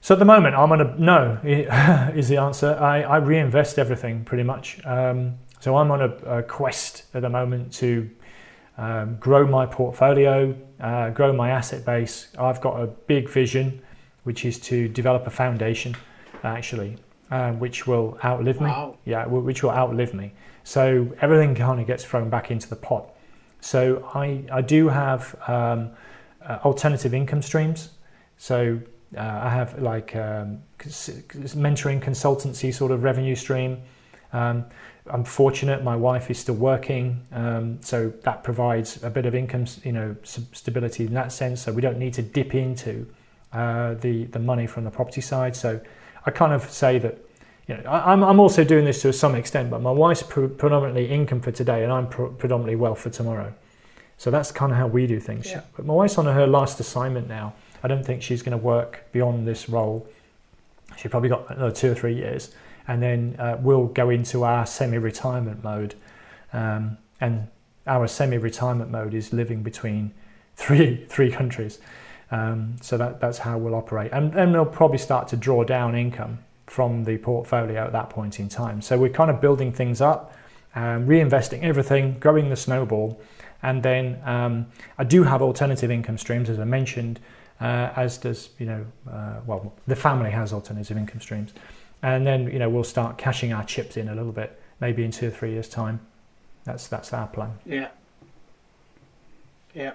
So 0.00 0.14
at 0.14 0.18
the 0.18 0.24
moment, 0.24 0.54
I'm 0.54 0.70
on 0.72 0.80
a 0.80 0.96
no 0.98 1.38
is 2.14 2.28
the 2.28 2.36
answer. 2.36 2.76
I, 2.80 3.02
I 3.02 3.16
reinvest 3.16 3.78
everything 3.78 4.24
pretty 4.24 4.44
much. 4.44 4.84
Um, 4.84 5.38
so 5.60 5.76
I'm 5.76 5.90
on 5.90 6.00
a, 6.00 6.38
a, 6.38 6.42
quest 6.42 7.04
at 7.14 7.22
the 7.22 7.28
moment 7.28 7.72
to 7.74 8.08
um, 8.76 9.16
grow 9.16 9.44
my 9.46 9.66
portfolio, 9.66 10.54
uh, 10.80 11.10
grow 11.10 11.32
my 11.32 11.50
asset 11.50 11.84
base. 11.84 12.28
I've 12.38 12.60
got 12.60 12.80
a 12.80 12.86
big 12.86 13.28
vision, 13.28 13.82
which 14.22 14.44
is 14.44 14.60
to 14.60 14.88
develop 14.88 15.26
a 15.26 15.30
foundation, 15.30 15.96
actually, 16.44 16.96
uh, 17.32 17.52
which 17.52 17.88
will 17.88 18.18
outlive 18.24 18.60
wow. 18.60 18.92
me. 18.92 18.98
Yeah, 19.04 19.26
which 19.26 19.64
will 19.64 19.72
outlive 19.72 20.14
me. 20.14 20.32
So 20.62 21.12
everything 21.20 21.56
kind 21.56 21.80
of 21.80 21.86
gets 21.88 22.04
thrown 22.04 22.30
back 22.30 22.52
into 22.52 22.68
the 22.68 22.76
pot. 22.76 23.10
So 23.60 24.08
I, 24.14 24.44
I 24.52 24.62
do 24.62 24.88
have 24.88 25.34
um, 25.46 25.90
uh, 26.42 26.58
alternative 26.64 27.14
income 27.14 27.42
streams. 27.42 27.90
So 28.36 28.80
uh, 29.16 29.20
I 29.20 29.50
have 29.50 29.80
like 29.80 30.14
um, 30.16 30.62
mentoring 30.78 32.00
consultancy 32.00 32.72
sort 32.72 32.92
of 32.92 33.02
revenue 33.02 33.34
stream. 33.34 33.82
Um, 34.32 34.66
I'm 35.10 35.24
fortunate 35.24 35.82
my 35.82 35.96
wife 35.96 36.30
is 36.30 36.38
still 36.38 36.54
working, 36.54 37.26
um, 37.32 37.78
so 37.80 38.12
that 38.24 38.44
provides 38.44 39.02
a 39.02 39.08
bit 39.08 39.24
of 39.24 39.34
income, 39.34 39.64
you 39.82 39.92
know, 39.92 40.16
stability 40.22 41.06
in 41.06 41.14
that 41.14 41.32
sense. 41.32 41.62
So 41.62 41.72
we 41.72 41.80
don't 41.80 41.98
need 41.98 42.12
to 42.14 42.22
dip 42.22 42.54
into 42.54 43.06
uh, 43.52 43.94
the 43.94 44.24
the 44.24 44.38
money 44.38 44.66
from 44.66 44.84
the 44.84 44.90
property 44.90 45.22
side. 45.22 45.56
So 45.56 45.80
I 46.26 46.30
kind 46.30 46.52
of 46.52 46.70
say 46.70 46.98
that, 46.98 47.18
you 47.68 47.76
know, 47.76 47.82
I, 47.82 48.14
am 48.14 48.24
I'm 48.24 48.40
also 48.40 48.64
doing 48.64 48.86
this 48.86 49.02
to 49.02 49.12
some 49.12 49.34
extent, 49.34 49.70
but 49.70 49.82
my 49.82 49.90
wife's 49.90 50.22
pre- 50.22 50.48
predominantly 50.48 51.10
income 51.10 51.40
for 51.40 51.52
today, 51.52 51.84
and 51.84 51.92
I'm 51.92 52.08
pre- 52.08 52.30
predominantly 52.30 52.76
wealth 52.76 53.00
for 53.00 53.10
tomorrow. 53.10 53.52
So 54.16 54.30
that's 54.30 54.50
kind 54.50 54.72
of 54.72 54.78
how 54.78 54.86
we 54.86 55.06
do 55.06 55.20
things. 55.20 55.50
Yeah. 55.50 55.60
But 55.76 55.84
my 55.84 55.92
wife's 55.92 56.16
on 56.16 56.24
her 56.24 56.46
last 56.46 56.80
assignment 56.80 57.28
now. 57.28 57.52
I 57.84 57.88
don't 57.88 58.04
think 58.04 58.22
she's 58.22 58.42
going 58.42 58.58
to 58.58 58.64
work 58.64 59.04
beyond 59.12 59.46
this 59.46 59.68
role. 59.68 60.08
She 60.96 61.08
probably 61.08 61.28
got 61.28 61.48
another 61.50 61.70
two 61.70 61.92
or 61.92 61.94
three 61.94 62.14
years, 62.14 62.52
and 62.88 63.02
then 63.02 63.36
uh, 63.38 63.58
we'll 63.60 63.86
go 63.86 64.08
into 64.08 64.44
our 64.44 64.64
semi-retirement 64.64 65.62
mode. 65.62 65.94
Um, 66.54 66.96
and 67.20 67.48
our 67.86 68.08
semi-retirement 68.08 68.90
mode 68.90 69.12
is 69.12 69.32
living 69.32 69.62
between 69.62 70.12
three 70.56 71.04
three 71.04 71.30
countries. 71.30 71.78
Um, 72.30 72.76
so 72.80 72.96
that 72.96 73.20
that's 73.20 73.38
how 73.38 73.58
we'll 73.58 73.74
operate, 73.74 74.10
and 74.12 74.32
then 74.32 74.52
we'll 74.52 74.64
probably 74.64 74.98
start 74.98 75.28
to 75.28 75.36
draw 75.36 75.64
down 75.64 75.94
income 75.94 76.38
from 76.68 77.04
the 77.04 77.18
portfolio 77.18 77.84
at 77.84 77.92
that 77.92 78.10
point 78.10 78.38
in 78.38 78.48
time. 78.48 78.80
So 78.82 78.98
we're 78.98 79.08
kind 79.08 79.30
of 79.30 79.40
building 79.40 79.72
things 79.72 80.00
up, 80.00 80.34
um, 80.74 81.06
reinvesting 81.06 81.62
everything, 81.62 82.18
growing 82.18 82.48
the 82.48 82.56
snowball, 82.56 83.20
and 83.62 83.82
then 83.82 84.20
um, 84.24 84.66
I 84.96 85.04
do 85.04 85.24
have 85.24 85.42
alternative 85.42 85.90
income 85.90 86.18
streams, 86.18 86.48
as 86.48 86.58
I 86.58 86.64
mentioned 86.64 87.20
uh, 87.60 87.90
as 87.96 88.18
does 88.18 88.50
you 88.58 88.66
know 88.66 88.86
uh, 89.10 89.40
well 89.46 89.74
the 89.86 89.96
family 89.96 90.30
has 90.30 90.52
alternative 90.52 90.96
income 90.96 91.20
streams, 91.20 91.52
and 92.02 92.26
then 92.26 92.50
you 92.50 92.58
know 92.58 92.68
we'll 92.68 92.84
start 92.84 93.18
cashing 93.18 93.52
our 93.52 93.64
chips 93.64 93.96
in 93.96 94.08
a 94.08 94.14
little 94.14 94.32
bit 94.32 94.60
maybe 94.80 95.04
in 95.04 95.10
two 95.10 95.28
or 95.28 95.30
three 95.30 95.52
years 95.52 95.68
time. 95.68 96.00
That's 96.64 96.86
that's 96.86 97.12
our 97.12 97.26
plan. 97.26 97.58
Yeah. 97.66 97.88
Yeah, 99.74 99.92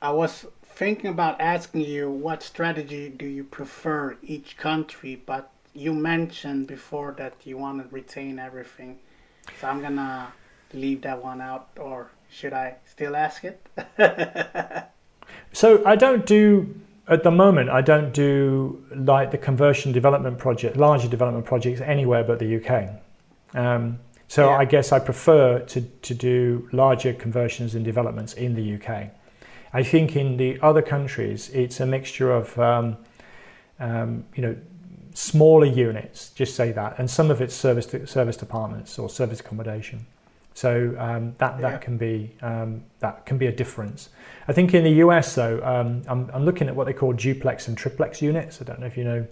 I 0.00 0.10
was 0.10 0.46
thinking 0.64 1.10
about 1.10 1.40
asking 1.40 1.82
you 1.82 2.10
what 2.10 2.42
strategy 2.42 3.08
do 3.08 3.26
you 3.26 3.44
prefer 3.44 4.16
each 4.22 4.56
country, 4.56 5.22
but 5.26 5.50
you 5.76 5.92
mentioned 5.92 6.66
before 6.66 7.14
that 7.18 7.34
you 7.44 7.58
want 7.58 7.82
to 7.82 7.94
retain 7.94 8.38
everything, 8.38 8.98
so 9.60 9.68
I'm 9.68 9.80
gonna 9.80 10.32
leave 10.72 11.02
that 11.02 11.22
one 11.22 11.40
out, 11.40 11.68
or 11.78 12.10
should 12.30 12.52
I 12.52 12.76
still 12.84 13.14
ask 13.14 13.44
it? 13.44 13.60
So 15.52 15.82
I 15.86 15.96
don't 15.96 16.26
do 16.26 16.74
at 17.08 17.22
the 17.22 17.30
moment. 17.30 17.70
I 17.70 17.80
don't 17.80 18.12
do 18.12 18.84
like 18.94 19.30
the 19.30 19.38
conversion 19.38 19.90
development 19.92 20.38
project, 20.38 20.76
larger 20.76 21.08
development 21.08 21.46
projects 21.46 21.80
anywhere 21.80 22.24
but 22.24 22.38
the 22.38 22.56
UK. 22.56 22.90
Um, 23.54 24.00
so 24.28 24.50
yeah. 24.50 24.56
I 24.56 24.64
guess 24.64 24.92
I 24.92 24.98
prefer 24.98 25.60
to 25.60 25.80
to 25.80 26.14
do 26.14 26.68
larger 26.72 27.12
conversions 27.14 27.74
and 27.74 27.84
developments 27.84 28.34
in 28.34 28.54
the 28.54 28.74
UK. 28.76 29.10
I 29.72 29.82
think 29.82 30.16
in 30.16 30.36
the 30.36 30.60
other 30.60 30.82
countries 30.82 31.48
it's 31.50 31.80
a 31.80 31.86
mixture 31.86 32.30
of 32.32 32.58
um, 32.58 32.98
um, 33.78 34.24
you 34.34 34.42
know 34.42 34.56
smaller 35.16 35.64
units, 35.64 36.28
just 36.30 36.54
say 36.54 36.72
that, 36.72 36.98
and 36.98 37.10
some 37.10 37.30
of 37.30 37.40
it's 37.40 37.54
service 37.54 37.86
to, 37.86 38.06
service 38.06 38.36
departments 38.36 38.98
or 38.98 39.08
service 39.08 39.40
accommodation. 39.40 40.04
So 40.52 40.94
um, 40.98 41.34
that 41.38 41.60
that 41.60 41.80
can 41.80 41.96
be 41.96 42.32
um, 42.42 42.82
that 43.00 43.24
can 43.24 43.38
be 43.38 43.46
a 43.46 43.52
difference. 43.52 44.10
I 44.46 44.52
think 44.52 44.74
in 44.74 44.84
the 44.84 45.04
US 45.06 45.34
though, 45.34 45.62
um, 45.64 46.02
I'm, 46.06 46.30
I'm 46.32 46.44
looking 46.44 46.68
at 46.68 46.76
what 46.76 46.86
they 46.86 46.92
call 46.92 47.12
duplex 47.14 47.66
and 47.66 47.76
triplex 47.76 48.20
units. 48.20 48.60
I 48.60 48.64
don't 48.64 48.78
know 48.78 48.86
if 48.86 48.96
you 48.96 49.04
know 49.04 49.26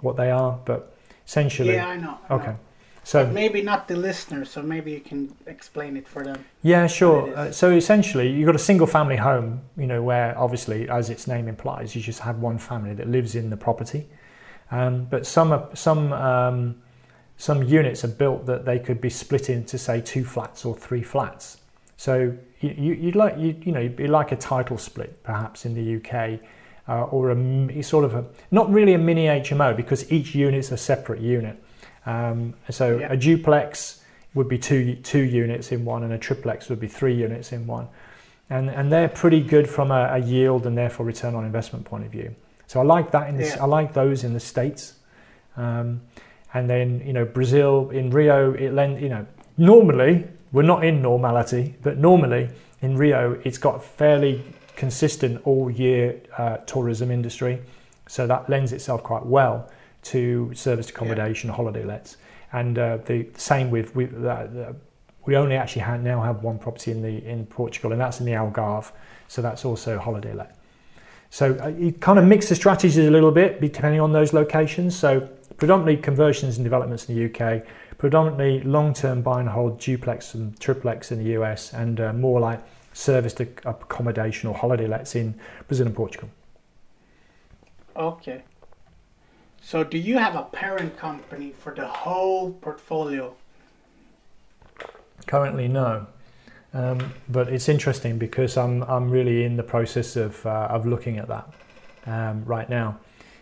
what 0.00 0.16
they 0.16 0.30
are, 0.30 0.58
but 0.64 0.94
essentially. 1.26 1.74
Yeah, 1.74 1.88
I 1.88 1.96
know. 1.96 2.18
I 2.28 2.34
okay. 2.34 2.46
Know. 2.46 2.58
So 3.02 3.24
but 3.24 3.32
maybe 3.32 3.62
not 3.62 3.88
the 3.88 3.96
listeners, 3.96 4.50
so 4.50 4.62
maybe 4.62 4.92
you 4.92 5.00
can 5.00 5.34
explain 5.46 5.96
it 5.96 6.06
for 6.06 6.22
them. 6.22 6.44
Yeah, 6.62 6.86
sure. 6.86 7.34
Uh, 7.34 7.50
so 7.50 7.70
essentially, 7.70 8.30
you've 8.30 8.46
got 8.46 8.56
a 8.56 8.58
single 8.70 8.86
family 8.86 9.16
home, 9.16 9.62
you 9.76 9.86
know, 9.86 10.02
where 10.02 10.38
obviously, 10.38 10.88
as 10.88 11.08
its 11.08 11.26
name 11.26 11.48
implies, 11.48 11.96
you 11.96 12.02
just 12.02 12.20
have 12.20 12.38
one 12.38 12.58
family 12.58 12.92
that 12.94 13.08
lives 13.08 13.34
in 13.34 13.48
the 13.48 13.56
property. 13.56 14.06
Um, 14.70 15.04
but 15.04 15.26
some 15.26 15.68
some 15.74 16.12
um, 16.12 16.82
some 17.36 17.62
units 17.62 18.04
are 18.04 18.08
built 18.08 18.46
that 18.46 18.64
they 18.64 18.78
could 18.78 19.00
be 19.00 19.10
split 19.10 19.50
into 19.50 19.78
say 19.78 20.00
two 20.00 20.24
flats 20.24 20.64
or 20.64 20.76
three 20.76 21.02
flats. 21.02 21.58
So 21.96 22.36
you, 22.60 22.98
would 23.04 23.16
like 23.16 23.38
you, 23.38 23.56
you 23.62 23.72
know 23.72 23.80
you'd 23.80 23.96
be 23.96 24.06
like 24.06 24.32
a 24.32 24.36
title 24.36 24.78
split 24.78 25.22
perhaps 25.22 25.64
in 25.64 25.74
the 25.74 25.96
UK, 25.96 26.40
uh, 26.88 27.04
or 27.04 27.30
a 27.30 27.82
sort 27.82 28.04
of 28.04 28.14
a 28.14 28.24
not 28.50 28.70
really 28.72 28.94
a 28.94 28.98
mini 28.98 29.26
HMO 29.26 29.76
because 29.76 30.10
each 30.12 30.34
unit's 30.34 30.70
a 30.70 30.76
separate 30.76 31.20
unit. 31.20 31.62
Um, 32.06 32.54
so 32.70 32.98
yeah. 32.98 33.12
a 33.12 33.16
duplex 33.16 34.02
would 34.34 34.48
be 34.48 34.58
two 34.58 34.96
two 34.96 35.22
units 35.22 35.72
in 35.72 35.84
one, 35.84 36.04
and 36.04 36.12
a 36.12 36.18
triplex 36.18 36.68
would 36.68 36.80
be 36.80 36.88
three 36.88 37.14
units 37.14 37.52
in 37.52 37.66
one, 37.66 37.88
and 38.48 38.70
and 38.70 38.92
they're 38.92 39.08
pretty 39.08 39.40
good 39.40 39.68
from 39.68 39.90
a, 39.90 40.10
a 40.12 40.18
yield 40.18 40.66
and 40.66 40.78
therefore 40.78 41.06
return 41.06 41.34
on 41.34 41.44
investment 41.44 41.84
point 41.84 42.04
of 42.04 42.12
view. 42.12 42.34
So 42.70 42.78
I 42.78 42.84
like 42.84 43.10
that 43.10 43.28
in 43.28 43.36
the, 43.36 43.46
yeah. 43.46 43.56
I 43.60 43.66
like 43.66 43.94
those 43.94 44.22
in 44.22 44.32
the 44.32 44.38
states. 44.38 44.94
Um, 45.56 46.02
and 46.54 46.70
then 46.70 47.02
you 47.04 47.12
know 47.12 47.24
Brazil 47.24 47.90
in 47.90 48.10
Rio 48.10 48.52
it 48.52 48.72
lend 48.72 49.02
you 49.02 49.08
know 49.08 49.26
normally 49.56 50.28
we're 50.52 50.70
not 50.74 50.84
in 50.84 51.02
normality 51.02 51.74
but 51.82 51.98
normally 51.98 52.48
in 52.80 52.96
Rio 52.96 53.40
it's 53.42 53.58
got 53.58 53.82
fairly 53.82 54.44
consistent 54.76 55.40
all 55.44 55.68
year 55.68 56.20
uh, 56.38 56.58
tourism 56.58 57.10
industry 57.10 57.60
so 58.06 58.28
that 58.28 58.48
lends 58.48 58.72
itself 58.72 59.02
quite 59.02 59.26
well 59.26 59.68
to 60.02 60.52
service 60.54 60.90
accommodation 60.90 61.50
yeah. 61.50 61.56
holiday 61.56 61.84
lets 61.84 62.18
and 62.52 62.78
uh, 62.78 62.98
the 62.98 63.26
same 63.36 63.70
with 63.70 63.96
we, 63.96 64.06
uh, 64.06 64.72
we 65.26 65.36
only 65.36 65.56
actually 65.56 65.82
have, 65.82 66.00
now 66.04 66.22
have 66.22 66.44
one 66.44 66.56
property 66.56 66.92
in 66.92 67.02
the 67.02 67.24
in 67.28 67.46
Portugal 67.46 67.90
and 67.90 68.00
that's 68.00 68.20
in 68.20 68.26
the 68.26 68.32
Algarve 68.32 68.92
so 69.26 69.42
that's 69.42 69.64
also 69.64 69.98
holiday 69.98 70.32
let 70.32 70.59
so 71.30 71.56
uh, 71.62 71.68
you 71.68 71.92
kind 71.92 72.18
of 72.18 72.24
mix 72.24 72.48
the 72.48 72.54
strategies 72.54 72.98
a 72.98 73.10
little 73.10 73.30
bit 73.30 73.60
depending 73.60 74.00
on 74.00 74.12
those 74.12 74.32
locations 74.32 74.96
so 74.96 75.28
predominantly 75.60 75.98
conversions 75.98 76.56
and 76.56 76.64
developments 76.64 77.08
in 77.08 77.14
the 77.14 77.26
UK, 77.26 77.62
predominantly 77.98 78.62
long-term 78.62 79.20
buy 79.20 79.40
and 79.40 79.48
hold 79.50 79.78
duplex 79.78 80.34
and 80.34 80.58
triplex 80.58 81.12
in 81.12 81.22
the 81.22 81.38
US, 81.38 81.72
and 81.74 82.00
uh, 82.00 82.12
more 82.14 82.40
like 82.40 82.60
serviced 82.94 83.40
accommodation 83.40 84.48
or 84.48 84.54
holiday 84.54 84.88
lets 84.88 85.14
in 85.14 85.38
Brazil 85.68 85.86
and 85.86 85.94
Portugal. 85.94 86.30
Okay. 87.94 88.42
So 89.60 89.84
do 89.84 89.98
you 89.98 90.16
have 90.16 90.34
a 90.34 90.44
parent 90.44 90.96
company 90.96 91.52
for 91.58 91.74
the 91.74 91.86
whole 91.86 92.52
portfolio? 92.52 93.34
Currently, 95.26 95.68
no. 95.68 96.06
Um, 96.72 97.12
but 97.28 97.48
it's 97.48 97.68
interesting 97.68 98.18
because 98.18 98.56
I'm 98.56 98.82
I'm 98.84 99.10
really 99.10 99.44
in 99.44 99.56
the 99.56 99.62
process 99.62 100.16
of 100.16 100.44
uh, 100.46 100.68
of 100.70 100.86
looking 100.86 101.18
at 101.18 101.28
that 101.28 101.52
um, 102.06 102.44
right 102.44 102.68
now. 102.68 102.98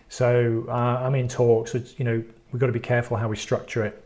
So 0.09 0.65
uh, 0.69 0.73
I'm 0.73 1.15
in 1.15 1.29
talks. 1.29 1.75
you 1.75 2.05
know, 2.05 2.25
we've 2.53 2.61
got 2.61 2.67
to 2.67 2.73
be 2.73 2.81
careful 2.81 3.17
how 3.17 3.29
we 3.29 3.37
structure 3.37 3.85
it. 3.85 4.03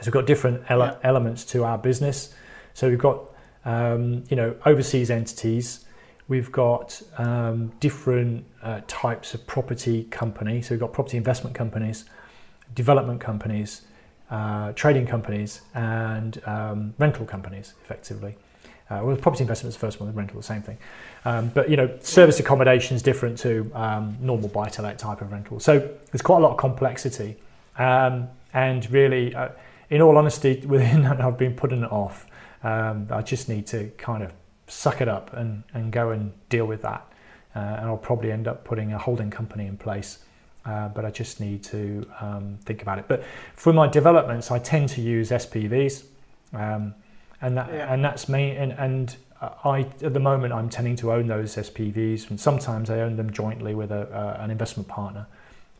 So 0.00 0.06
we've 0.06 0.12
got 0.12 0.26
different 0.26 0.68
ele- 0.68 0.80
yeah. 0.80 0.96
elements 1.04 1.44
to 1.46 1.64
our 1.64 1.78
business. 1.78 2.34
So 2.74 2.88
we've 2.88 2.98
got 2.98 3.20
um, 3.64 4.24
you 4.28 4.36
know 4.36 4.56
overseas 4.66 5.10
entities. 5.10 5.84
We've 6.26 6.50
got 6.50 7.02
um, 7.18 7.72
different 7.80 8.46
uh, 8.62 8.80
types 8.86 9.34
of 9.34 9.46
property 9.46 10.04
company. 10.04 10.62
So 10.62 10.74
we've 10.74 10.80
got 10.80 10.92
property 10.92 11.16
investment 11.16 11.56
companies, 11.56 12.04
development 12.74 13.20
companies, 13.20 13.82
uh, 14.30 14.72
trading 14.72 15.06
companies, 15.06 15.60
and 15.74 16.40
um, 16.46 16.94
rental 16.98 17.26
companies, 17.26 17.74
effectively. 17.82 18.36
Uh, 18.88 19.00
well, 19.04 19.16
property 19.16 19.42
investment 19.42 19.72
is 19.72 19.76
the 19.76 19.80
first 19.80 20.00
one, 20.00 20.08
the 20.08 20.16
rental, 20.16 20.36
the 20.36 20.42
same 20.42 20.62
thing. 20.62 20.78
Um, 21.24 21.48
but 21.48 21.70
you 21.70 21.76
know, 21.76 21.96
service 22.00 22.40
accommodation 22.40 22.96
is 22.96 23.02
different 23.02 23.38
to 23.38 23.70
um, 23.74 24.16
normal 24.20 24.48
buy-to-let 24.48 24.98
type 24.98 25.20
of 25.20 25.30
rental. 25.30 25.60
So 25.60 25.78
there's 25.78 26.22
quite 26.22 26.38
a 26.38 26.40
lot 26.40 26.52
of 26.52 26.56
complexity, 26.56 27.36
um, 27.78 28.28
and 28.52 28.90
really, 28.90 29.34
uh, 29.34 29.50
in 29.90 30.02
all 30.02 30.16
honesty, 30.16 30.60
within 30.66 31.02
that, 31.02 31.20
I've 31.20 31.38
been 31.38 31.54
putting 31.54 31.82
it 31.82 31.92
off. 31.92 32.26
Um, 32.62 33.06
I 33.10 33.22
just 33.22 33.48
need 33.48 33.66
to 33.68 33.90
kind 33.96 34.22
of 34.22 34.32
suck 34.66 35.00
it 35.00 35.08
up 35.08 35.32
and, 35.32 35.62
and 35.74 35.90
go 35.90 36.10
and 36.10 36.32
deal 36.48 36.66
with 36.66 36.82
that. 36.82 37.06
Uh, 37.54 37.58
and 37.58 37.86
I'll 37.86 37.96
probably 37.96 38.30
end 38.30 38.46
up 38.46 38.64
putting 38.64 38.92
a 38.92 38.98
holding 38.98 39.30
company 39.30 39.66
in 39.66 39.76
place. 39.76 40.20
Uh, 40.64 40.88
but 40.88 41.06
I 41.06 41.10
just 41.10 41.40
need 41.40 41.64
to 41.64 42.06
um, 42.20 42.58
think 42.64 42.82
about 42.82 42.98
it. 42.98 43.06
But 43.08 43.24
for 43.54 43.72
my 43.72 43.86
developments, 43.86 44.50
I 44.50 44.58
tend 44.58 44.90
to 44.90 45.00
use 45.00 45.30
SPVs, 45.30 46.04
um, 46.52 46.94
and 47.40 47.56
that 47.56 47.72
yeah. 47.72 47.92
and 47.92 48.04
that's 48.04 48.28
me. 48.28 48.50
And, 48.50 48.72
and 48.72 49.16
I 49.40 49.86
at 50.02 50.12
the 50.12 50.20
moment 50.20 50.52
I'm 50.52 50.68
tending 50.68 50.96
to 50.96 51.12
own 51.12 51.28
those 51.28 51.56
SPVs, 51.56 52.28
and 52.28 52.38
sometimes 52.38 52.90
I 52.90 53.00
own 53.00 53.16
them 53.16 53.30
jointly 53.30 53.74
with 53.74 53.90
a, 53.90 54.02
uh, 54.14 54.42
an 54.42 54.50
investment 54.50 54.86
partner, 54.86 55.26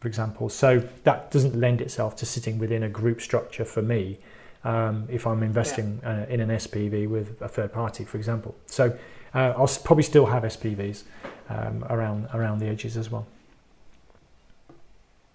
for 0.01 0.09
example. 0.09 0.49
So 0.49 0.83
that 1.05 1.31
doesn't 1.31 1.55
lend 1.55 1.83
itself 1.83 2.17
to 2.17 2.27
sitting 2.27 2.59
within 2.59 2.83
a 2.83 2.89
group 2.89 3.21
structure 3.21 3.67
for 3.67 3.83
me. 3.83 4.19
Um, 4.63 5.09
if 5.11 5.27
I'm 5.27 5.43
investing 5.43 6.01
yeah. 6.03 6.23
uh, 6.23 6.27
in 6.27 6.41
an 6.41 6.51
SPV 6.51 7.09
with 7.09 7.41
a 7.41 7.49
third 7.49 7.73
party, 7.73 8.05
for 8.05 8.19
example. 8.19 8.55
So 8.67 8.95
uh, 9.35 9.55
I'll 9.57 9.71
probably 9.85 10.03
still 10.03 10.27
have 10.27 10.43
SPVs 10.43 11.05
um, 11.49 11.85
around 11.89 12.29
around 12.35 12.59
the 12.59 12.67
edges 12.67 12.97
as 12.97 13.11
well. 13.11 13.27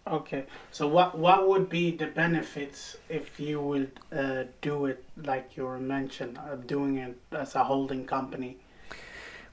Okay, 0.08 0.46
so 0.72 0.88
what 0.88 1.18
what 1.18 1.48
would 1.48 1.68
be 1.68 1.90
the 1.90 2.06
benefits 2.06 2.96
if 3.10 3.40
you 3.40 3.60
would 3.60 4.00
uh, 4.16 4.44
do 4.62 4.86
it 4.86 5.04
like 5.18 5.58
you 5.58 5.68
mentioned, 5.80 6.38
uh, 6.38 6.56
doing 6.68 6.98
it 6.98 7.18
as 7.32 7.56
a 7.56 7.64
holding 7.64 8.06
company? 8.06 8.58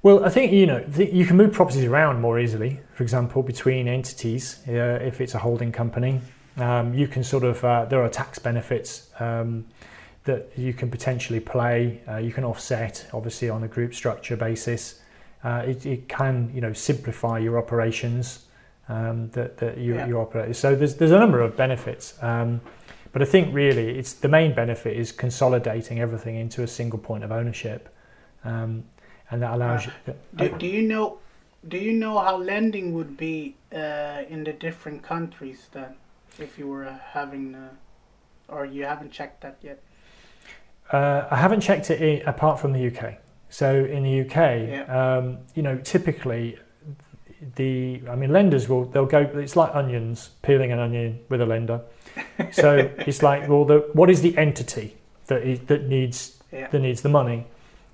Well, 0.03 0.23
I 0.25 0.29
think 0.29 0.53
you 0.53 0.67
know 0.67 0.85
you 0.99 1.25
can 1.25 1.39
move 1.39 1.55
properties 1.55 1.85
around 1.85 2.21
more 2.21 2.39
easily. 2.39 2.81
For 2.93 3.03
example, 3.03 3.43
between 3.43 3.89
entities, 3.89 4.61
uh, 4.69 4.99
if 5.01 5.23
it's 5.23 5.35
a 5.35 5.39
holding 5.39 5.73
company, 5.73 6.21
um, 6.59 6.93
you 6.93 7.09
can 7.09 7.25
sort 7.25 7.45
of 7.45 7.65
uh, 7.65 7.87
there 7.87 8.03
are 8.03 8.11
tax 8.11 8.39
benefits 8.39 9.11
um, 9.21 9.65
that 10.25 10.51
you 10.55 10.75
can 10.75 10.91
potentially 10.91 11.41
play. 11.41 12.03
Uh, 12.07 12.19
you 12.19 12.31
can 12.31 12.45
offset, 12.45 13.07
obviously, 13.15 13.49
on 13.49 13.63
a 13.65 13.69
group 13.69 13.95
structure 13.95 14.37
basis. 14.37 15.01
Uh, 15.43 15.65
it, 15.67 15.87
it, 15.87 16.09
can 16.11 16.51
you 16.53 16.61
know 16.61 16.75
simplify 16.75 17.39
your 17.39 17.57
operations 17.57 18.47
um, 18.89 19.31
that, 19.31 19.59
that 19.59 19.79
you, 19.79 19.95
yeah. 19.95 20.07
you 20.07 20.19
operate. 20.19 20.55
So 20.57 20.75
there's, 20.75 20.97
there's 20.97 21.11
a 21.11 21.19
number 21.19 21.41
of 21.41 21.57
benefits. 21.57 22.21
Um, 22.23 22.61
but 23.13 23.21
I 23.21 23.27
think 23.27 23.55
really 23.55 23.99
it's 23.99 24.15
the 24.15 24.29
main 24.29 24.55
benefit 24.55 24.97
is 24.97 25.13
consolidating 25.13 26.01
everything 26.01 26.37
into 26.37 26.63
a 26.63 26.67
single 26.67 26.99
point 26.99 27.25
of 27.25 27.31
ownership. 27.31 27.95
Um, 28.45 28.85
and 29.31 29.43
that 29.43 29.55
allows 29.55 29.87
uh, 29.87 29.91
you. 30.07 30.15
Do, 30.37 30.59
do 30.59 30.67
you 30.67 30.83
know 30.83 31.19
do 31.69 31.79
you 31.79 31.93
know 31.93 32.19
how 32.19 32.37
lending 32.37 32.93
would 32.93 33.17
be 33.17 33.55
uh, 33.73 34.23
in 34.29 34.45
the 34.45 34.53
different 34.53 35.03
countries 35.03 35.69
then 35.73 35.95
if 36.39 36.59
you 36.59 36.67
were 36.67 36.85
having 37.13 37.55
uh, 37.55 37.69
or 38.49 38.67
you 38.67 38.85
haven't 38.85 39.13
checked 39.13 39.41
that 39.41 39.57
yet 39.63 39.81
uh, 40.93 41.27
i 41.31 41.37
haven't 41.37 41.61
checked 41.61 41.91
it 41.91 42.01
in, 42.03 42.27
apart 42.27 42.61
from 42.61 42.73
the 42.73 42.87
uk 42.89 43.15
so 43.49 43.85
in 43.85 44.03
the 44.03 44.21
uk 44.23 44.37
yeah. 44.37 45.17
um, 45.17 45.39
you 45.55 45.63
know 45.63 45.79
typically 45.79 46.59
the 47.57 48.03
I 48.09 48.15
mean 48.15 48.33
lenders 48.33 48.69
will 48.69 48.85
they'll 48.85 49.07
go 49.07 49.21
it's 49.21 49.57
like 49.57 49.75
onions 49.75 50.31
peeling 50.43 50.73
an 50.73 50.79
onion 50.79 51.21
with 51.29 51.41
a 51.41 51.47
lender. 51.47 51.81
So 52.53 52.91
it's 52.99 53.23
like 53.23 53.49
well 53.49 53.65
the 53.65 53.89
what 53.93 54.11
is 54.11 54.21
the 54.21 54.37
entity 54.37 54.97
that 55.27 55.43
is, 55.43 55.61
that 55.61 55.85
needs 55.89 56.43
yeah. 56.53 56.69
that 56.69 56.79
needs 56.79 57.03
the 57.03 57.09
money? 57.09 57.47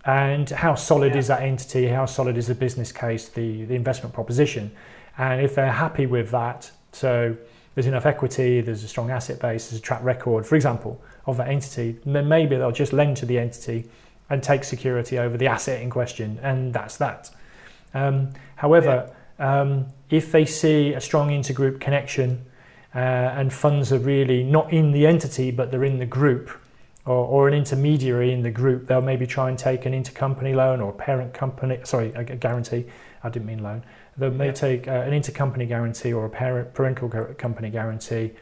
And 0.04 0.48
how 0.48 0.74
solid 0.74 1.12
yeah. 1.12 1.18
is 1.18 1.26
that 1.28 1.42
entity? 1.42 1.88
How 1.88 2.06
solid 2.06 2.36
is 2.36 2.46
the 2.46 2.54
business 2.54 2.92
case 2.92 3.28
the 3.28 3.64
the 3.64 3.74
investment 3.74 4.14
proposition? 4.14 4.72
And 5.16 5.40
if 5.40 5.54
they're 5.54 5.72
happy 5.72 6.06
with 6.06 6.30
that 6.30 6.70
so 6.92 7.36
there's 7.74 7.86
enough 7.86 8.06
equity 8.06 8.60
there's 8.60 8.82
a 8.82 8.88
strong 8.88 9.10
asset 9.10 9.38
base 9.40 9.68
there's 9.68 9.80
a 9.80 9.82
track 9.82 10.02
record 10.02 10.46
for 10.46 10.56
example 10.56 11.00
of 11.26 11.36
that 11.36 11.48
entity 11.48 11.96
then 12.06 12.26
maybe 12.26 12.56
they'll 12.56 12.72
just 12.72 12.92
lend 12.92 13.16
to 13.16 13.26
the 13.26 13.38
entity 13.38 13.84
and 14.30 14.42
take 14.42 14.64
security 14.64 15.18
over 15.18 15.36
the 15.36 15.46
asset 15.46 15.82
in 15.82 15.90
question 15.90 16.38
and 16.42 16.72
that's 16.72 16.96
that. 16.96 17.30
Um, 17.94 18.30
however 18.56 19.06
yeah 19.08 19.14
um, 19.38 19.86
if 20.10 20.32
they 20.32 20.44
see 20.44 20.92
a 20.92 21.00
strong 21.00 21.30
intergroup 21.30 21.80
connection 21.80 22.44
uh, 22.94 22.98
and 22.98 23.52
funds 23.52 23.92
are 23.92 23.98
really 23.98 24.42
not 24.42 24.72
in 24.72 24.92
the 24.92 25.06
entity 25.06 25.50
but 25.50 25.70
they're 25.70 25.84
in 25.84 25.98
the 25.98 26.06
group 26.06 26.50
or, 27.08 27.26
or, 27.26 27.48
an 27.48 27.54
intermediary 27.54 28.32
in 28.32 28.42
the 28.42 28.50
group, 28.50 28.86
they'll 28.86 29.00
maybe 29.00 29.26
try 29.26 29.48
and 29.48 29.58
take 29.58 29.86
an 29.86 29.94
intercompany 29.94 30.54
loan 30.54 30.82
or 30.82 30.90
a 30.90 30.94
parent 30.94 31.32
company, 31.32 31.78
sorry, 31.84 32.12
a, 32.12 32.22
guarantee. 32.22 32.84
I 33.24 33.30
didn't 33.30 33.46
mean 33.46 33.62
loan. 33.62 33.82
They 34.18 34.28
may 34.28 34.46
yeah. 34.46 34.52
take 34.52 34.88
uh, 34.88 34.90
an 34.90 35.12
intercompany 35.12 35.66
guarantee 35.66 36.12
or 36.12 36.26
a 36.26 36.28
parent 36.28 36.74
parental 36.74 37.08
company 37.08 37.70
guarantee, 37.70 38.32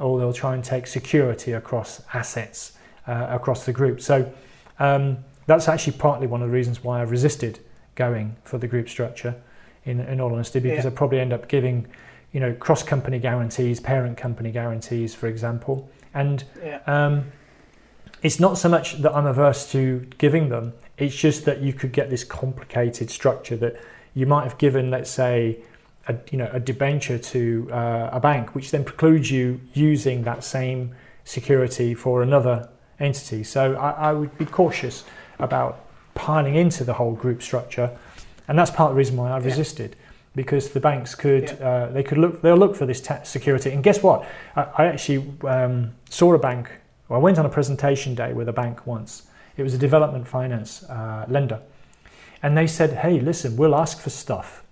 or 0.00 0.18
they'll 0.18 0.32
try 0.32 0.54
and 0.54 0.64
take 0.64 0.88
security 0.88 1.52
across 1.52 2.02
assets 2.12 2.72
uh, 3.06 3.28
across 3.30 3.64
the 3.64 3.72
group. 3.72 4.00
So 4.00 4.32
um, 4.80 5.18
that's 5.46 5.68
actually 5.68 5.96
partly 5.96 6.26
one 6.26 6.42
of 6.42 6.48
the 6.48 6.54
reasons 6.54 6.82
why 6.82 7.02
I've 7.02 7.12
resisted 7.12 7.60
going 7.94 8.34
for 8.42 8.58
the 8.58 8.66
group 8.66 8.88
structure 8.88 9.40
in, 9.86 10.00
in 10.00 10.20
all 10.20 10.32
honesty, 10.32 10.60
because 10.60 10.84
yeah. 10.84 10.90
I 10.90 10.94
probably 10.94 11.20
end 11.20 11.32
up 11.32 11.48
giving, 11.48 11.86
you 12.32 12.40
know, 12.40 12.52
cross 12.52 12.82
company 12.82 13.18
guarantees, 13.18 13.80
parent 13.80 14.18
company 14.18 14.50
guarantees, 14.50 15.14
for 15.14 15.28
example. 15.28 15.88
And 16.12 16.44
yeah. 16.62 16.80
um, 16.86 17.32
it's 18.22 18.38
not 18.38 18.58
so 18.58 18.68
much 18.68 19.00
that 19.02 19.14
I'm 19.14 19.26
averse 19.26 19.70
to 19.72 20.06
giving 20.18 20.48
them, 20.48 20.74
it's 20.98 21.14
just 21.14 21.44
that 21.44 21.60
you 21.60 21.72
could 21.72 21.92
get 21.92 22.10
this 22.10 22.24
complicated 22.24 23.10
structure 23.10 23.56
that 23.56 23.80
you 24.14 24.26
might 24.26 24.44
have 24.44 24.58
given, 24.58 24.90
let's 24.90 25.10
say, 25.10 25.60
a, 26.08 26.16
you 26.30 26.38
know, 26.38 26.50
a 26.52 26.60
debenture 26.60 27.18
to 27.18 27.68
uh, 27.72 28.10
a 28.12 28.20
bank, 28.20 28.54
which 28.54 28.70
then 28.70 28.84
precludes 28.84 29.30
you 29.30 29.60
using 29.74 30.22
that 30.22 30.42
same 30.44 30.94
security 31.24 31.94
for 31.94 32.22
another 32.22 32.68
entity. 32.98 33.44
So 33.44 33.74
I, 33.74 33.90
I 33.90 34.12
would 34.12 34.36
be 34.38 34.46
cautious 34.46 35.04
about 35.38 35.84
piling 36.14 36.54
into 36.54 36.82
the 36.84 36.94
whole 36.94 37.12
group 37.12 37.42
structure 37.42 37.96
and 38.48 38.58
that's 38.58 38.70
part 38.70 38.90
of 38.90 38.94
the 38.94 38.98
reason 38.98 39.16
why 39.16 39.30
I 39.30 39.38
resisted. 39.38 39.96
Yeah. 39.98 40.02
Because 40.34 40.70
the 40.70 40.80
banks 40.80 41.14
could, 41.14 41.56
yeah. 41.58 41.66
uh, 41.66 41.90
they 41.92 42.02
could 42.02 42.18
look, 42.18 42.42
they'll 42.42 42.58
look 42.58 42.76
for 42.76 42.84
this 42.84 43.02
security. 43.24 43.70
And 43.70 43.82
guess 43.82 44.02
what? 44.02 44.28
I, 44.54 44.62
I 44.76 44.86
actually 44.86 45.32
um, 45.48 45.94
saw 46.10 46.34
a 46.34 46.38
bank. 46.38 46.70
Well, 47.08 47.18
I 47.18 47.22
went 47.22 47.38
on 47.38 47.46
a 47.46 47.48
presentation 47.48 48.14
day 48.14 48.34
with 48.34 48.48
a 48.48 48.52
bank 48.52 48.86
once. 48.86 49.28
It 49.56 49.62
was 49.62 49.72
a 49.72 49.78
development 49.78 50.28
finance 50.28 50.82
uh, 50.84 51.24
lender, 51.28 51.60
and 52.42 52.58
they 52.58 52.66
said, 52.66 52.98
"Hey, 52.98 53.20
listen, 53.20 53.56
we'll 53.56 53.74
ask 53.74 53.98
for 53.98 54.10
stuff. 54.10 54.62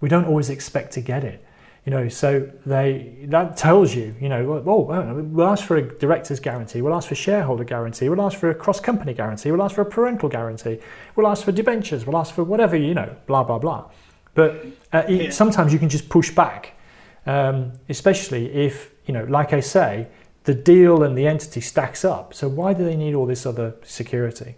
We 0.00 0.08
don't 0.08 0.24
always 0.24 0.50
expect 0.50 0.92
to 0.94 1.00
get 1.00 1.22
it 1.22 1.43
you 1.84 1.90
know 1.90 2.08
so 2.08 2.50
they 2.64 3.26
that 3.28 3.56
tells 3.56 3.94
you 3.94 4.14
you 4.20 4.28
know 4.28 4.62
oh 4.66 4.80
we'll 4.80 5.46
ask 5.46 5.64
for 5.64 5.76
a 5.76 5.98
director's 5.98 6.40
guarantee 6.40 6.80
we'll 6.80 6.94
ask 6.94 7.08
for 7.08 7.14
shareholder 7.14 7.64
guarantee 7.64 8.08
we'll 8.08 8.22
ask 8.22 8.38
for 8.38 8.50
a 8.50 8.54
cross 8.54 8.80
company 8.80 9.12
guarantee 9.12 9.50
we'll 9.50 9.62
ask 9.62 9.74
for 9.74 9.82
a 9.82 9.86
parental 9.86 10.28
guarantee 10.28 10.78
we'll 11.14 11.26
ask 11.26 11.44
for 11.44 11.52
debentures 11.52 12.06
we'll 12.06 12.16
ask 12.16 12.34
for 12.34 12.44
whatever 12.44 12.76
you 12.76 12.94
know 12.94 13.14
blah 13.26 13.44
blah 13.44 13.58
blah 13.58 13.84
but 14.34 14.64
uh, 14.92 15.02
yeah. 15.08 15.30
sometimes 15.30 15.72
you 15.72 15.78
can 15.78 15.88
just 15.88 16.08
push 16.08 16.30
back 16.30 16.72
um, 17.26 17.72
especially 17.88 18.52
if 18.52 18.92
you 19.06 19.12
know 19.12 19.24
like 19.24 19.52
i 19.52 19.60
say 19.60 20.06
the 20.44 20.54
deal 20.54 21.02
and 21.02 21.16
the 21.16 21.26
entity 21.26 21.60
stacks 21.60 22.04
up 22.04 22.32
so 22.34 22.48
why 22.48 22.72
do 22.72 22.84
they 22.84 22.96
need 22.96 23.14
all 23.14 23.26
this 23.26 23.44
other 23.46 23.74
security 23.82 24.54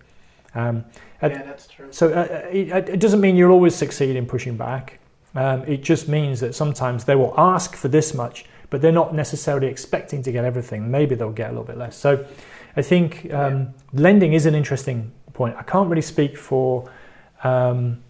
um, 0.55 0.87
yeah, 1.23 1.43
that's 1.43 1.67
true. 1.67 1.89
So 1.91 2.13
uh, 2.13 2.49
it, 2.51 2.89
it 2.89 3.01
doesn't 3.01 3.21
mean 3.21 3.37
you'll 3.37 3.53
always 3.53 3.75
succeed 3.75 4.17
in 4.17 4.27
pushing 4.27 4.57
back. 4.57 4.99
Um, 5.37 5.65
it 5.65 5.83
just 5.83 6.09
means 6.09 6.41
that 6.41 6.55
sometimes 6.55 7.05
they 7.05 7.15
will 7.15 7.35
ask 7.37 7.77
for 7.77 7.89
this 7.89 8.15
much, 8.15 8.47
but 8.71 8.81
they're 8.81 8.91
not 8.91 9.15
necessarily 9.15 9.67
expecting 9.67 10.23
to 10.23 10.33
get 10.33 10.45
everything. 10.45 10.91
Maybe 10.91 11.15
they'll 11.15 11.31
get 11.31 11.51
a 11.51 11.53
little 11.53 11.65
bit 11.65 11.77
less. 11.77 11.95
So 11.95 12.25
I 12.75 12.83
think 12.83 13.33
um, 13.33 13.75
lending 13.93 14.33
is 14.33 14.47
an 14.47 14.55
interesting 14.55 15.13
point. 15.35 15.55
I 15.57 15.63
can't 15.63 15.91
really 15.91 16.03
speak 16.03 16.39
for 16.39 16.91
um, 17.45 18.03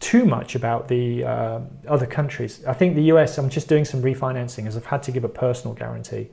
too 0.00 0.24
much 0.24 0.56
about 0.56 0.88
the 0.88 1.24
uh, 1.24 1.60
other 1.86 2.06
countries. 2.06 2.64
I 2.66 2.72
think 2.72 2.96
the 2.96 3.04
US, 3.14 3.38
I'm 3.38 3.48
just 3.48 3.68
doing 3.68 3.84
some 3.84 4.02
refinancing 4.02 4.66
as 4.66 4.76
I've 4.76 4.86
had 4.86 5.04
to 5.04 5.12
give 5.12 5.22
a 5.22 5.28
personal 5.28 5.74
guarantee. 5.74 6.30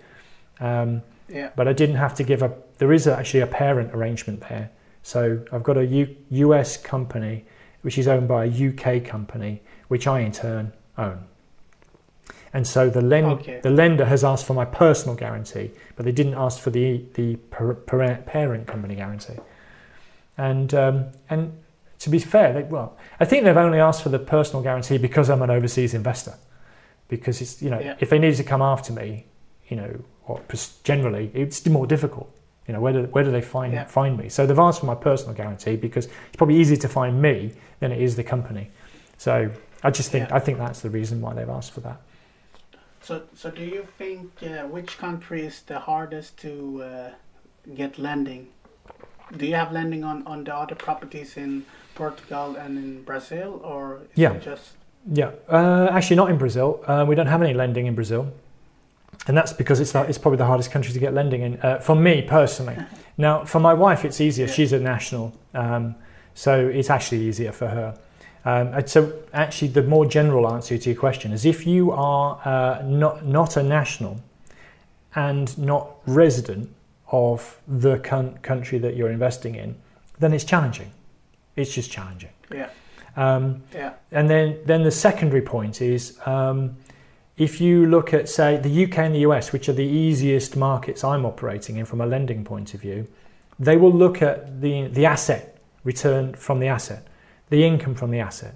Um, 0.60 1.04
yeah. 1.30 1.52
But 1.56 1.68
I 1.68 1.74
didn't 1.74 1.98
have 1.98 2.16
to 2.16 2.24
give 2.24 2.42
a, 2.42 2.52
there 2.80 2.92
is 2.92 3.06
actually 3.06 3.42
a 3.42 3.48
parent 3.48 3.94
arrangement 3.94 4.40
there. 4.50 4.72
So 5.04 5.46
I've 5.52 5.64
got 5.64 5.78
a 5.78 5.86
U, 5.86 6.16
US 6.30 6.76
company 6.76 7.46
which 7.82 7.98
is 7.98 8.08
owned 8.08 8.28
by 8.28 8.46
a 8.46 8.70
UK 8.70 9.06
company 9.06 9.62
which 9.88 10.08
I 10.08 10.20
in 10.20 10.32
turn 10.32 10.74
own. 10.98 11.26
And 12.54 12.66
so 12.66 12.90
the, 12.90 13.02
lend- 13.02 13.42
okay. 13.42 13.60
the 13.62 13.70
lender 13.70 14.06
has 14.06 14.24
asked 14.24 14.46
for 14.46 14.54
my 14.54 14.66
personal 14.66 15.16
guarantee, 15.16 15.72
but 15.96 16.06
they 16.06 16.12
didn't 16.12 16.34
ask 16.34 16.60
for 16.60 16.70
the, 16.70 17.04
the 17.14 17.36
parent 17.36 18.68
company 18.68 18.96
guarantee. 18.96 19.36
And, 20.38 20.74
um, 20.74 21.06
and 21.30 21.58
to 22.00 22.10
be 22.10 22.20
fair, 22.20 22.54
they, 22.54 22.64
well, 22.64 22.98
I 23.20 23.26
think 23.26 23.44
they've 23.44 23.58
only 23.58 23.80
asked 23.80 24.02
for 24.02 24.10
the 24.10 24.20
personal 24.20 24.64
guarantee 24.64 24.98
because 24.98 25.30
I'm 25.30 25.42
an 25.42 25.50
overseas 25.50 25.94
investor. 25.94 26.36
Because 27.10 27.42
it's, 27.42 27.62
you 27.62 27.70
know, 27.70 27.80
yeah. 27.80 27.96
if 28.00 28.10
they 28.10 28.20
needed 28.20 28.38
to 28.38 28.44
come 28.44 28.62
after 28.62 28.94
me, 28.94 29.26
you 29.68 29.78
know, 29.78 30.04
or 30.26 30.42
generally, 30.84 31.32
it's 31.34 31.66
more 31.68 31.88
difficult. 31.88 32.34
You 32.68 32.74
know, 32.74 32.82
where 32.82 32.94
do, 32.94 33.04
where 33.04 33.24
do 33.24 33.32
they 33.32 33.42
find, 33.42 33.74
yeah. 33.74 33.86
find 33.86 34.18
me? 34.18 34.30
So 34.30 34.46
they've 34.46 34.60
asked 34.60 34.82
for 34.82 34.86
my 34.86 34.96
personal 34.96 35.34
guarantee 35.34 35.78
because 35.78 36.06
it's 36.06 36.36
probably 36.38 36.58
easier 36.58 36.78
to 36.78 36.90
find 36.90 37.22
me 37.22 37.54
than 37.80 37.92
it 37.92 38.02
is 38.02 38.16
the 38.16 38.24
company. 38.24 38.70
So 39.18 39.50
I 39.84 39.92
just 39.92 40.12
think 40.12 40.30
yeah. 40.30 40.36
I 40.36 40.40
think 40.40 40.58
that's 40.58 40.82
the 40.82 40.90
reason 40.90 41.22
why 41.22 41.34
they've 41.34 41.50
asked 41.50 41.72
for 41.72 41.82
that. 41.82 42.02
So, 43.02 43.22
so 43.36 43.52
do 43.52 43.64
you 43.64 43.88
think 43.98 44.32
uh, 44.44 44.68
which 44.68 44.98
country 44.98 45.46
is 45.46 45.62
the 45.62 45.80
hardest 45.80 46.38
to 46.40 46.84
uh, 46.84 47.10
get 47.76 47.98
lending? 47.98 48.48
do 49.36 49.46
you 49.46 49.56
have 49.56 49.72
lending 49.72 50.04
on 50.04 50.26
on 50.26 50.44
the 50.44 50.56
other 50.56 50.76
properties 50.76 51.38
in 51.38 51.66
Portugal 51.96 52.56
and 52.56 52.78
in 52.78 53.04
Brazil, 53.04 53.60
or 53.64 54.00
is 54.04 54.18
Yeah. 54.18 54.34
it 54.34 54.42
just 54.42 54.72
Yeah, 55.10 55.32
uh, 55.50 55.88
actually 55.92 56.18
not 56.18 56.30
in 56.30 56.38
Brazil. 56.38 56.84
Uh, 56.86 57.06
we 57.08 57.16
don't 57.16 57.28
have 57.28 57.42
any 57.42 57.54
lending 57.54 57.86
in 57.88 57.96
Brazil, 57.96 58.28
and 59.28 59.38
that's 59.38 59.54
because 59.54 59.80
it's 59.80 59.96
it's 59.96 60.18
probably 60.18 60.38
the 60.38 60.46
hardest 60.46 60.72
country 60.72 60.94
to 60.94 61.00
get 61.00 61.14
lending 61.14 61.42
in. 61.42 61.60
Uh, 61.62 61.80
for 61.80 61.96
me 61.96 62.22
personally, 62.22 62.78
now 63.18 63.46
for 63.46 63.60
my 63.60 63.74
wife 63.74 64.04
it's 64.06 64.20
easier. 64.20 64.48
Yeah. 64.48 64.54
She's 64.54 64.74
a 64.74 64.80
national, 64.80 65.34
um, 65.54 65.96
so 66.34 66.68
it's 66.68 66.90
actually 66.90 67.22
easier 67.28 67.52
for 67.52 67.68
her. 67.68 67.98
Um, 68.48 68.88
so 68.88 69.12
actually, 69.34 69.68
the 69.70 69.84
more 69.84 70.06
general 70.06 70.50
answer 70.50 70.78
to 70.78 70.90
your 70.90 70.98
question 70.98 71.34
is 71.34 71.46
if 71.46 71.68
you 71.68 71.92
are 71.92 72.40
uh, 72.46 72.82
not 72.86 73.26
not 73.26 73.58
a 73.58 73.64
national 73.64 74.22
and 75.16 75.58
not 75.58 75.98
resident 76.06 76.70
of 77.12 77.60
the 77.68 77.98
coun- 78.00 78.38
country 78.42 78.78
that 78.80 78.96
you're 78.96 79.10
investing 79.10 79.56
in, 79.56 79.76
then 80.20 80.32
it's 80.32 80.46
challenging. 80.46 80.92
It's 81.58 81.74
just 81.74 81.92
challenging. 81.92 82.30
yeah 82.54 82.70
Um, 83.18 83.64
yeah 83.74 83.94
and 84.12 84.30
then, 84.30 84.60
then 84.66 84.84
the 84.84 84.92
secondary 84.92 85.42
point 85.42 85.82
is 85.82 86.18
um, 86.26 86.78
if 87.38 87.60
you 87.60 87.86
look 87.86 88.14
at, 88.14 88.30
say, 88.30 88.58
the 88.58 88.86
UK 88.86 88.98
and 89.00 89.16
the 89.16 89.26
US, 89.30 89.52
which 89.52 89.68
are 89.70 89.74
the 89.74 89.84
easiest 89.84 90.56
markets 90.56 91.04
I'm 91.04 91.26
operating 91.26 91.78
in 91.78 91.86
from 91.86 92.02
a 92.02 92.06
lending 92.06 92.46
point 92.46 92.74
of 92.74 92.82
view, 92.82 93.08
they 93.60 93.76
will 93.76 93.94
look 93.94 94.22
at 94.22 94.62
the, 94.62 94.88
the 94.88 95.06
asset 95.06 95.58
return 95.84 96.34
from 96.34 96.60
the 96.60 96.68
asset, 96.68 97.07
the 97.50 97.64
income 97.64 97.96
from 97.96 98.12
the 98.12 98.20
asset, 98.20 98.56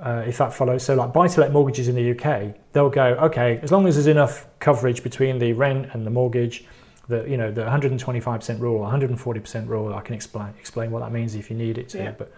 uh, 0.00 0.24
if 0.26 0.38
that 0.38 0.52
follows. 0.52 0.82
So, 0.82 0.94
like 0.94 1.12
buy 1.12 1.28
to 1.28 1.40
let 1.40 1.52
mortgages 1.52 1.88
in 1.88 1.94
the 1.94 2.10
UK, 2.12 2.54
they'll 2.72 2.90
go, 2.90 3.14
okay, 3.14 3.58
as 3.62 3.72
long 3.72 3.86
as 3.86 3.94
there's 3.96 4.06
enough 4.06 4.46
coverage 4.58 5.02
between 5.02 5.38
the 5.38 5.52
rent 5.52 5.90
and 5.92 6.06
the 6.06 6.10
mortgage, 6.10 6.64
the 7.08 7.24
you 7.28 7.36
know 7.36 7.50
the 7.50 7.62
125% 7.62 8.60
rule, 8.60 8.80
140% 8.80 9.68
rule, 9.68 9.94
I 9.94 10.00
can 10.00 10.14
explain 10.14 10.54
explain 10.58 10.90
what 10.90 11.00
that 11.00 11.12
means 11.12 11.34
if 11.34 11.50
you 11.50 11.56
need 11.56 11.78
it 11.78 11.88
to. 11.90 11.98
Yeah. 11.98 12.12
But 12.12 12.32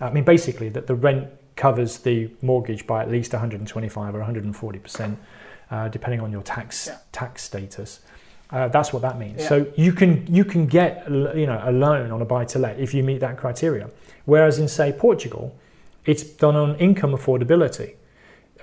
I 0.00 0.10
mean, 0.10 0.24
basically, 0.24 0.68
that 0.70 0.86
the 0.86 0.94
rent 0.94 1.28
covers 1.56 1.98
the 1.98 2.30
mortgage 2.42 2.86
by 2.86 3.02
at 3.02 3.10
least 3.10 3.32
125 3.32 4.14
or 4.14 4.18
140 4.18 4.78
percent, 4.78 5.18
uh, 5.70 5.88
depending 5.88 6.20
on 6.20 6.32
your 6.32 6.42
tax 6.42 6.88
Yeah. 6.88 6.98
tax 7.12 7.42
status. 7.44 8.00
Uh, 8.54 8.68
that's 8.68 8.92
what 8.92 9.02
that 9.02 9.18
means. 9.18 9.40
Yeah. 9.40 9.48
So 9.48 9.66
you 9.76 9.92
can 9.92 10.24
you 10.32 10.44
can 10.44 10.66
get 10.66 11.04
you 11.10 11.46
know 11.46 11.60
a 11.64 11.72
loan 11.72 12.12
on 12.12 12.22
a 12.22 12.24
buy 12.24 12.44
to 12.44 12.58
let 12.60 12.78
if 12.78 12.94
you 12.94 13.02
meet 13.02 13.18
that 13.18 13.36
criteria. 13.36 13.90
Whereas 14.26 14.60
in 14.60 14.68
say 14.68 14.92
Portugal, 14.92 15.58
it's 16.06 16.22
done 16.22 16.54
on 16.54 16.76
income 16.76 17.10
affordability, 17.10 17.94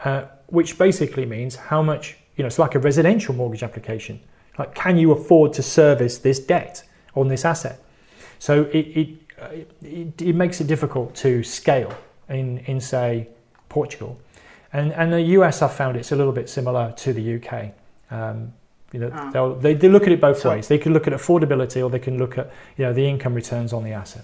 uh, 0.05 0.23
which 0.47 0.77
basically 0.77 1.25
means 1.25 1.57
how 1.57 1.81
much 1.83 2.15
you 2.37 2.43
know. 2.43 2.47
It's 2.47 2.57
like 2.57 2.73
a 2.73 2.79
residential 2.79 3.35
mortgage 3.35 3.63
application. 3.63 4.21
Like, 4.57 4.73
can 4.73 4.97
you 4.97 5.11
afford 5.11 5.51
to 5.53 5.61
service 5.61 6.17
this 6.19 6.39
debt 6.39 6.83
on 7.13 7.27
this 7.27 7.43
asset? 7.43 7.83
So 8.39 8.63
it 8.71 8.85
it, 9.01 9.09
uh, 9.41 9.47
it, 9.81 10.21
it 10.21 10.35
makes 10.35 10.61
it 10.61 10.67
difficult 10.67 11.15
to 11.15 11.43
scale 11.43 11.93
in 12.29 12.59
in 12.59 12.79
say 12.79 13.27
Portugal, 13.67 14.17
and 14.71 14.93
and 14.93 15.11
the 15.11 15.21
US. 15.37 15.61
I've 15.61 15.73
found 15.73 15.97
it's 15.97 16.13
a 16.13 16.15
little 16.15 16.33
bit 16.33 16.47
similar 16.47 16.93
to 16.95 17.11
the 17.11 17.35
UK. 17.35 17.73
Um, 18.09 18.53
you 18.91 18.99
know, 18.99 19.09
Ah. 19.13 19.29
they'll, 19.31 19.55
they 19.55 19.73
they 19.73 19.89
look 19.89 20.03
at 20.03 20.11
it 20.11 20.19
both 20.21 20.39
So- 20.39 20.49
ways. 20.51 20.67
They 20.67 20.77
can 20.77 20.93
look 20.93 21.07
at 21.07 21.13
affordability, 21.13 21.81
or 21.83 21.89
they 21.89 21.99
can 21.99 22.17
look 22.17 22.37
at 22.37 22.51
you 22.77 22.85
know 22.85 22.93
the 22.93 23.07
income 23.07 23.33
returns 23.33 23.73
on 23.73 23.83
the 23.83 23.91
asset. 23.93 24.23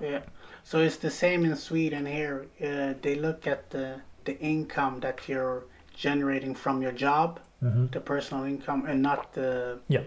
yeah 0.00 0.20
so 0.64 0.78
it's 0.80 0.96
the 0.96 1.10
same 1.10 1.44
in 1.46 1.56
Sweden 1.56 2.04
here 2.06 2.46
uh, 2.60 2.92
they 3.00 3.14
look 3.14 3.46
at 3.46 3.70
the 3.70 3.86
the 4.24 4.36
income 4.40 5.00
that 5.00 5.28
you're 5.28 5.62
generating 5.96 6.54
from 6.54 6.82
your 6.82 6.92
job 6.92 7.40
hmm 7.60 7.86
the 7.92 8.00
personal 8.00 8.44
income 8.44 8.84
and 8.90 9.00
not 9.00 9.32
the 9.32 9.78
Yeah. 9.88 10.02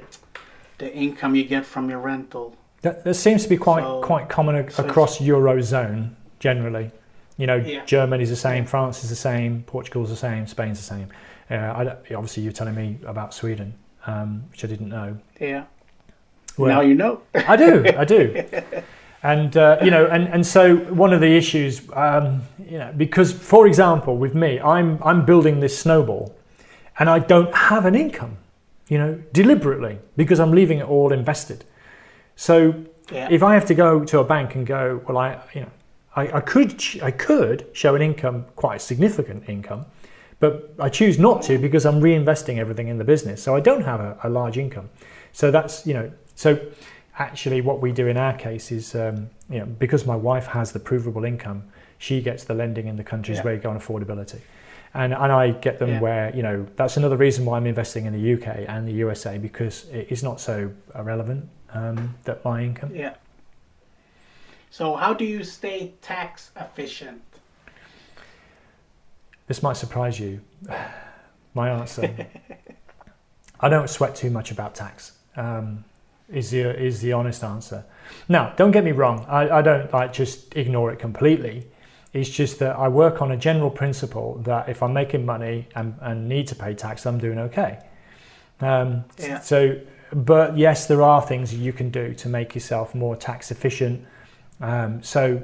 the 0.77 0.93
income 0.93 1.33
you 1.35 1.43
get 1.55 1.65
from 1.65 1.89
your 1.89 1.99
rental 1.99 2.53
That, 2.81 3.03
that 3.03 3.15
seems 3.15 3.43
to 3.43 3.49
be 3.49 3.57
quite 3.57 3.83
So- 3.83 4.01
quite 4.01 4.27
common 4.29 4.55
ac- 4.55 4.75
so 4.75 4.83
across 4.85 5.19
eurozone 5.19 6.09
generally. 6.39 6.91
You 7.37 7.47
know, 7.47 7.55
Yeah. 7.55 7.85
Germany's 7.85 8.29
the 8.29 8.35
same, 8.49 8.65
France 8.65 9.03
is 9.03 9.09
the 9.09 9.15
same, 9.29 9.63
Portugal's 9.65 10.09
the 10.09 10.15
same, 10.27 10.45
Spain's 10.47 10.77
the 10.77 10.89
same. 10.95 11.07
Uh, 11.49 11.55
I 11.55 12.13
obviously, 12.13 12.43
you're 12.43 12.51
telling 12.51 12.75
me 12.75 12.97
about 13.05 13.33
Sweden, 13.33 13.73
um, 14.05 14.43
which 14.51 14.63
I 14.63 14.67
didn't 14.67 14.89
know. 14.89 15.17
yeah 15.39 15.65
Well, 16.57 16.69
now 16.69 16.81
you 16.81 16.95
know 16.95 17.21
I 17.33 17.55
do, 17.55 17.85
I 17.97 18.05
do. 18.05 18.43
And 19.21 19.57
uh, 19.57 19.79
you 19.83 19.91
know, 19.91 20.05
and, 20.05 20.29
and 20.29 20.47
so 20.47 20.77
one 20.77 21.11
of 21.11 21.19
the 21.19 21.35
issues, 21.35 21.81
um, 21.91 22.41
you 22.57 22.77
know, 22.77 22.93
because 22.95 23.33
for 23.33 23.67
example, 23.67 24.15
with 24.15 24.33
me, 24.33 24.61
I'm 24.61 24.97
I'm 25.03 25.25
building 25.25 25.59
this 25.59 25.77
snowball, 25.77 26.33
and 26.97 27.09
I 27.09 27.19
don't 27.19 27.53
have 27.53 27.85
an 27.85 27.95
income, 27.95 28.37
you 28.87 28.97
know, 28.97 29.21
deliberately 29.33 29.99
because 30.15 30.39
I'm 30.39 30.51
leaving 30.51 30.79
it 30.79 30.87
all 30.87 31.11
invested. 31.11 31.65
So 32.37 32.85
yeah 33.11 33.27
if 33.31 33.43
I 33.43 33.53
have 33.53 33.65
to 33.65 33.75
go 33.75 34.03
to 34.05 34.19
a 34.19 34.23
bank 34.23 34.55
and 34.55 34.65
go, 34.65 35.01
well, 35.07 35.17
I, 35.17 35.39
you 35.53 35.61
know, 35.61 35.71
I, 36.15 36.37
I 36.37 36.41
could, 36.41 36.83
I 37.01 37.11
could 37.11 37.67
show 37.73 37.95
an 37.95 38.01
income, 38.01 38.45
quite 38.55 38.77
a 38.77 38.79
significant 38.79 39.47
income, 39.47 39.85
but 40.39 40.73
I 40.79 40.89
choose 40.89 41.19
not 41.19 41.41
to 41.43 41.57
because 41.57 41.85
I'm 41.85 41.99
reinvesting 42.01 42.57
everything 42.57 42.87
in 42.87 42.97
the 42.97 43.03
business. 43.03 43.43
So 43.43 43.55
I 43.55 43.59
don't 43.59 43.83
have 43.83 43.99
a, 43.99 44.17
a 44.23 44.29
large 44.29 44.57
income. 44.57 44.89
So 45.33 45.51
that's, 45.51 45.85
you 45.85 45.93
know, 45.93 46.11
so 46.35 46.59
actually 47.17 47.61
what 47.61 47.81
we 47.81 47.91
do 47.91 48.07
in 48.07 48.17
our 48.17 48.33
case 48.33 48.71
is, 48.71 48.95
um, 48.95 49.29
you 49.49 49.59
know, 49.59 49.65
because 49.65 50.05
my 50.05 50.15
wife 50.15 50.47
has 50.47 50.71
the 50.71 50.79
provable 50.79 51.25
income, 51.25 51.63
she 51.97 52.21
gets 52.21 52.45
the 52.45 52.53
lending 52.53 52.87
in 52.87 52.95
the 52.95 53.03
countries 53.03 53.37
Yeah. 53.37 53.43
where 53.43 53.53
you 53.55 53.59
go 53.59 53.69
on 53.69 53.79
affordability. 53.79 54.39
And, 54.93 55.13
and 55.13 55.31
I 55.31 55.51
get 55.51 55.77
them 55.77 55.89
Yeah. 55.89 55.99
where, 55.99 56.35
you 56.35 56.41
know, 56.41 56.65
that's 56.77 56.95
another 56.97 57.17
reason 57.17 57.45
why 57.45 57.57
I'm 57.57 57.67
investing 57.67 58.05
in 58.05 58.13
the 58.13 58.33
UK 58.33 58.65
and 58.67 58.87
the 58.87 58.93
USA 58.93 59.37
because 59.37 59.87
it 59.89 60.07
is 60.09 60.23
not 60.23 60.39
so 60.39 60.71
irrelevant 60.95 61.49
um, 61.73 62.15
that 62.23 62.43
my 62.45 62.63
income. 62.63 62.95
Yeah. 62.95 63.15
So 64.71 64.95
how 64.95 65.13
do 65.13 65.25
you 65.25 65.43
stay 65.43 65.93
tax 66.01 66.51
efficient? 66.55 67.21
This 69.49 69.63
might 69.63 69.77
surprise 69.77 70.19
you. 70.19 70.41
My 71.53 71.69
answer. 71.71 72.27
I 73.59 73.67
don't 73.67 73.89
sweat 73.89 74.15
too 74.15 74.29
much 74.29 74.51
about 74.51 74.75
tax. 74.75 75.13
Um, 75.35 75.83
is 76.29 76.51
the 76.51 76.61
is 76.79 77.01
the 77.01 77.13
honest 77.13 77.43
answer. 77.43 77.83
Now, 78.29 78.53
don't 78.55 78.69
get 78.69 78.83
me 78.83 78.91
wrong. 78.91 79.25
I, 79.27 79.49
I 79.49 79.61
don't 79.63 79.91
like 79.91 80.13
just 80.13 80.55
ignore 80.55 80.93
it 80.93 80.99
completely. 80.99 81.65
It's 82.13 82.29
just 82.29 82.59
that 82.59 82.77
I 82.77 82.87
work 82.87 83.21
on 83.23 83.31
a 83.31 83.37
general 83.37 83.71
principle 83.71 84.39
that 84.45 84.69
if 84.69 84.83
I'm 84.83 84.93
making 84.93 85.25
money 85.25 85.67
and, 85.75 85.95
and 86.01 86.29
need 86.29 86.47
to 86.47 86.55
pay 86.55 86.75
tax, 86.75 87.05
I'm 87.05 87.17
doing 87.17 87.39
okay. 87.39 87.79
Um, 88.61 89.05
Yeah. 89.17 89.39
So, 89.39 89.79
but 90.13 90.57
yes, 90.57 90.85
there 90.85 91.01
are 91.01 91.21
things 91.21 91.53
you 91.53 91.73
can 91.73 91.89
do 91.89 92.13
to 92.13 92.29
make 92.29 92.53
yourself 92.53 92.93
more 92.93 93.15
tax 93.15 93.49
efficient. 93.49 94.05
Um, 94.61 95.01
so, 95.01 95.41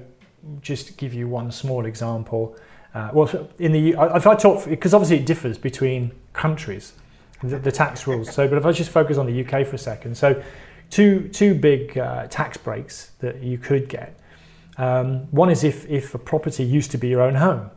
just 0.62 0.88
to 0.88 0.93
give 0.93 1.14
you 1.16 1.28
one 1.28 1.51
small 1.51 1.86
example. 1.86 2.56
Uh, 2.96 3.10
well, 3.12 3.50
in 3.60 3.74
the 3.74 3.89
if 4.16 4.26
I 4.26 4.36
talk 4.36 4.66
because 4.66 4.93
obviously 4.93 5.18
it 5.18 5.26
differs 5.26 5.58
between 5.58 6.12
countries, 6.32 6.93
the, 7.43 7.60
the 7.60 7.72
tax 7.72 8.08
rules. 8.08 8.34
So, 8.34 8.48
but 8.48 8.58
if 8.58 8.66
I 8.66 8.72
just 8.72 8.89
focus 8.89 9.18
on 9.18 9.26
the 9.26 9.43
UK 9.46 9.68
for 9.68 9.76
a 9.76 9.78
second, 9.78 10.16
so 10.16 10.41
two 10.89 11.28
two 11.28 11.54
big 11.54 11.98
uh, 11.98 12.28
tax 12.28 12.56
breaks 12.56 13.12
that 13.20 13.43
you 13.43 13.58
could 13.58 13.89
get. 13.89 14.18
Um, 14.78 15.30
one 15.32 15.50
is 15.50 15.66
if 15.66 15.86
if 15.89 16.16
a 16.16 16.18
property 16.18 16.64
used 16.64 16.89
to 16.91 16.98
be 16.98 17.10
your 17.10 17.22
own 17.22 17.36
home. 17.36 17.70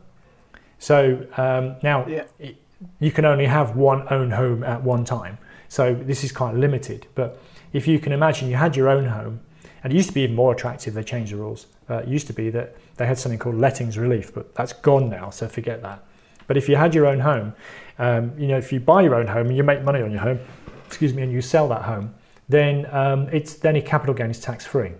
So 0.79 1.27
um, 1.35 1.75
now 1.83 2.07
Yeah. 2.07 2.23
it, 2.39 2.55
you 3.01 3.11
can 3.11 3.25
only 3.25 3.45
have 3.45 3.75
one 3.75 4.07
own 4.09 4.31
home 4.31 4.63
at 4.63 4.81
one 4.83 5.03
time. 5.03 5.37
So 5.67 5.93
this 5.93 6.23
is 6.23 6.31
quite 6.31 6.55
limited. 6.55 7.07
But 7.15 7.41
if 7.73 7.87
you 7.89 7.99
can 7.99 8.13
imagine 8.13 8.49
you 8.49 8.55
had 8.55 8.77
your 8.77 8.87
own 8.87 9.05
home, 9.05 9.41
and 9.83 9.93
it 9.93 9.95
used 9.95 10.09
to 10.09 10.13
be 10.13 10.21
even 10.21 10.35
more 10.35 10.53
attractive, 10.53 10.93
they 10.93 11.03
changed 11.03 11.31
the 11.31 11.37
rules. 11.37 11.67
Uh, 11.89 11.95
it 11.97 12.07
used 12.07 12.27
to 12.27 12.33
be 12.33 12.49
that 12.49 12.75
they 12.97 13.05
had 13.05 13.17
something 13.17 13.39
called 13.39 13.55
lettings 13.55 13.97
relief, 13.97 14.33
but 14.33 14.53
that's 14.55 14.73
gone 14.73 15.09
now, 15.09 15.29
so 15.29 15.47
forget 15.47 15.81
that. 15.81 16.03
But 16.47 16.57
if 16.57 16.67
you 16.67 16.75
had 16.75 16.95
your 16.95 17.05
own 17.05 17.19
home, 17.19 17.53
um, 17.97 18.33
you 18.37 18.47
know, 18.47 18.57
if 18.57 18.73
you 18.73 18.79
buy 18.79 19.03
your 19.03 19.15
own 19.15 19.27
home 19.27 19.47
and 19.47 19.57
you 19.57 19.63
make 19.63 19.83
money 19.83 20.01
on 20.01 20.11
your 20.11 20.21
home, 20.21 20.39
excuse 20.87 21.13
me, 21.13 21.21
and 21.21 21.31
you 21.31 21.41
sell 21.41 21.67
that 21.69 21.83
home, 21.83 22.15
then 22.47 22.87
um, 22.91 23.29
it's 23.31 23.53
then 23.53 23.75
your 23.75 23.85
capital 23.85 24.15
gain 24.15 24.31
is 24.31 24.39
tax 24.39 24.65
free. 24.65 24.91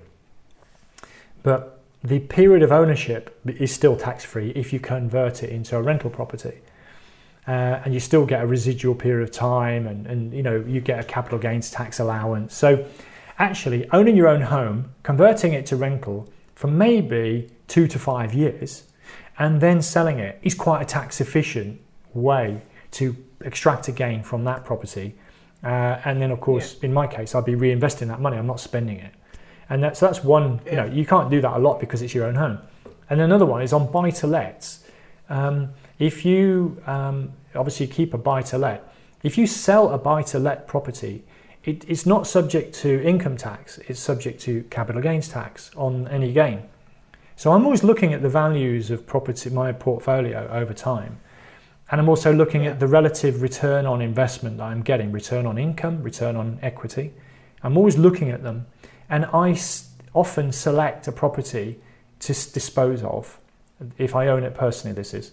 But 1.41 1.81
the 2.03 2.19
period 2.19 2.63
of 2.63 2.71
ownership 2.71 3.39
is 3.45 3.73
still 3.73 3.97
tax 3.97 4.23
free 4.23 4.51
if 4.51 4.71
you 4.71 4.79
convert 4.79 5.43
it 5.43 5.49
into 5.49 5.75
a 5.75 5.81
rental 5.81 6.09
property. 6.09 6.59
Uh, 7.47 7.81
and 7.83 7.93
you 7.93 7.99
still 7.99 8.25
get 8.25 8.43
a 8.43 8.45
residual 8.45 8.93
period 8.93 9.27
of 9.27 9.31
time 9.31 9.87
and, 9.87 10.05
and 10.05 10.33
you 10.33 10.43
know 10.43 10.63
you 10.67 10.79
get 10.79 10.99
a 10.99 11.03
capital 11.03 11.39
gains 11.39 11.71
tax 11.71 11.99
allowance 11.99 12.53
so 12.53 12.85
actually 13.39 13.89
owning 13.91 14.15
your 14.15 14.27
own 14.27 14.41
home 14.41 14.91
converting 15.01 15.53
it 15.53 15.65
to 15.65 15.75
rental 15.75 16.29
for 16.53 16.67
maybe 16.67 17.49
two 17.67 17.87
to 17.87 17.97
five 17.97 18.33
years 18.33 18.83
and 19.39 19.61
then 19.61 19.81
selling 19.81 20.19
it 20.19 20.37
is 20.43 20.53
quite 20.53 20.81
a 20.81 20.85
tax 20.85 21.21
efficient 21.21 21.79
way 22.13 22.61
to 22.91 23.15
extract 23.41 23.87
a 23.87 23.91
gain 23.91 24.21
from 24.21 24.43
that 24.43 24.65
property. 24.65 25.15
Uh, 25.63 25.99
and 26.03 26.21
then 26.21 26.31
of 26.31 26.41
course 26.41 26.77
in 26.79 26.93
my 26.93 27.07
case 27.07 27.33
I'd 27.33 27.45
be 27.45 27.53
reinvesting 27.53 28.07
that 28.07 28.19
money. 28.19 28.37
I'm 28.37 28.47
not 28.47 28.59
spending 28.59 28.97
it. 28.97 29.13
And 29.69 29.83
that's 29.83 29.99
that's 29.99 30.23
one 30.23 30.59
you 30.65 30.75
know 30.75 30.85
you 30.85 31.05
can't 31.05 31.29
do 31.29 31.41
that 31.41 31.55
a 31.55 31.59
lot 31.59 31.79
because 31.79 32.01
it's 32.01 32.13
your 32.13 32.25
own 32.25 32.35
home. 32.35 32.59
And 33.09 33.21
another 33.21 33.45
one 33.45 33.61
is 33.61 33.71
on 33.71 33.91
buy 33.91 34.09
to 34.11 34.27
lets 34.27 34.83
um, 35.29 35.69
if 35.99 36.25
you 36.25 36.81
um, 36.85 37.33
obviously 37.55 37.87
keep 37.87 38.13
a 38.13 38.17
buy 38.17 38.41
to 38.43 38.57
let. 38.57 38.93
If 39.23 39.37
you 39.37 39.47
sell 39.47 39.89
a 39.89 39.97
buy 39.97 40.23
to 40.23 40.39
let 40.39 40.67
property 40.67 41.23
it, 41.69 41.85
it's 41.87 42.05
not 42.05 42.25
subject 42.25 42.73
to 42.75 43.01
income 43.03 43.37
tax, 43.37 43.77
it's 43.87 43.99
subject 43.99 44.41
to 44.41 44.63
capital 44.63 45.01
gains 45.01 45.29
tax 45.29 45.71
on 45.75 46.07
any 46.07 46.33
gain. 46.33 46.63
So 47.35 47.51
I'm 47.53 47.63
always 47.63 47.83
looking 47.83 48.13
at 48.13 48.21
the 48.21 48.29
values 48.29 48.91
of 48.91 49.05
property, 49.05 49.49
my 49.49 49.71
portfolio 49.71 50.49
over 50.51 50.73
time. 50.73 51.19
And 51.91 52.01
I'm 52.01 52.09
also 52.09 52.33
looking 52.33 52.63
yeah. 52.63 52.71
at 52.71 52.79
the 52.79 52.87
relative 52.87 53.41
return 53.41 53.85
on 53.85 54.01
investment 54.01 54.57
that 54.57 54.65
I'm 54.65 54.81
getting, 54.81 55.11
return 55.11 55.45
on 55.45 55.57
income, 55.57 56.03
return 56.03 56.35
on 56.35 56.59
equity. 56.61 57.13
I'm 57.63 57.77
always 57.77 57.97
looking 57.97 58.29
at 58.29 58.43
them. 58.43 58.65
And 59.09 59.25
I 59.25 59.57
often 60.13 60.51
select 60.51 61.07
a 61.07 61.11
property 61.11 61.79
to 62.19 62.33
dispose 62.33 63.03
of, 63.03 63.39
if 63.97 64.15
I 64.15 64.27
own 64.27 64.43
it 64.43 64.53
personally, 64.53 64.93
this 64.93 65.13
is. 65.13 65.31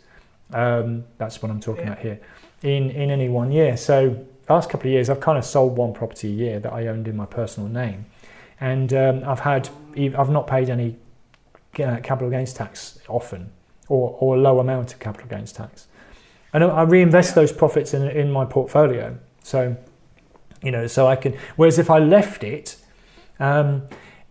Um, 0.53 1.05
that's 1.19 1.43
what 1.43 1.51
I'm 1.51 1.61
talking 1.61 1.87
yeah. 1.87 1.93
about 1.93 2.03
here, 2.03 2.21
in, 2.63 2.91
in 2.91 3.11
any 3.11 3.29
one 3.29 3.51
year. 3.51 3.77
So 3.77 4.25
last 4.49 4.71
couple 4.71 4.89
of 4.89 4.93
years, 4.93 5.11
I've 5.11 5.21
kind 5.21 5.39
of 5.39 5.45
sold 5.45 5.77
one 5.77 5.93
property 5.93 6.29
a 6.29 6.33
year 6.33 6.61
that 6.61 6.73
I 6.73 6.87
owned 6.87 7.09
in 7.09 7.17
my 7.17 7.27
personal 7.27 7.69
name, 7.69 8.07
and 8.61 8.93
um, 8.93 9.23
I've 9.27 9.41
had 9.41 9.69
I've 9.97 10.31
not 10.31 10.47
paid 10.47 10.71
any 10.71 10.97
uh, 11.79 11.99
capital 12.03 12.31
gains 12.31 12.53
tax 12.53 12.99
often, 13.09 13.51
or 13.89 14.17
or 14.21 14.37
a 14.37 14.39
low 14.39 14.61
amount 14.61 14.93
of 14.93 14.99
capital 14.99 15.29
gains 15.29 15.53
tax, 15.53 15.89
and 16.53 16.65
I 16.65 16.83
reinvest 16.83 17.35
those 17.35 17.53
profits 17.53 17.95
in 17.95 18.03
in 18.09 18.31
my 18.31 18.45
portfolio. 18.45 19.19
So, 19.43 19.77
you 20.63 20.71
know, 20.71 20.87
so 20.87 21.07
I 21.07 21.17
can. 21.17 21.37
Whereas 21.57 21.79
if 21.79 21.91
I 21.91 21.99
left 21.99 22.45
it. 22.45 22.77
Um, 23.39 23.83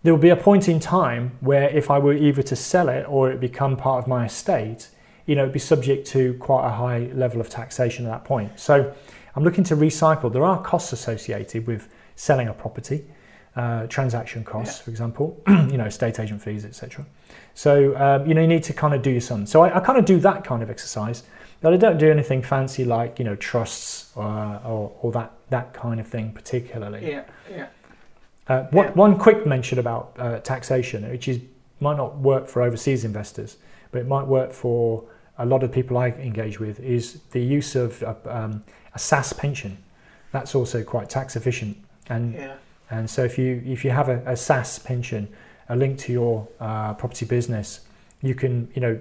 there 0.02 0.14
will 0.14 0.22
be 0.22 0.28
a 0.28 0.36
point 0.36 0.68
in 0.68 0.78
time 0.78 1.36
where 1.40 1.68
if 1.70 1.90
I 1.90 1.98
were 1.98 2.12
either 2.12 2.42
to 2.42 2.54
sell 2.54 2.88
it 2.88 3.04
or 3.08 3.32
it 3.32 3.40
become 3.40 3.76
part 3.76 4.04
of 4.04 4.08
my 4.08 4.26
estate, 4.26 4.88
you 5.26 5.34
know, 5.34 5.42
it'd 5.42 5.52
be 5.52 5.58
subject 5.58 6.06
to 6.08 6.34
quite 6.34 6.64
a 6.64 6.70
high 6.70 7.10
level 7.12 7.40
of 7.40 7.48
taxation 7.48 8.06
at 8.06 8.10
that 8.10 8.24
point. 8.24 8.60
So 8.60 8.94
I'm 9.36 9.44
looking 9.44 9.64
to 9.64 9.76
recycle. 9.76 10.32
There 10.32 10.44
are 10.44 10.60
costs 10.62 10.92
associated 10.92 11.66
with 11.66 11.88
selling 12.16 12.48
a 12.48 12.54
property, 12.54 13.04
uh, 13.54 13.86
transaction 13.86 14.42
costs, 14.42 14.78
yeah. 14.78 14.84
for 14.84 14.90
example, 14.90 15.42
you 15.48 15.76
know, 15.76 15.84
estate 15.84 16.18
agent 16.18 16.42
fees, 16.42 16.64
etc. 16.64 17.04
So 17.54 17.94
um, 17.96 18.26
you 18.26 18.34
know, 18.34 18.40
you 18.40 18.46
need 18.46 18.62
to 18.64 18.72
kind 18.72 18.94
of 18.94 19.02
do 19.02 19.10
your 19.10 19.20
sum. 19.20 19.46
So 19.46 19.62
I, 19.62 19.76
I, 19.76 19.80
kind 19.80 19.98
of 19.98 20.06
do 20.06 20.18
that 20.20 20.44
kind 20.44 20.62
of 20.62 20.70
exercise, 20.70 21.22
but 21.60 21.74
I 21.74 21.76
don't 21.76 21.98
do 21.98 22.10
anything 22.10 22.42
fancy 22.42 22.84
like 22.84 23.18
you 23.18 23.24
know 23.26 23.36
trusts 23.36 24.16
uh, 24.16 24.60
or, 24.64 24.92
or 25.02 25.12
that 25.12 25.32
that 25.50 25.74
kind 25.74 26.00
of 26.00 26.06
thing 26.06 26.32
particularly. 26.32 27.06
Yeah, 27.06 27.24
yeah. 27.50 27.66
Uh, 28.48 28.64
what, 28.70 28.86
yeah. 28.86 28.92
One 28.92 29.18
quick 29.18 29.46
mention 29.46 29.78
about 29.78 30.14
uh, 30.18 30.38
taxation, 30.40 31.08
which 31.10 31.28
is 31.28 31.40
might 31.80 31.98
not 31.98 32.16
work 32.16 32.48
for 32.48 32.62
overseas 32.62 33.04
investors, 33.04 33.58
but 33.90 34.00
it 34.00 34.06
might 34.06 34.26
work 34.26 34.52
for 34.52 35.04
a 35.38 35.44
lot 35.44 35.62
of 35.62 35.70
people 35.70 35.98
I 35.98 36.08
engage 36.08 36.58
with, 36.58 36.80
is 36.80 37.20
the 37.32 37.42
use 37.42 37.76
of 37.76 38.02
uh, 38.02 38.14
um, 38.26 38.64
a 38.96 38.98
SSAS 38.98 39.36
pension. 39.36 39.78
That's 40.32 40.54
also 40.54 40.82
quite 40.82 41.08
tax 41.08 41.36
efficient. 41.36 41.76
And 42.08 42.34
yeah. 42.34 42.56
and 42.90 43.08
so 43.08 43.24
if 43.24 43.38
you 43.38 43.62
if 43.64 43.84
you 43.84 43.90
have 43.90 44.08
a, 44.08 44.18
a 44.20 44.32
SSAS 44.34 44.84
pension, 44.84 45.28
a 45.68 45.76
link 45.76 45.98
to 46.00 46.12
your 46.12 46.48
uh, 46.58 46.94
property 46.94 47.26
business, 47.26 47.80
you 48.22 48.34
can 48.34 48.68
you 48.74 48.80
know 48.80 49.00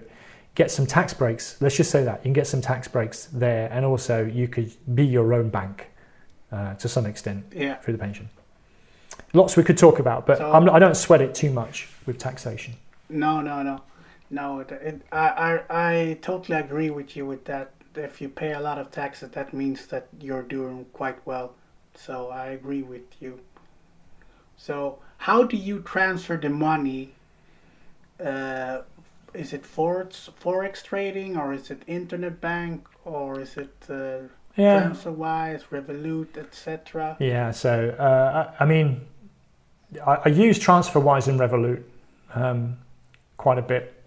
get 0.53 0.69
some 0.69 0.85
tax 0.85 1.13
breaks. 1.13 1.61
Let's 1.61 1.77
just 1.77 1.91
say 1.91 2.03
that 2.03 2.17
you 2.19 2.23
can 2.23 2.33
get 2.33 2.47
some 2.47 2.61
tax 2.61 2.87
breaks 2.87 3.25
there, 3.31 3.69
and 3.71 3.85
also 3.85 4.25
you 4.25 4.47
could 4.47 4.71
be 4.93 5.05
your 5.05 5.33
own 5.33 5.49
bank 5.49 5.87
uh, 6.51 6.75
to 6.75 6.87
some 6.87 7.05
extent 7.05 7.45
yeah. 7.55 7.75
through 7.75 7.93
the 7.93 7.99
pension. 7.99 8.29
Lots 9.33 9.55
we 9.55 9.63
could 9.63 9.77
talk 9.77 9.99
about, 9.99 10.25
but 10.25 10.37
so, 10.39 10.51
I'm, 10.51 10.69
I 10.69 10.79
do 10.79 10.85
not 10.85 10.97
sweat 10.97 11.21
it 11.21 11.33
too 11.33 11.51
much 11.51 11.87
with 12.05 12.17
taxation. 12.17 12.73
No, 13.09 13.41
no, 13.41 13.63
no, 13.63 13.81
no. 14.29 14.59
It, 14.59 14.71
it, 14.71 15.01
I, 15.11 15.27
I 15.27 15.51
I 15.69 16.17
totally 16.21 16.57
agree 16.57 16.89
with 16.89 17.15
you 17.15 17.25
with 17.25 17.45
that 17.45 17.74
if 17.97 18.21
you 18.21 18.29
pay 18.29 18.53
a 18.53 18.59
lot 18.59 18.77
of 18.77 18.91
taxes, 18.91 19.29
that 19.31 19.53
means 19.53 19.87
that 19.87 20.07
you're 20.19 20.43
doing 20.43 20.85
quite 20.93 21.25
well. 21.25 21.55
So 21.93 22.29
I 22.29 22.47
agree 22.47 22.83
with 22.83 23.21
you. 23.21 23.39
So 24.57 24.99
how 25.17 25.43
do 25.43 25.57
you 25.57 25.79
transfer 25.79 26.37
the 26.37 26.49
money? 26.49 27.13
Uh, 28.23 28.81
is 29.33 29.51
it 29.51 29.63
forex 29.63 30.29
forex 30.41 30.81
trading 30.81 31.35
or 31.35 31.53
is 31.53 31.69
it 31.69 31.81
internet 31.87 32.39
bank 32.39 32.87
or 33.03 33.41
is 33.41 33.57
it 33.57 33.75
uh, 33.89 34.19
yeah. 34.55 34.83
TransferWise, 34.83 35.63
Revolut, 35.65 36.37
etc.? 36.37 37.17
Yeah. 37.19 37.51
So 37.51 37.95
uh, 37.99 38.53
I, 38.59 38.63
I, 38.63 38.65
mean, 38.65 39.01
I, 40.05 40.17
I, 40.25 40.29
use 40.29 40.57
TransferWise 40.57 41.27
and 41.27 41.39
Revolut 41.39 41.83
um, 42.33 42.77
quite 43.35 43.57
a 43.57 43.61
bit, 43.61 44.01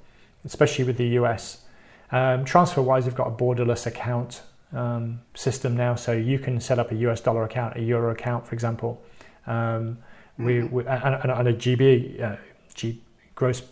especially 0.45 0.84
with 0.84 0.97
the 0.97 1.09
US. 1.20 1.64
Um, 2.11 2.44
TransferWise 2.44 3.04
have 3.04 3.14
got 3.14 3.28
a 3.28 3.30
borderless 3.30 3.86
account 3.86 4.42
um, 4.72 5.20
system 5.34 5.76
now, 5.76 5.94
so 5.94 6.12
you 6.12 6.38
can 6.38 6.61
set 6.61 6.78
up 6.78 6.90
a 6.90 6.94
US 6.96 7.20
dollar 7.20 7.44
account, 7.44 7.76
a 7.76 7.80
euro 7.80 8.12
account, 8.12 8.46
for 8.46 8.54
example. 8.54 9.02
Um, 9.46 9.98
we, 10.38 10.54
mm-hmm. 10.54 10.74
we 10.74 10.86
and, 10.86 11.30
and, 11.30 11.48
a 11.48 11.54
GB, 11.54 12.22
uh, 12.22 12.36
G, 12.74 13.02
gross 13.34 13.62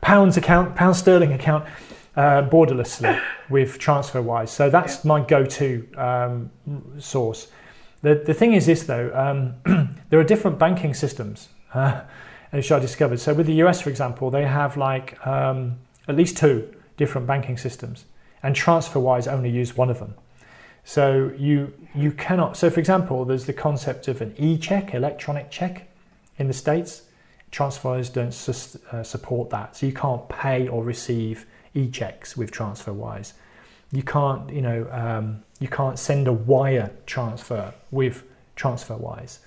pounds 0.00 0.36
account, 0.36 0.74
pound 0.74 0.96
sterling 0.96 1.32
account, 1.32 1.66
uh, 2.16 2.42
borderlessly 2.42 3.20
with 3.48 3.78
TransferWise. 3.78 4.48
So 4.48 4.70
that's 4.70 4.96
yeah. 4.96 5.08
my 5.08 5.20
go-to 5.20 5.88
um, 5.96 6.50
source. 6.98 7.48
The 8.02 8.16
the 8.26 8.34
thing 8.34 8.54
is 8.54 8.66
this 8.66 8.82
though, 8.84 9.12
um, 9.14 9.96
there 10.10 10.18
are 10.18 10.24
different 10.24 10.58
banking 10.58 10.94
systems, 10.94 11.48
uh, 11.72 12.02
which 12.50 12.72
I 12.72 12.78
discovered. 12.78 13.20
So 13.20 13.32
with 13.34 13.46
the 13.46 13.62
US, 13.64 13.80
for 13.80 13.90
example, 13.90 14.30
they 14.30 14.44
have 14.44 14.76
like 14.76 15.24
um, 15.26 15.78
at 16.08 16.16
least 16.16 16.36
two 16.36 16.68
different 16.96 17.26
banking 17.26 17.56
systems, 17.56 18.04
and 18.42 18.54
TransferWise 18.54 19.30
only 19.30 19.50
use 19.50 19.76
one 19.76 19.90
of 19.90 19.98
them. 19.98 20.14
So 20.84 21.32
you 21.38 21.72
you 21.94 22.12
cannot. 22.12 22.56
So 22.56 22.70
for 22.70 22.80
example, 22.80 23.24
there's 23.24 23.46
the 23.46 23.52
concept 23.52 24.08
of 24.08 24.20
an 24.20 24.34
e-check, 24.36 24.94
electronic 24.94 25.50
check, 25.50 25.88
in 26.38 26.48
the 26.48 26.54
states. 26.54 27.02
TransferWise 27.50 28.12
don't 28.12 28.32
sus, 28.32 28.76
uh, 28.92 29.02
support 29.02 29.50
that, 29.50 29.76
so 29.76 29.84
you 29.86 29.92
can't 29.92 30.26
pay 30.28 30.68
or 30.68 30.82
receive 30.82 31.46
e-checks 31.74 32.36
with 32.36 32.50
TransferWise. 32.50 33.34
You 33.92 34.02
can't, 34.02 34.50
you 34.50 34.62
know, 34.62 34.88
um, 34.90 35.42
you 35.60 35.68
can't 35.68 35.98
send 35.98 36.28
a 36.28 36.32
wire 36.32 36.90
transfer 37.04 37.74
with 37.90 38.24
TransferWise, 38.56 39.38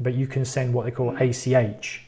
but 0.00 0.14
you 0.14 0.26
can 0.26 0.44
send 0.44 0.74
what 0.74 0.84
they 0.84 0.90
call 0.90 1.16
ACH. 1.16 2.02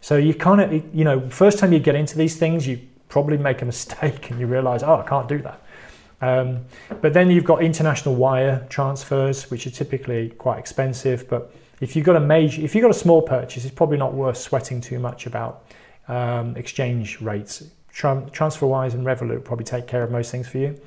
So 0.00 0.16
you 0.16 0.34
kind 0.34 0.60
of, 0.60 0.94
you 0.94 1.04
know, 1.04 1.30
first 1.30 1.60
time 1.60 1.72
you 1.72 1.78
get 1.78 1.94
into 1.94 2.18
these 2.18 2.36
things, 2.36 2.66
you 2.66 2.80
probably 3.08 3.38
make 3.38 3.62
a 3.62 3.64
mistake 3.64 4.30
and 4.30 4.40
you 4.40 4.46
realize, 4.46 4.82
oh, 4.82 4.96
I 4.96 5.08
can't 5.08 5.28
do 5.28 5.42
that. 5.42 5.62
Um, 6.20 6.64
but 7.00 7.12
then 7.12 7.30
you've 7.30 7.44
got 7.44 7.62
international 7.62 8.16
wire 8.16 8.66
transfers, 8.68 9.50
which 9.50 9.66
are 9.66 9.70
typically 9.70 10.30
quite 10.30 10.58
expensive. 10.58 11.28
But 11.28 11.54
if 11.80 11.94
you've 11.94 12.04
got 12.04 12.16
a 12.16 12.20
major, 12.20 12.62
if 12.62 12.74
you've 12.74 12.82
got 12.82 12.90
a 12.90 12.98
small 12.98 13.22
purchase, 13.22 13.64
it's 13.64 13.74
probably 13.74 13.98
not 13.98 14.14
worth 14.14 14.36
sweating 14.36 14.80
too 14.80 14.98
much 14.98 15.26
about 15.26 15.64
um, 16.08 16.56
exchange 16.56 17.20
rates. 17.20 17.62
TransferWise 17.94 18.94
and 18.94 19.04
Revolut 19.04 19.44
probably 19.44 19.64
take 19.64 19.86
care 19.86 20.02
of 20.02 20.10
most 20.10 20.30
things 20.30 20.48
for 20.48 20.58
you. 20.58 20.80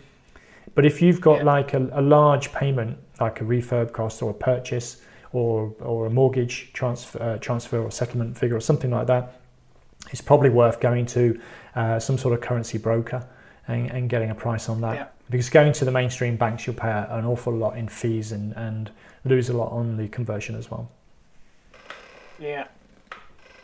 But 0.75 0.85
if 0.85 1.01
you've 1.01 1.19
got 1.19 1.39
yeah. 1.39 1.43
like 1.43 1.73
a, 1.73 1.89
a, 1.93 2.01
large 2.01 2.53
payment, 2.53 2.97
like 3.19 3.41
a 3.41 3.43
refurb 3.43 3.91
cost 3.91 4.21
or 4.21 4.31
a 4.31 4.33
purchase 4.33 5.01
or 5.33 5.73
or 5.79 6.05
a 6.05 6.09
mortgage 6.09 6.71
transfer, 6.73 7.21
uh, 7.21 7.37
transfer 7.37 7.81
or 7.81 7.91
settlement 7.91 8.37
figure 8.37 8.55
or 8.55 8.61
something 8.61 8.91
like 8.91 9.07
that, 9.07 9.41
it's 10.09 10.21
probably 10.21 10.49
worth 10.49 10.79
going 10.79 11.05
to 11.07 11.39
uh, 11.75 11.99
some 11.99 12.17
sort 12.17 12.33
of 12.33 12.41
currency 12.41 12.77
broker 12.77 13.27
and, 13.67 13.89
and, 13.91 14.09
getting 14.09 14.29
a 14.29 14.35
price 14.35 14.69
on 14.69 14.81
that. 14.81 14.95
Yeah. 14.95 15.07
Because 15.29 15.49
going 15.49 15.71
to 15.73 15.85
the 15.85 15.91
mainstream 15.91 16.35
banks, 16.35 16.67
you'll 16.67 16.75
pay 16.75 16.89
an 16.89 17.25
awful 17.25 17.53
lot 17.53 17.77
in 17.77 17.87
fees 17.87 18.31
and, 18.31 18.53
and 18.53 18.91
lose 19.23 19.49
a 19.49 19.53
lot 19.53 19.71
on 19.71 19.97
the 19.97 20.07
conversion 20.09 20.55
as 20.55 20.69
well. 20.69 20.89
Yeah. 22.39 22.67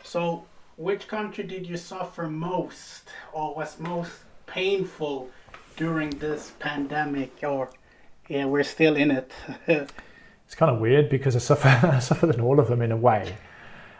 So, 0.02 0.46
which 0.76 1.08
country 1.08 1.44
did 1.44 1.66
you 1.66 1.76
suffer 1.76 2.28
most 2.28 3.10
or 3.32 3.54
was 3.54 3.78
most 3.78 4.12
painful 4.46 5.28
during 5.76 6.10
this 6.10 6.52
pandemic? 6.58 7.40
Or, 7.42 7.70
yeah, 8.28 8.46
we're 8.46 8.64
still 8.64 8.96
in 8.96 9.10
it. 9.10 9.32
it's 9.66 10.54
kind 10.54 10.74
of 10.74 10.80
weird 10.80 11.10
because 11.10 11.36
I 11.36 11.40
suffer, 11.40 11.68
I 11.86 11.98
suffered 11.98 12.34
in 12.34 12.40
all 12.40 12.58
of 12.58 12.68
them 12.68 12.80
in 12.80 12.92
a 12.92 12.96
way. 12.96 13.36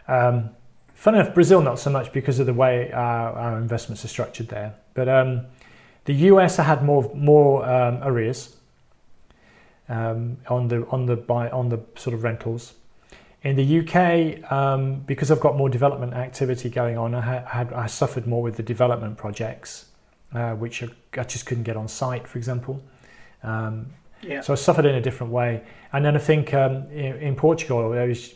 Um, 0.06 0.50
Funny 0.98 1.20
enough, 1.20 1.32
Brazil 1.32 1.62
not 1.62 1.78
so 1.78 1.90
much 1.90 2.12
because 2.12 2.40
of 2.40 2.46
the 2.46 2.52
way 2.52 2.90
our, 2.90 3.32
our 3.32 3.58
investments 3.58 4.04
are 4.04 4.08
structured 4.08 4.48
there. 4.48 4.74
But 4.94 5.08
um, 5.08 5.42
the 6.06 6.12
US 6.12 6.58
I 6.58 6.64
had 6.64 6.82
more 6.82 7.08
more 7.14 7.64
um, 7.64 8.00
arrears 8.02 8.56
um, 9.88 10.38
on 10.48 10.66
the 10.66 10.84
on 10.88 11.06
the 11.06 11.14
buy, 11.14 11.50
on 11.50 11.68
the 11.68 11.78
sort 11.94 12.14
of 12.14 12.24
rentals. 12.24 12.74
In 13.44 13.54
the 13.54 13.78
UK, 13.78 14.50
um, 14.50 14.96
because 15.06 15.30
I've 15.30 15.38
got 15.38 15.56
more 15.56 15.68
development 15.68 16.14
activity 16.14 16.68
going 16.68 16.98
on, 16.98 17.14
I 17.14 17.20
had 17.46 17.72
I 17.72 17.86
suffered 17.86 18.26
more 18.26 18.42
with 18.42 18.56
the 18.56 18.64
development 18.64 19.18
projects, 19.18 19.84
uh, 20.34 20.54
which 20.54 20.82
I 20.82 21.22
just 21.22 21.46
couldn't 21.46 21.62
get 21.62 21.76
on 21.76 21.86
site, 21.86 22.26
for 22.26 22.38
example. 22.38 22.82
Um, 23.44 23.86
yeah. 24.22 24.40
So 24.40 24.52
I 24.52 24.56
suffered 24.56 24.84
in 24.84 24.96
a 24.96 25.00
different 25.00 25.32
way. 25.32 25.62
And 25.92 26.04
then 26.04 26.16
I 26.16 26.18
think 26.18 26.52
um, 26.54 26.90
in, 26.90 27.16
in, 27.18 27.36
Portugal, 27.36 27.90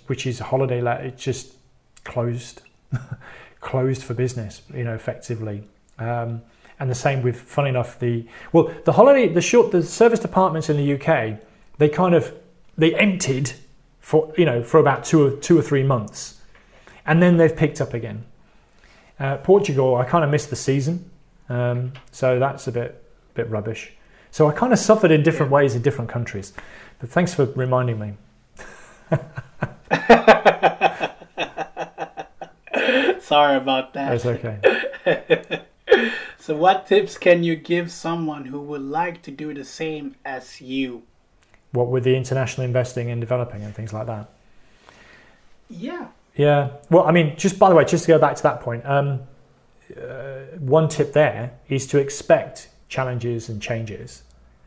which 0.07 0.27
is 0.29 0.41
a 0.41 0.45
holiday, 0.45 0.81
it 1.09 1.19
just 1.19 1.55
closed, 2.05 2.63
closed 3.61 4.03
for 4.03 4.15
business, 4.15 4.63
you 4.75 4.85
know, 4.85 4.95
effectively. 4.95 5.65
Um, 5.99 6.43
and 6.79 6.91
the 6.91 6.95
same 6.95 7.23
with, 7.23 7.37
funny 7.37 7.69
enough, 7.69 7.99
the 7.99 8.27
well, 8.53 8.73
the 8.85 8.93
holiday, 8.93 9.29
the 9.29 9.41
short, 9.41 9.71
the 9.71 9.83
service 9.83 10.19
departments 10.19 10.69
in 10.69 10.77
the 10.77 10.95
UK, 10.95 11.39
they 11.79 11.89
kind 11.89 12.15
of 12.15 12.35
they 12.77 12.95
emptied 12.95 13.53
for 14.01 14.33
you 14.37 14.45
know 14.45 14.63
for 14.65 14.79
about 14.79 15.05
two 15.05 15.27
or 15.27 15.31
two 15.31 15.57
or 15.59 15.63
three 15.63 15.85
months, 15.85 16.41
and 17.07 17.23
then 17.23 17.37
they've 17.37 17.55
picked 17.55 17.81
up 17.81 17.95
again. 17.95 18.25
Uh, 19.21 19.37
Portugal, 19.37 19.95
I 19.97 20.05
kind 20.05 20.25
of 20.25 20.31
missed 20.31 20.51
the 20.51 20.57
season, 20.57 21.09
um, 21.49 21.93
so 22.11 22.39
that's 22.39 22.67
a 22.67 22.73
bit 22.73 23.03
bit 23.35 23.49
rubbish. 23.49 23.93
So 24.33 24.49
I 24.49 24.53
kind 24.53 24.73
of 24.73 24.79
suffered 24.79 25.11
in 25.11 25.23
different 25.23 25.53
ways 25.53 25.75
in 25.75 25.83
different 25.83 26.11
countries. 26.11 26.53
But 26.99 27.11
thanks 27.11 27.35
for 27.35 27.45
reminding 27.45 27.99
me. 27.99 28.15
Sorry 33.33 33.57
about 33.57 33.95
that. 33.95 34.15
It's 34.15 34.27
okay. 34.27 35.63
So, 36.39 36.57
what 36.57 36.89
tips 36.89 37.17
can 37.19 37.45
you 37.45 37.55
give 37.55 37.93
someone 37.93 38.47
who 38.47 38.61
would 38.61 38.83
like 38.83 39.23
to 39.23 39.31
do 39.31 39.55
the 39.55 39.65
same 39.65 40.17
as 40.25 40.61
you? 40.61 41.05
what 41.73 41.89
with 41.89 42.05
the 42.05 42.17
international 42.17 42.65
investing 42.67 43.11
and 43.11 43.21
developing 43.21 43.63
and 43.63 43.75
things 43.75 43.93
like 43.93 44.07
that. 44.07 44.29
Yeah. 45.71 46.09
Yeah. 46.37 46.71
Well, 46.91 47.05
I 47.05 47.13
mean, 47.13 47.37
just 47.37 47.59
by 47.59 47.69
the 47.71 47.75
way, 47.75 47.85
just 47.85 48.05
to 48.05 48.09
go 48.09 48.19
back 48.19 48.37
to 48.37 48.43
that 48.43 48.61
point, 48.61 48.85
um, 48.85 49.21
uh, 49.97 50.41
one 50.59 50.89
tip 50.89 51.13
there 51.13 51.53
is 51.69 51.87
to 51.89 51.99
expect 51.99 52.69
challenges 52.89 53.49
and 53.49 53.61
changes 53.63 54.23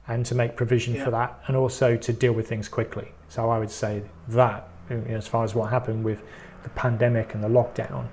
and 0.08 0.26
to 0.26 0.34
make 0.34 0.56
provision 0.56 0.96
Yeah. 0.96 1.06
for 1.06 1.12
that 1.12 1.40
and 1.48 1.56
also 1.56 1.96
to 1.98 2.14
deal 2.14 2.34
with 2.34 2.48
things 2.48 2.68
quickly. 2.68 3.12
So 3.30 3.50
I 3.50 3.60
would 3.60 3.72
say 3.72 4.04
that, 4.30 4.68
you 4.90 4.98
know, 4.98 5.16
as 5.16 5.28
far 5.28 5.44
as 5.44 5.54
what 5.54 5.70
happened 5.70 6.04
with 6.04 6.22
the 6.64 6.70
pandemic 6.70 7.36
and 7.36 7.44
the 7.44 7.50
lockdown, 7.50 8.08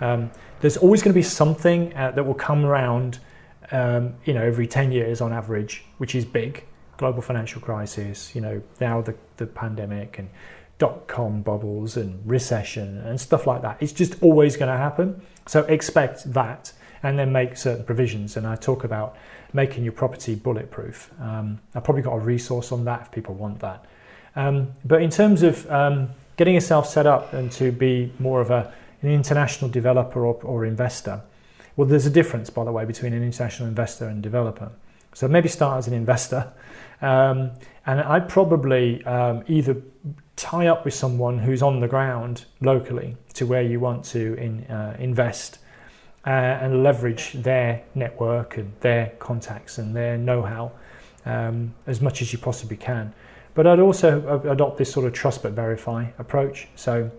um, 0.00 0.30
there's 0.60 0.76
always 0.76 1.02
going 1.02 1.12
to 1.12 1.18
be 1.18 1.22
something 1.22 1.94
uh, 1.96 2.10
that 2.12 2.24
will 2.24 2.34
come 2.34 2.64
around, 2.64 3.18
um, 3.70 4.14
you 4.24 4.34
know, 4.34 4.42
every 4.42 4.66
10 4.66 4.92
years 4.92 5.20
on 5.20 5.32
average, 5.32 5.84
which 5.98 6.14
is 6.14 6.24
big. 6.24 6.64
Global 6.96 7.22
financial 7.22 7.60
crisis, 7.60 8.34
you 8.34 8.40
know, 8.40 8.60
now 8.80 9.00
the, 9.00 9.14
the 9.36 9.46
pandemic 9.46 10.18
and 10.18 10.28
dot 10.78 11.08
com 11.08 11.42
bubbles 11.42 11.96
and 11.96 12.20
recession 12.28 12.98
and 12.98 13.20
stuff 13.20 13.46
like 13.46 13.62
that. 13.62 13.76
It's 13.80 13.92
just 13.92 14.20
always 14.22 14.56
going 14.56 14.70
to 14.70 14.76
happen. 14.76 15.20
So 15.46 15.62
expect 15.64 16.32
that 16.32 16.72
and 17.02 17.18
then 17.18 17.32
make 17.32 17.56
certain 17.56 17.84
provisions. 17.84 18.36
And 18.36 18.46
I 18.46 18.56
talk 18.56 18.84
about 18.84 19.16
making 19.52 19.84
your 19.84 19.92
property 19.92 20.34
bulletproof. 20.34 21.10
Um, 21.20 21.60
I've 21.74 21.84
probably 21.84 22.02
got 22.02 22.14
a 22.14 22.20
resource 22.20 22.72
on 22.72 22.84
that 22.84 23.02
if 23.02 23.10
people 23.10 23.34
want 23.34 23.60
that. 23.60 23.84
Um, 24.36 24.74
but 24.84 25.02
in 25.02 25.10
terms 25.10 25.42
of 25.42 25.68
um, 25.70 26.10
getting 26.36 26.54
yourself 26.54 26.88
set 26.88 27.06
up 27.06 27.32
and 27.32 27.50
to 27.52 27.72
be 27.72 28.12
more 28.18 28.40
of 28.40 28.50
a, 28.50 28.72
an 29.02 29.10
international 29.10 29.70
developer 29.70 30.24
or, 30.24 30.34
or 30.42 30.64
investor, 30.64 31.22
well, 31.76 31.86
there's 31.86 32.06
a 32.06 32.10
difference, 32.10 32.50
by 32.50 32.64
the 32.64 32.72
way, 32.72 32.84
between 32.84 33.12
an 33.12 33.22
international 33.22 33.68
investor 33.68 34.08
and 34.08 34.22
developer. 34.22 34.70
So 35.14 35.28
maybe 35.28 35.48
start 35.48 35.78
as 35.78 35.88
an 35.88 35.94
investor. 35.94 36.52
Um, 37.00 37.52
and 37.86 38.00
I'd 38.00 38.28
probably 38.28 39.04
um, 39.04 39.44
either 39.46 39.76
tie 40.36 40.66
up 40.66 40.84
with 40.84 40.94
someone 40.94 41.38
who's 41.38 41.62
on 41.62 41.80
the 41.80 41.88
ground 41.88 42.44
locally 42.60 43.16
to 43.34 43.46
where 43.46 43.62
you 43.62 43.80
want 43.80 44.04
to 44.06 44.34
in, 44.34 44.64
uh, 44.64 44.96
invest 44.98 45.58
uh, 46.26 46.30
and 46.30 46.82
leverage 46.82 47.32
their 47.32 47.82
network 47.94 48.56
and 48.56 48.72
their 48.80 49.12
contacts 49.18 49.78
and 49.78 49.94
their 49.94 50.18
know 50.18 50.42
how 50.42 50.72
um, 51.24 51.74
as 51.86 52.00
much 52.00 52.22
as 52.22 52.32
you 52.32 52.38
possibly 52.38 52.76
can. 52.76 53.12
But 53.54 53.66
I'd 53.66 53.80
also 53.80 54.40
adopt 54.48 54.78
this 54.78 54.92
sort 54.92 55.06
of 55.06 55.12
trust 55.12 55.42
but 55.42 55.52
verify 55.52 56.06
approach. 56.18 56.68
So 56.76 57.10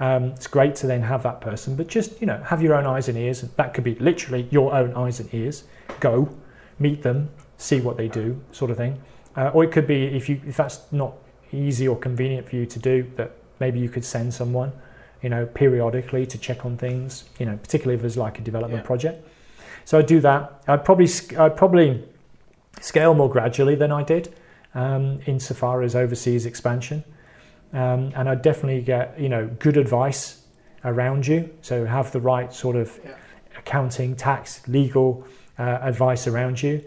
um, 0.00 0.24
it's 0.26 0.46
great 0.46 0.74
to 0.76 0.86
then 0.86 1.02
have 1.02 1.22
that 1.24 1.40
person, 1.40 1.74
but 1.74 1.88
just 1.88 2.20
you 2.20 2.26
know 2.26 2.40
have 2.44 2.62
your 2.62 2.74
own 2.74 2.86
eyes 2.86 3.08
and 3.08 3.18
ears. 3.18 3.42
That 3.42 3.74
could 3.74 3.84
be 3.84 3.94
literally 3.96 4.46
your 4.50 4.72
own 4.74 4.94
eyes 4.94 5.20
and 5.20 5.32
ears. 5.34 5.64
Go, 6.00 6.28
meet 6.78 7.02
them, 7.02 7.30
see 7.56 7.80
what 7.80 7.96
they 7.96 8.08
do, 8.08 8.40
sort 8.52 8.70
of 8.70 8.76
thing. 8.76 9.00
Uh, 9.36 9.50
or 9.54 9.64
it 9.64 9.72
could 9.72 9.86
be 9.86 10.04
if 10.06 10.28
you 10.28 10.40
if 10.46 10.56
that's 10.56 10.80
not 10.92 11.14
easy 11.52 11.88
or 11.88 11.96
convenient 11.96 12.48
for 12.48 12.56
you 12.56 12.66
to 12.66 12.78
do, 12.78 13.10
that 13.16 13.32
maybe 13.58 13.78
you 13.80 13.88
could 13.88 14.04
send 14.04 14.32
someone, 14.32 14.72
you 15.22 15.28
know, 15.28 15.46
periodically 15.46 16.26
to 16.26 16.38
check 16.38 16.64
on 16.64 16.76
things. 16.76 17.24
You 17.38 17.46
know, 17.46 17.56
particularly 17.56 17.96
if 17.96 18.00
there's 18.02 18.16
like 18.16 18.38
a 18.38 18.42
development 18.42 18.82
Yeah. 18.82 18.86
project. 18.86 19.28
So 19.84 19.98
I'd 19.98 20.06
do 20.06 20.20
that. 20.20 20.62
I'd 20.68 20.84
probably 20.84 21.08
I'd 21.36 21.56
probably 21.56 22.04
scale 22.80 23.14
more 23.14 23.28
gradually 23.28 23.74
than 23.74 23.90
I 23.90 24.04
did, 24.04 24.32
um, 24.74 25.18
insofar 25.26 25.82
as 25.82 25.96
overseas 25.96 26.46
expansion. 26.46 27.02
Um, 27.72 28.12
and 28.16 28.28
I'd 28.28 28.42
definitely 28.42 28.80
get 28.82 29.18
you 29.20 29.28
know 29.28 29.48
good 29.58 29.76
advice 29.76 30.42
around 30.84 31.26
you. 31.26 31.50
So 31.60 31.84
have 31.86 32.12
the 32.12 32.20
right 32.20 32.52
sort 32.52 32.76
of 32.76 32.98
Yeah. 33.04 33.10
accounting, 33.58 34.16
tax, 34.16 34.66
legal 34.68 35.26
uh, 35.58 35.78
advice 35.82 36.26
around 36.26 36.62
you. 36.62 36.82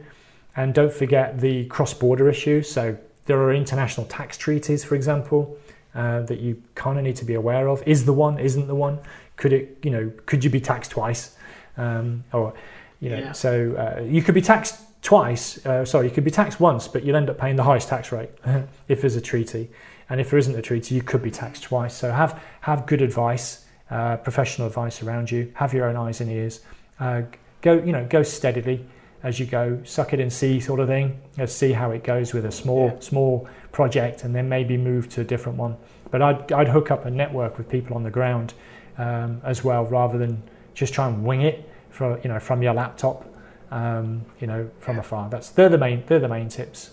And 0.55 0.73
don't 0.73 0.91
forget 0.93 1.39
the 1.39 1.65
cross-border 1.65 2.29
issues. 2.29 2.69
So 2.71 2.97
there 3.25 3.37
are 3.39 3.53
international 3.53 4.05
tax 4.07 4.37
treaties, 4.37 4.83
for 4.83 4.95
example, 4.95 5.57
uh, 5.93 6.21
that 6.23 6.39
you 6.39 6.61
kind 6.75 6.97
of 6.97 7.03
need 7.03 7.15
to 7.17 7.25
be 7.25 7.33
aware 7.35 7.67
of. 7.67 7.83
Is 7.85 8.05
the 8.05 8.13
one? 8.13 8.39
Isn't 8.39 8.67
the 8.67 8.75
one? 8.75 8.99
Could 9.37 9.53
it? 9.53 9.77
You 9.83 9.91
know, 9.91 10.11
could 10.25 10.43
you 10.43 10.49
be 10.49 10.59
taxed 10.61 10.91
twice? 10.91 11.35
Um, 11.77 12.23
or 12.33 12.53
you 12.99 13.09
know, 13.09 13.17
Yeah. 13.19 13.31
so 13.33 13.51
uh, 13.77 14.01
you 14.01 14.21
could 14.21 14.35
be 14.35 14.41
taxed 14.41 14.79
twice. 15.01 15.63
Uh, 15.65 15.83
sorry, 15.85 16.05
you 16.07 16.11
could 16.13 16.23
be 16.23 16.31
taxed 16.31 16.59
once, 16.59 16.87
but 16.87 17.03
you'll 17.03 17.15
end 17.15 17.29
up 17.29 17.37
paying 17.37 17.55
the 17.55 17.63
highest 17.63 17.89
tax 17.89 18.11
rate 18.11 18.29
if 18.87 19.01
there's 19.01 19.15
a 19.15 19.21
treaty. 19.21 19.69
And 20.11 20.19
if 20.19 20.29
there 20.29 20.37
isn't 20.37 20.57
a 20.57 20.61
treaty, 20.61 20.93
you 20.93 21.01
could 21.01 21.23
be 21.23 21.31
taxed 21.31 21.63
twice. 21.63 21.93
So 21.93 22.11
have 22.11 22.37
have 22.59 22.85
good 22.85 23.01
advice, 23.01 23.65
uh, 23.89 24.17
professional 24.17 24.67
advice 24.67 25.01
around 25.01 25.31
you. 25.31 25.53
Have 25.55 25.73
your 25.73 25.85
own 25.87 25.95
eyes 25.95 26.19
and 26.19 26.29
ears. 26.29 26.59
Uh, 26.99 27.21
go, 27.61 27.75
you 27.75 27.93
know, 27.93 28.05
go 28.09 28.21
steadily 28.21 28.85
as 29.23 29.39
you 29.39 29.45
go. 29.45 29.79
Suck 29.85 30.11
it 30.11 30.19
and 30.19 30.31
see, 30.31 30.59
sort 30.59 30.81
of 30.81 30.89
thing. 30.89 31.21
Let's 31.37 31.53
see 31.53 31.71
how 31.71 31.91
it 31.91 32.03
goes 32.03 32.33
with 32.33 32.45
a 32.45 32.51
small 32.51 32.87
Yeah. 32.87 32.99
small 32.99 33.47
project, 33.71 34.25
and 34.25 34.35
then 34.35 34.49
maybe 34.49 34.75
move 34.75 35.07
to 35.11 35.21
a 35.21 35.23
different 35.23 35.57
one. 35.57 35.77
But 36.11 36.21
I'd 36.21 36.51
I'd 36.51 36.67
hook 36.67 36.91
up 36.91 37.05
a 37.05 37.09
network 37.09 37.57
with 37.57 37.69
people 37.69 37.95
on 37.95 38.03
the 38.03 38.11
ground 38.11 38.53
um, 38.97 39.39
as 39.45 39.63
well, 39.63 39.85
rather 39.85 40.17
than 40.17 40.43
just 40.73 40.93
try 40.93 41.07
and 41.07 41.23
wing 41.23 41.41
it 41.41 41.69
from 41.89 42.19
you 42.21 42.27
know 42.27 42.39
from 42.39 42.61
your 42.61 42.73
laptop. 42.73 43.25
Um, 43.71 44.25
you 44.41 44.47
know, 44.47 44.69
from 44.81 44.99
afar. 44.99 45.29
That's 45.29 45.51
they're 45.51 45.69
the 45.69 45.77
main 45.77 46.03
they're 46.05 46.19
the 46.19 46.27
main 46.27 46.49
tips. 46.49 46.91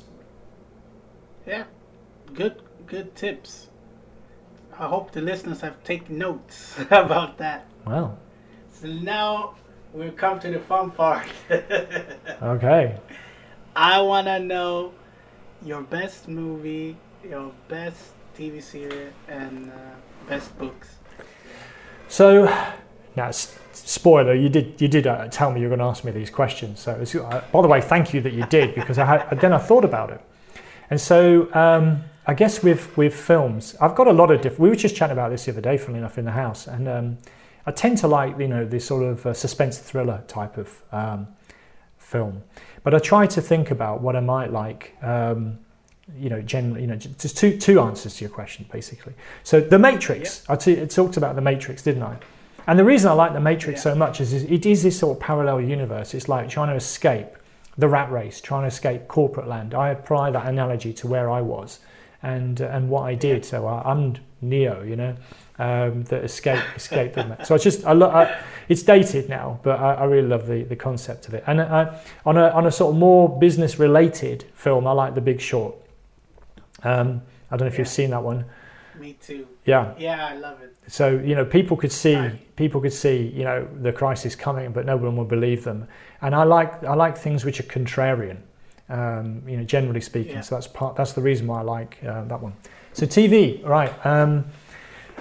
Yeah. 1.45 1.65
Good 2.33 2.63
good 2.89 3.15
tips. 3.15 3.67
I 4.79 4.87
hope 4.87 5.13
the 5.13 5.21
listeners 5.21 5.61
have 5.61 5.83
taken 5.85 6.19
notes 6.19 6.75
about 6.91 7.39
that. 7.39 7.67
Well, 7.87 8.19
So 8.73 8.87
now 8.89 9.55
we've 9.93 10.17
come 10.17 10.39
to 10.41 10.51
the 10.51 10.61
fun 10.61 10.91
part. 10.93 11.27
okay. 12.43 12.97
I 13.77 14.01
want 14.01 14.27
to 14.27 14.39
know 14.41 14.93
your 15.65 15.83
best 15.83 16.29
movie, 16.29 16.97
your 17.29 17.53
best 17.69 18.13
TV 18.37 18.63
series, 18.63 19.13
and 19.29 19.71
uh, 19.71 19.75
best 20.29 20.57
books. 20.59 20.97
So, 22.09 22.45
now, 23.17 23.29
s- 23.29 23.57
spoiler, 23.73 24.35
you 24.35 24.49
did 24.49 24.81
you 24.81 24.89
did 24.89 25.07
uh, 25.07 25.29
tell 25.29 25.51
me 25.53 25.61
you 25.61 25.67
were 25.69 25.77
going 25.77 25.81
to 25.81 25.91
ask 25.91 26.05
me 26.05 26.13
these 26.13 26.31
questions. 26.31 26.81
So, 26.81 26.93
it's, 27.01 27.15
uh, 27.15 27.45
by 27.53 27.63
the 27.63 27.69
way, 27.69 27.81
thank 27.81 28.15
you 28.15 28.21
that 28.23 28.33
you 28.33 28.45
did 28.47 28.75
because 28.75 28.99
I 28.99 29.05
had, 29.05 29.41
then 29.41 29.53
I 29.53 29.59
thought 29.59 29.85
about 29.85 30.11
it. 30.11 30.21
And 30.91 31.01
so, 31.01 31.53
um, 31.55 32.05
I 32.29 32.35
guess 32.35 32.63
with 32.63 32.95
with 32.97 33.15
films, 33.15 33.75
I've 33.81 33.95
got 33.95 34.07
a 34.07 34.13
lot 34.13 34.31
of 34.31 34.43
different. 34.43 34.61
We 34.61 34.69
were 34.69 34.77
just 34.77 34.95
chatting 34.95 35.15
about 35.15 35.31
this 35.31 35.47
the 35.47 35.53
other 35.53 35.63
day, 35.63 35.79
funnily 35.79 36.01
enough, 36.01 36.19
in 36.19 36.27
the 36.27 36.33
house, 36.33 36.67
and 36.67 36.87
um, 36.87 37.19
I 37.65 37.71
tend 37.73 37.97
to 37.99 38.07
like 38.07 38.39
you 38.39 38.47
know 38.47 38.67
this 38.67 38.85
sort 38.87 39.03
of 39.03 39.25
uh, 39.25 39.33
suspense 39.33 39.79
thriller 39.79 40.23
type 40.29 40.59
of 40.59 40.83
um, 40.93 41.27
film, 41.97 42.43
but 42.83 42.95
I 42.95 42.99
try 42.99 43.27
to 43.27 43.41
think 43.41 43.71
about 43.71 44.03
what 44.03 44.15
I 44.15 44.21
might 44.21 44.53
like. 44.53 44.95
Um, 45.03 45.59
you 46.19 46.29
know, 46.31 46.41
generally, 46.41 46.83
you 46.83 46.87
know, 46.87 46.97
just 46.97 47.39
two 47.39 47.59
two 47.59 47.81
answers 47.81 48.17
to 48.17 48.25
your 48.25 48.31
question, 48.31 48.67
basically. 48.71 49.15
So, 49.43 49.61
The 49.61 49.79
Matrix. 49.79 50.45
I 50.51 50.57
t- 50.57 50.81
I 50.83 50.87
talked 50.87 51.17
about 51.17 51.35
The 51.35 51.43
Matrix, 51.43 51.83
didn't 51.83 52.03
I? 52.03 52.17
And 52.67 52.79
the 52.79 52.85
reason 52.85 53.11
I 53.11 53.15
like 53.15 53.33
The 53.33 53.41
Matrix 53.41 53.79
Yeah. 53.81 53.93
so 53.93 53.95
much 53.95 54.21
is, 54.21 54.35
is 54.35 54.45
it 54.45 54.67
is 54.67 54.83
this 54.83 54.99
sort 54.99 55.17
of 55.17 55.23
parallel 55.23 55.63
universe. 55.63 56.13
It's 56.13 56.29
like 56.29 56.51
trying 56.51 56.69
to 56.69 56.75
escape 56.75 57.29
the 57.79 57.89
rat 57.89 58.11
race, 58.11 58.41
trying 58.43 58.63
to 58.63 58.69
escape 58.69 59.09
corporate 59.09 59.49
land. 59.49 59.75
I 59.75 59.91
apply 59.91 60.31
that 60.33 60.47
analogy 60.47 60.93
to 60.95 61.07
where 61.07 61.31
I 61.31 61.41
was 61.41 61.81
and 62.23 62.61
uh, 62.61 62.67
and 62.67 62.89
what 62.91 63.03
I 63.03 63.15
did. 63.15 63.45
So 63.45 63.67
I, 63.67 63.83
I'm 63.91 64.17
Neo, 64.41 64.83
you 64.83 64.97
know, 64.97 65.15
um, 65.59 66.05
that 66.05 66.25
escape 66.25 66.63
escape 66.77 67.15
from 67.15 67.29
that. 67.31 67.47
So 67.47 67.55
it's 67.55 67.65
just 67.65 67.85
I, 67.87 67.93
lo- 67.93 68.11
I 68.11 68.41
it's 68.69 68.83
dated 68.83 69.29
now, 69.29 69.61
but 69.63 69.79
I, 69.81 69.95
I 69.95 70.05
really 70.05 70.29
love 70.29 70.47
the, 70.47 70.63
the 70.65 70.77
concept 70.77 71.29
of 71.29 71.35
it. 71.35 71.45
And 71.47 71.61
uh, 71.61 71.95
on 72.25 72.37
a 72.37 72.49
on 72.51 72.67
a 72.67 72.73
sort 72.73 72.95
of 72.95 72.99
more 72.99 73.39
business 73.39 73.79
related 73.79 74.45
film, 74.55 74.87
I 74.87 74.93
like 74.93 75.15
The 75.15 75.21
Big 75.21 75.41
Short. 75.41 75.75
Um, 76.85 77.23
I 77.51 77.57
don't 77.57 77.67
know 77.67 77.73
if 77.73 77.79
you've 77.79 77.89
seen 77.89 78.11
that 78.11 78.23
one. 78.23 78.45
Me 78.99 79.17
too. 79.21 79.47
Yeah. 79.65 79.95
Yeah, 79.99 80.27
I 80.27 80.35
love 80.37 80.61
it. 80.61 80.77
So 80.89 81.09
you 81.19 81.35
know, 81.35 81.45
people 81.45 81.77
could 81.77 81.93
see 81.93 82.17
Right. 82.17 82.57
people 82.57 82.81
could 82.81 82.93
see 82.93 83.29
you 83.35 83.45
know 83.45 83.67
the 83.81 83.93
crisis 83.93 84.35
coming, 84.35 84.73
but 84.73 84.87
no 84.87 84.97
one 84.97 85.17
would 85.17 85.29
believe 85.29 85.65
them. 85.65 85.87
And 86.21 86.35
I 86.35 86.43
like 86.45 86.83
I 86.85 86.95
like 86.95 87.17
things 87.17 87.45
which 87.45 87.61
are 87.61 87.65
contrarian. 87.65 88.39
Um, 88.89 89.43
you 89.47 89.57
know, 89.57 89.65
generally 89.65 90.01
speaking. 90.01 90.33
Yeah. 90.33 90.41
So 90.41 90.55
that's 90.55 90.67
part. 90.67 90.97
That's 90.97 91.13
the 91.13 91.21
reason 91.21 91.47
why 91.47 91.61
I 91.61 91.63
like 91.63 91.99
uh, 92.07 92.25
that 92.25 92.41
one. 92.41 92.55
So 92.95 93.07
TV, 93.07 93.65
right? 93.67 93.93
Um, 94.07 94.47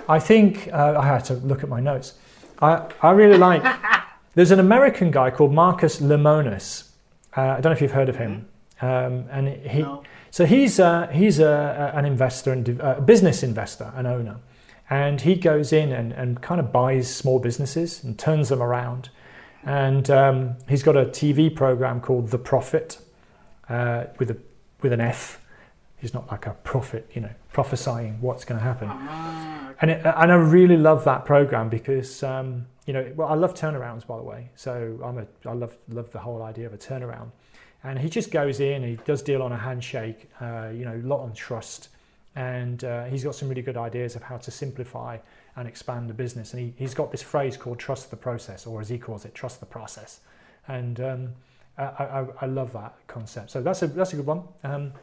I 0.08 0.20
think 0.20 0.70
uh, 0.72 0.96
I 0.98 1.06
had 1.06 1.26
to 1.26 1.34
look 1.34 1.64
at 1.64 1.70
my 1.70 1.82
notes. 1.82 2.14
I 2.62 2.90
I 3.02 3.12
really 3.12 3.38
like. 3.38 3.64
there's 4.36 4.52
an 4.52 4.60
American 4.60 5.12
guy 5.12 5.32
called 5.32 5.54
Marcus 5.54 6.00
Lemonis. 6.00 6.90
Uh, 7.36 7.42
I 7.42 7.54
don't 7.56 7.66
know 7.66 7.72
if 7.72 7.82
you've 7.82 7.92
heard 7.92 8.10
of 8.10 8.16
him. 8.16 8.48
Um, 8.82 9.26
and 9.32 9.48
he 9.66 9.82
No. 9.82 10.04
So 10.32 10.46
he's 10.46 10.80
uh, 10.80 11.08
he's 11.08 11.40
a, 11.40 11.92
an 11.96 12.06
investor 12.06 12.52
and 12.52 12.68
a 12.80 13.02
business 13.02 13.44
investor, 13.44 13.92
an 13.96 14.06
owner, 14.06 14.38
and 14.90 15.22
he 15.22 15.36
goes 15.36 15.74
in 15.74 15.92
and, 15.92 16.12
and 16.12 16.42
kind 16.42 16.60
of 16.60 16.72
buys 16.72 17.14
small 17.14 17.40
businesses 17.40 18.04
and 18.04 18.20
turns 18.20 18.50
them 18.50 18.62
around. 18.62 19.10
And 19.66 20.10
um, 20.10 20.56
he's 20.70 20.84
got 20.84 20.96
a 20.96 21.06
TV 21.06 21.54
program 21.54 22.00
called 22.00 22.30
The 22.30 22.38
Profit 22.38 23.00
uh, 23.70 24.06
with 24.20 24.32
a 24.32 24.38
with 24.82 24.94
an 24.94 25.02
F. 25.02 25.42
He's 25.98 26.14
not 26.14 26.30
like 26.32 26.46
a 26.46 26.52
prophet, 26.64 27.10
you 27.14 27.22
know, 27.22 27.32
prophesying 27.52 28.22
what's 28.22 28.46
going 28.46 28.60
to 28.60 28.64
happen. 28.64 28.88
Ah, 28.92 29.74
And 29.82 29.92
it, 29.92 30.06
and 30.06 30.32
I 30.32 30.36
really 30.36 30.78
love 30.78 31.04
that 31.06 31.26
program 31.26 31.70
because 31.70 32.22
um, 32.24 32.68
you 32.86 32.94
know, 32.94 33.12
well, 33.16 33.28
I 33.28 33.34
love 33.36 33.54
turnarounds 33.54 34.06
by 34.06 34.18
the 34.18 34.24
way. 34.24 34.50
So 34.56 35.00
I'm 35.04 35.18
a 35.18 35.28
I 35.46 35.54
love 35.54 35.78
love 35.90 36.12
the 36.12 36.20
whole 36.20 36.44
idea 36.44 36.68
of 36.68 36.74
a 36.74 36.78
turnaround. 36.78 37.32
And 37.84 38.00
he 38.00 38.10
just 38.10 38.32
goes 38.32 38.60
in, 38.60 38.84
he 38.84 38.98
does 39.06 39.22
deal 39.22 39.42
on 39.42 39.52
a 39.52 39.58
handshake, 39.58 40.30
uh, 40.42 40.70
you 40.74 40.84
know, 40.84 40.96
a 40.96 41.08
lot 41.08 41.22
on 41.22 41.34
trust, 41.34 41.90
and 42.36 42.84
uh, 42.84 43.06
he's 43.06 43.24
got 43.24 43.36
some 43.36 43.50
really 43.50 43.62
good 43.62 43.78
ideas 43.78 44.16
of 44.16 44.24
how 44.24 44.38
to 44.38 44.52
simplify 44.52 45.18
and 45.56 45.68
expand 45.68 46.10
the 46.10 46.14
business. 46.14 46.54
And 46.54 46.62
he, 46.62 46.74
he's 46.76 46.94
got 46.94 47.12
this 47.12 47.22
phrase 47.22 47.56
called 47.56 47.80
"trust 47.80 48.10
the 48.10 48.18
process," 48.18 48.66
or 48.66 48.82
as 48.82 48.90
he 48.90 48.98
calls 48.98 49.26
it, 49.26 49.36
"trust 49.36 49.60
the 49.60 49.66
process." 49.66 50.22
And 50.68 51.00
um, 51.00 51.30
I, 51.78 51.84
I, 51.84 52.26
I 52.42 52.46
love 52.46 52.74
that 52.74 52.96
concept. 53.08 53.52
So 53.52 53.62
that's 53.62 53.82
a 53.84 53.88
that's 53.88 54.14
a 54.14 54.16
good 54.18 54.26
one. 54.26 54.44
Um, 54.64 54.94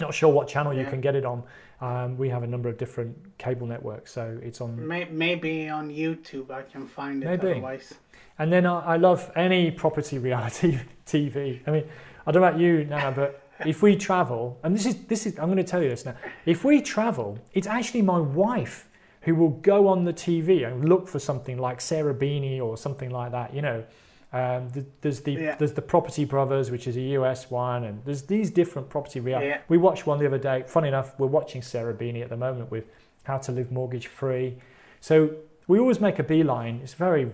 not 0.00 0.14
sure 0.14 0.32
what 0.32 0.48
channel 0.48 0.72
you 0.72 0.84
can 0.86 1.00
get 1.00 1.14
it 1.14 1.24
on. 1.24 1.42
Um, 1.80 2.16
we 2.16 2.28
have 2.28 2.42
a 2.42 2.46
number 2.46 2.68
of 2.68 2.78
different 2.78 3.16
cable 3.38 3.66
networks, 3.66 4.12
so 4.12 4.38
it's 4.42 4.60
on. 4.60 4.86
Maybe 4.86 5.68
on 5.68 5.90
YouTube 5.90 6.50
I 6.50 6.62
can 6.62 6.86
find 6.86 7.22
it. 7.22 7.26
Maybe. 7.26 7.50
Otherwise, 7.52 7.94
And 8.38 8.52
then 8.52 8.66
I, 8.66 8.80
I 8.80 8.96
love 8.96 9.30
any 9.36 9.70
property 9.70 10.18
reality 10.28 10.78
TV. 11.06 11.60
I 11.66 11.70
mean, 11.70 11.84
I 12.26 12.32
don't 12.32 12.42
know 12.42 12.48
about 12.48 12.60
you, 12.60 12.84
Nana, 12.84 13.12
but 13.12 13.42
if 13.66 13.82
we 13.82 13.96
travel, 13.96 14.58
and 14.62 14.74
this 14.74 14.86
is 14.86 15.04
this 15.06 15.26
is, 15.26 15.38
I'm 15.38 15.46
going 15.46 15.56
to 15.56 15.64
tell 15.64 15.82
you 15.82 15.88
this 15.88 16.04
now. 16.04 16.16
If 16.46 16.64
we 16.64 16.80
travel, 16.82 17.38
it's 17.52 17.66
actually 17.66 18.02
my 18.02 18.18
wife 18.18 18.88
who 19.22 19.34
will 19.34 19.50
go 19.50 19.86
on 19.88 20.04
the 20.04 20.12
TV 20.14 20.66
and 20.66 20.88
look 20.88 21.06
for 21.08 21.18
something 21.18 21.58
like 21.58 21.80
Sarah 21.80 22.14
Beeny 22.14 22.58
or 22.60 22.76
something 22.76 23.10
like 23.10 23.32
that. 23.32 23.54
You 23.54 23.62
know, 23.62 23.84
um, 24.32 24.70
th- 24.70 24.86
there's 25.00 25.20
the 25.20 25.32
Yeah. 25.32 25.54
there's 25.56 25.72
the 25.72 25.82
Property 25.82 26.24
Brothers, 26.24 26.70
which 26.70 26.86
is 26.86 26.96
a 26.96 27.00
US 27.18 27.50
one, 27.50 27.84
and 27.84 28.04
there's 28.04 28.22
these 28.22 28.50
different 28.50 28.88
property 28.88 29.20
reality. 29.20 29.48
Yeah. 29.48 29.60
We 29.68 29.78
watched 29.78 30.06
one 30.06 30.18
the 30.18 30.26
other 30.26 30.38
day. 30.38 30.64
Funny 30.66 30.88
enough, 30.88 31.18
we're 31.18 31.26
watching 31.26 31.62
Sarah 31.62 31.94
Beeny 31.94 32.22
at 32.22 32.28
the 32.28 32.36
moment 32.36 32.70
with 32.70 32.84
How 33.24 33.38
to 33.38 33.52
Live 33.52 33.72
Mortgage 33.72 34.06
Free. 34.06 34.56
So 35.00 35.30
we 35.66 35.78
always 35.78 36.00
make 36.00 36.18
a 36.18 36.22
beeline. 36.22 36.80
It's 36.82 36.94
very 36.94 37.30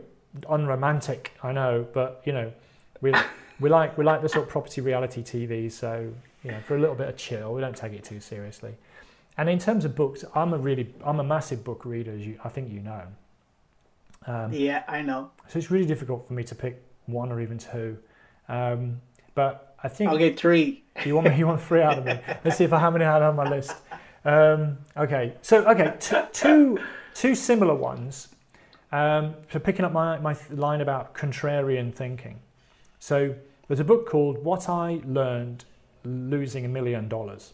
unromantic, 0.49 1.33
I 1.43 1.53
know, 1.53 1.87
but 1.93 2.23
you 2.25 2.33
know, 2.33 2.53
we 3.01 3.13
we 3.61 3.69
like 3.69 3.97
we 3.99 4.05
like 4.05 4.23
the 4.23 4.29
sort 4.29 4.45
of 4.45 4.51
property 4.51 4.81
reality 4.81 5.23
TV. 5.23 5.71
So 5.71 6.13
you 6.43 6.51
know, 6.53 6.61
for 6.61 6.77
a 6.77 6.81
little 6.81 6.95
bit 6.95 7.09
of 7.09 7.17
chill, 7.17 7.53
we 7.55 7.61
don't 7.61 7.77
take 7.77 7.93
it 7.93 8.05
too 8.05 8.21
seriously. 8.21 8.75
And 9.39 9.51
in 9.51 9.59
terms 9.59 9.85
of 9.85 9.95
books, 9.95 10.25
I'm 10.35 10.55
a 10.55 10.59
really 10.59 10.95
I'm 11.05 11.21
a 11.21 11.25
massive 11.25 11.63
book 11.63 11.85
reader, 11.85 12.13
as 12.13 12.27
you 12.27 12.39
I 12.43 12.49
think 12.49 12.71
you 12.71 12.81
know. 12.81 13.03
Um, 14.27 14.53
yeah, 14.53 14.83
I 14.89 15.03
know. 15.03 15.31
so 15.47 15.59
it's 15.59 15.71
really 15.71 15.87
difficult 15.87 16.27
for 16.27 16.33
me 16.33 16.43
to 16.45 16.55
pick 16.55 16.83
one 17.07 17.33
or 17.33 17.41
even 17.41 17.59
two. 17.59 17.99
Um, 18.49 19.01
but 19.35 19.75
I 19.83 19.89
think 19.89 20.11
I'll 20.11 20.19
get 20.19 20.39
three. 20.39 20.85
you 21.05 21.15
want 21.15 21.29
me, 21.29 21.37
you 21.37 21.47
want 21.47 21.61
three 21.63 21.83
out 21.83 21.99
of 21.99 22.05
me. 22.05 22.19
Let's 22.45 22.57
see 22.57 22.65
if 22.65 22.73
I 22.73 22.79
how 22.79 22.91
many 22.91 23.05
I 23.05 23.13
had 23.15 23.23
on 23.23 23.37
my 23.37 23.49
list. 23.49 23.75
Um, 24.25 24.79
okay, 24.97 25.35
so 25.43 25.65
okay, 25.69 25.95
t- 26.01 26.17
two 26.33 26.79
two 27.15 27.35
similar 27.35 27.75
ones. 27.75 28.29
Um, 28.93 29.35
so 29.53 29.59
picking 29.59 29.85
up 29.85 29.93
my 29.93 30.19
my 30.19 30.37
line 30.51 30.81
about 30.81 31.15
contrarian 31.15 31.95
thinking. 31.95 32.41
So 32.99 33.35
there's 33.69 33.81
a 33.81 33.85
book 33.85 34.09
called 34.09 34.43
What 34.45 34.69
I 34.69 35.01
Learned 35.05 35.65
Losing 36.05 36.65
a 36.65 36.69
Million 36.69 37.09
Dollars, 37.09 37.53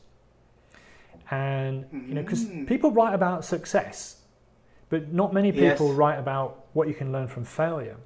and 1.30 1.86
you 1.92 2.14
know 2.14 2.22
because 2.22 2.44
Mm. 2.44 2.66
people 2.66 2.90
write 2.90 3.14
about 3.14 3.44
success, 3.44 4.22
but 4.88 5.12
not 5.12 5.32
many 5.32 5.50
Yes. 5.50 5.72
people 5.78 5.92
write 5.94 6.18
about 6.18 6.66
what 6.74 6.88
you 6.88 6.94
can 6.94 7.12
learn 7.12 7.28
from 7.28 7.44
failure. 7.44 7.96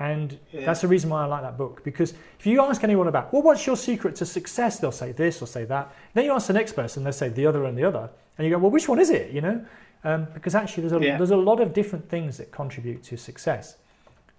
And 0.00 0.38
Yeah. 0.50 0.64
that's 0.64 0.80
the 0.80 0.88
reason 0.88 1.10
why 1.10 1.22
I 1.22 1.26
like 1.26 1.42
that 1.42 1.58
book. 1.58 1.84
Because 1.84 2.14
if 2.38 2.46
you 2.46 2.60
ask 2.62 2.82
anyone 2.82 3.06
about, 3.06 3.32
well, 3.32 3.42
what's 3.42 3.66
your 3.66 3.76
secret 3.76 4.16
to 4.16 4.26
success? 4.26 4.78
They'll 4.80 4.90
say 4.92 5.12
this 5.12 5.42
or 5.42 5.46
say 5.46 5.64
that. 5.66 5.92
Then 6.14 6.24
you 6.24 6.32
ask 6.32 6.46
the 6.46 6.54
next 6.54 6.72
person, 6.72 7.04
they'll 7.04 7.12
say 7.12 7.28
the 7.28 7.46
other 7.46 7.64
and 7.66 7.76
the 7.76 7.84
other. 7.84 8.08
And 8.38 8.46
you 8.46 8.52
go, 8.52 8.58
well, 8.58 8.70
which 8.70 8.88
one 8.88 8.98
is 8.98 9.10
it? 9.10 9.30
You 9.30 9.42
know? 9.42 9.64
Um, 10.02 10.26
because 10.32 10.54
actually, 10.54 10.88
there's 10.88 11.00
a, 11.00 11.04
Yeah. 11.04 11.18
there's 11.18 11.30
a 11.30 11.36
lot 11.36 11.60
of 11.60 11.74
different 11.74 12.08
things 12.08 12.38
that 12.38 12.50
contribute 12.50 13.02
to 13.04 13.18
success. 13.18 13.76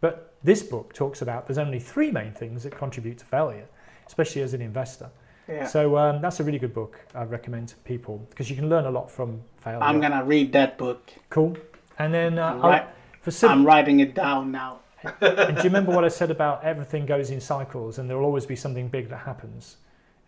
But 0.01 0.34
this 0.43 0.64
book 0.64 0.93
talks 0.95 1.22
about 1.22 1.45
there's 1.45 1.59
only 1.59 1.80
three 1.80 2.09
main 2.09 2.32
things 2.32 2.64
that 2.64 2.76
contribute 2.76 3.20
to 3.20 3.26
failure, 3.26 3.68
especially 4.07 4.41
as 4.41 4.55
an 4.55 4.62
investor. 4.64 5.12
Yeah. 5.47 5.68
So 5.68 5.95
um, 5.97 6.22
that's 6.22 6.39
a 6.39 6.43
really 6.43 6.57
good 6.57 6.74
book 6.74 6.99
I 7.14 7.24
recommend 7.26 7.68
to 7.70 7.76
people 7.78 8.26
because 8.32 8.49
you 8.49 8.55
can 8.55 8.68
learn 8.68 8.86
a 8.86 8.89
lot 8.91 9.12
from 9.12 9.41
failure. 9.59 9.84
I'm 9.84 10.01
gonna 10.01 10.24
read 10.24 10.53
that 10.53 10.80
book. 10.80 11.12
Cool. 11.30 11.55
And 11.99 12.12
then 12.12 12.39
uh, 12.39 12.59
I'm, 12.64 13.32
sim- 13.32 13.51
I'm 13.51 13.64
writing 13.66 13.99
it 13.99 14.16
down 14.16 14.51
now. 14.51 14.80
And 15.04 15.56
do 15.58 15.64
you 15.64 15.70
remember 15.70 15.91
what 15.93 16.04
I 16.06 16.10
said 16.10 16.32
about 16.32 16.64
everything 16.64 17.06
goes 17.06 17.30
in 17.30 17.41
cycles 17.41 17.97
and 17.97 18.10
there 18.10 18.18
will 18.18 18.26
always 18.26 18.45
be 18.45 18.56
something 18.56 18.88
big 18.88 19.10
that 19.10 19.20
happens? 19.20 19.78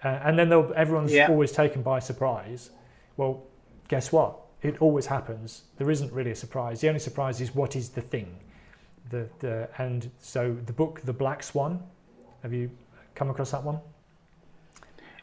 Uh, 0.04 0.20
and 0.24 0.38
then 0.38 0.52
everyone's 0.76 1.14
Yeah. 1.14 1.28
always 1.30 1.52
taken 1.52 1.82
by 1.82 2.00
surprise. 2.00 2.72
Well, 3.16 3.44
guess 3.88 4.12
what? 4.12 4.38
It 4.62 4.82
always 4.82 5.08
happens. 5.08 5.64
There 5.78 5.90
isn't 5.92 6.12
really 6.12 6.32
a 6.32 6.36
surprise. 6.36 6.82
The 6.82 6.88
only 6.88 7.00
surprise 7.00 7.40
is 7.42 7.54
what 7.54 7.76
is 7.76 7.90
the 7.90 8.02
thing. 8.02 8.40
The, 9.10 9.28
the, 9.40 9.70
and 9.78 10.10
so 10.20 10.54
the 10.66 10.74
book, 10.74 11.02
The 11.02 11.14
Black 11.14 11.44
Swan, 11.44 11.84
have 12.42 12.54
you 12.54 12.72
come 13.16 13.30
across 13.30 13.52
that 13.52 13.64
one? 13.64 13.80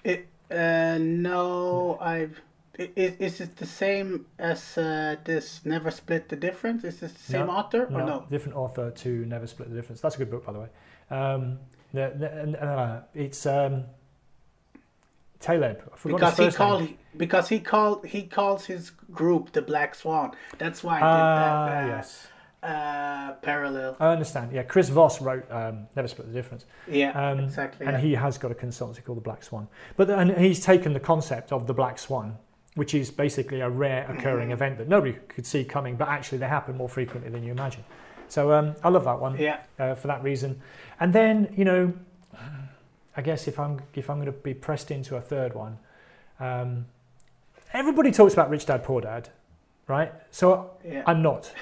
It, 0.04 0.28
uh, 0.50 0.98
no, 1.00 1.98
I've. 2.00 2.40
Is, 2.80 3.12
is 3.18 3.40
it 3.42 3.56
the 3.56 3.66
same 3.66 4.24
as 4.38 4.78
uh, 4.78 5.16
this 5.24 5.60
Never 5.66 5.90
Split 5.90 6.28
the 6.30 6.36
Difference? 6.36 6.82
Is 6.84 7.00
this 7.00 7.12
the 7.12 7.32
same 7.32 7.46
No, 7.46 7.52
author 7.52 7.84
or 7.84 8.02
no? 8.02 8.26
Different 8.30 8.56
author 8.56 8.90
to 8.90 9.08
Never 9.26 9.46
Split 9.46 9.68
the 9.68 9.76
Difference. 9.76 10.00
That's 10.00 10.14
a 10.14 10.18
good 10.18 10.30
book, 10.30 10.46
by 10.46 10.52
the 10.52 10.60
way. 10.60 10.68
Um, 11.10 11.58
the, 11.92 12.12
the, 12.16 12.32
and, 12.40 12.56
uh, 12.56 13.00
it's 13.14 13.44
um, 13.44 13.84
Taleb. 15.40 15.82
I 15.92 15.96
forgot 15.96 16.18
Because 16.20 16.38
he 16.38 16.50
called 16.56 16.88
because 17.16 17.48
he 17.48 17.60
called 17.60 18.06
he 18.06 18.22
calls 18.22 18.64
his 18.66 18.90
group 19.12 19.52
the 19.52 19.62
Black 19.62 19.94
Swan. 19.94 20.32
That's 20.58 20.82
why 20.84 20.96
I 20.96 20.98
did 21.00 21.04
Ah, 21.04 21.66
that 21.66 21.84
uh, 21.84 21.86
yes. 21.96 22.28
uh, 22.62 23.32
parallel. 23.42 23.96
I 24.00 24.08
understand. 24.12 24.52
Yeah, 24.52 24.62
Chris 24.62 24.88
Voss 24.88 25.20
wrote 25.20 25.50
um, 25.50 25.86
Never 25.96 26.08
Split 26.08 26.28
the 26.28 26.32
Difference. 26.34 26.64
Yeah, 26.88 27.10
Um, 27.10 27.40
exactly. 27.40 27.86
And 27.86 27.96
yeah. 27.96 28.00
he 28.00 28.14
has 28.14 28.38
got 28.38 28.50
a 28.50 28.54
consultancy 28.54 29.04
called 29.04 29.18
the 29.18 29.22
Black 29.22 29.42
Swan. 29.42 29.68
But 29.96 30.08
and 30.08 30.30
he's 30.38 30.60
taken 30.60 30.92
the 30.94 31.00
concept 31.00 31.52
of 31.52 31.66
the 31.66 31.74
Black 31.74 31.98
Swan, 31.98 32.38
which 32.74 32.94
is 32.94 33.10
basically 33.10 33.60
a 33.60 33.68
rare 33.68 34.10
occurring 34.10 34.52
event 34.52 34.78
that 34.78 34.88
nobody 34.88 35.12
could 35.28 35.44
see 35.44 35.64
coming, 35.64 35.96
but 35.96 36.08
actually 36.08 36.38
they 36.38 36.46
happen 36.46 36.76
more 36.76 36.88
frequently 36.88 37.30
than 37.30 37.42
you 37.42 37.50
imagine. 37.50 37.84
So 38.28 38.52
um, 38.52 38.76
I 38.84 38.88
love 38.88 39.04
that 39.04 39.20
one 39.20 39.36
yeah, 39.36 39.60
uh, 39.78 39.94
for 39.94 40.06
that 40.06 40.22
reason. 40.22 40.60
And 41.00 41.12
then 41.12 41.52
you 41.56 41.64
know, 41.64 41.92
I 43.16 43.22
guess 43.22 43.48
if 43.48 43.58
I'm 43.58 43.80
if 43.94 44.08
I'm 44.08 44.16
going 44.16 44.26
to 44.26 44.32
be 44.32 44.54
pressed 44.54 44.90
into 44.90 45.16
a 45.16 45.20
third 45.20 45.54
one, 45.54 45.78
um, 46.38 46.86
everybody 47.72 48.12
talks 48.12 48.32
about 48.32 48.50
Rich 48.50 48.66
Dad 48.66 48.84
Poor 48.84 49.00
Dad, 49.00 49.28
right? 49.88 50.12
So 50.30 50.70
yeah. 50.86 51.02
I'm 51.06 51.22
not 51.22 51.52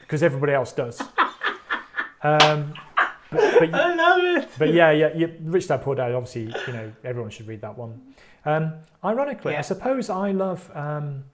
because 0.00 0.22
everybody 0.22 0.52
else 0.52 0.72
does. 0.72 1.02
Um, 2.20 2.74
but, 3.30 3.60
but, 3.60 3.74
I 3.74 3.94
love 3.94 4.42
it. 4.42 4.48
but 4.58 4.72
yeah, 4.74 4.90
yeah, 4.90 5.10
yeah, 5.14 5.28
Rich 5.40 5.68
Dad 5.68 5.82
Poor 5.82 5.94
Dad. 5.94 6.12
Obviously, 6.12 6.52
you 6.66 6.72
know, 6.72 6.92
everyone 7.04 7.30
should 7.30 7.46
read 7.46 7.60
that 7.60 7.78
one. 7.78 8.14
Um, 8.44 8.74
ironically, 9.04 9.56
I 9.56 9.60
suppose 9.62 10.08
I 10.10 10.30
love 10.32 10.70
um, 10.74 11.24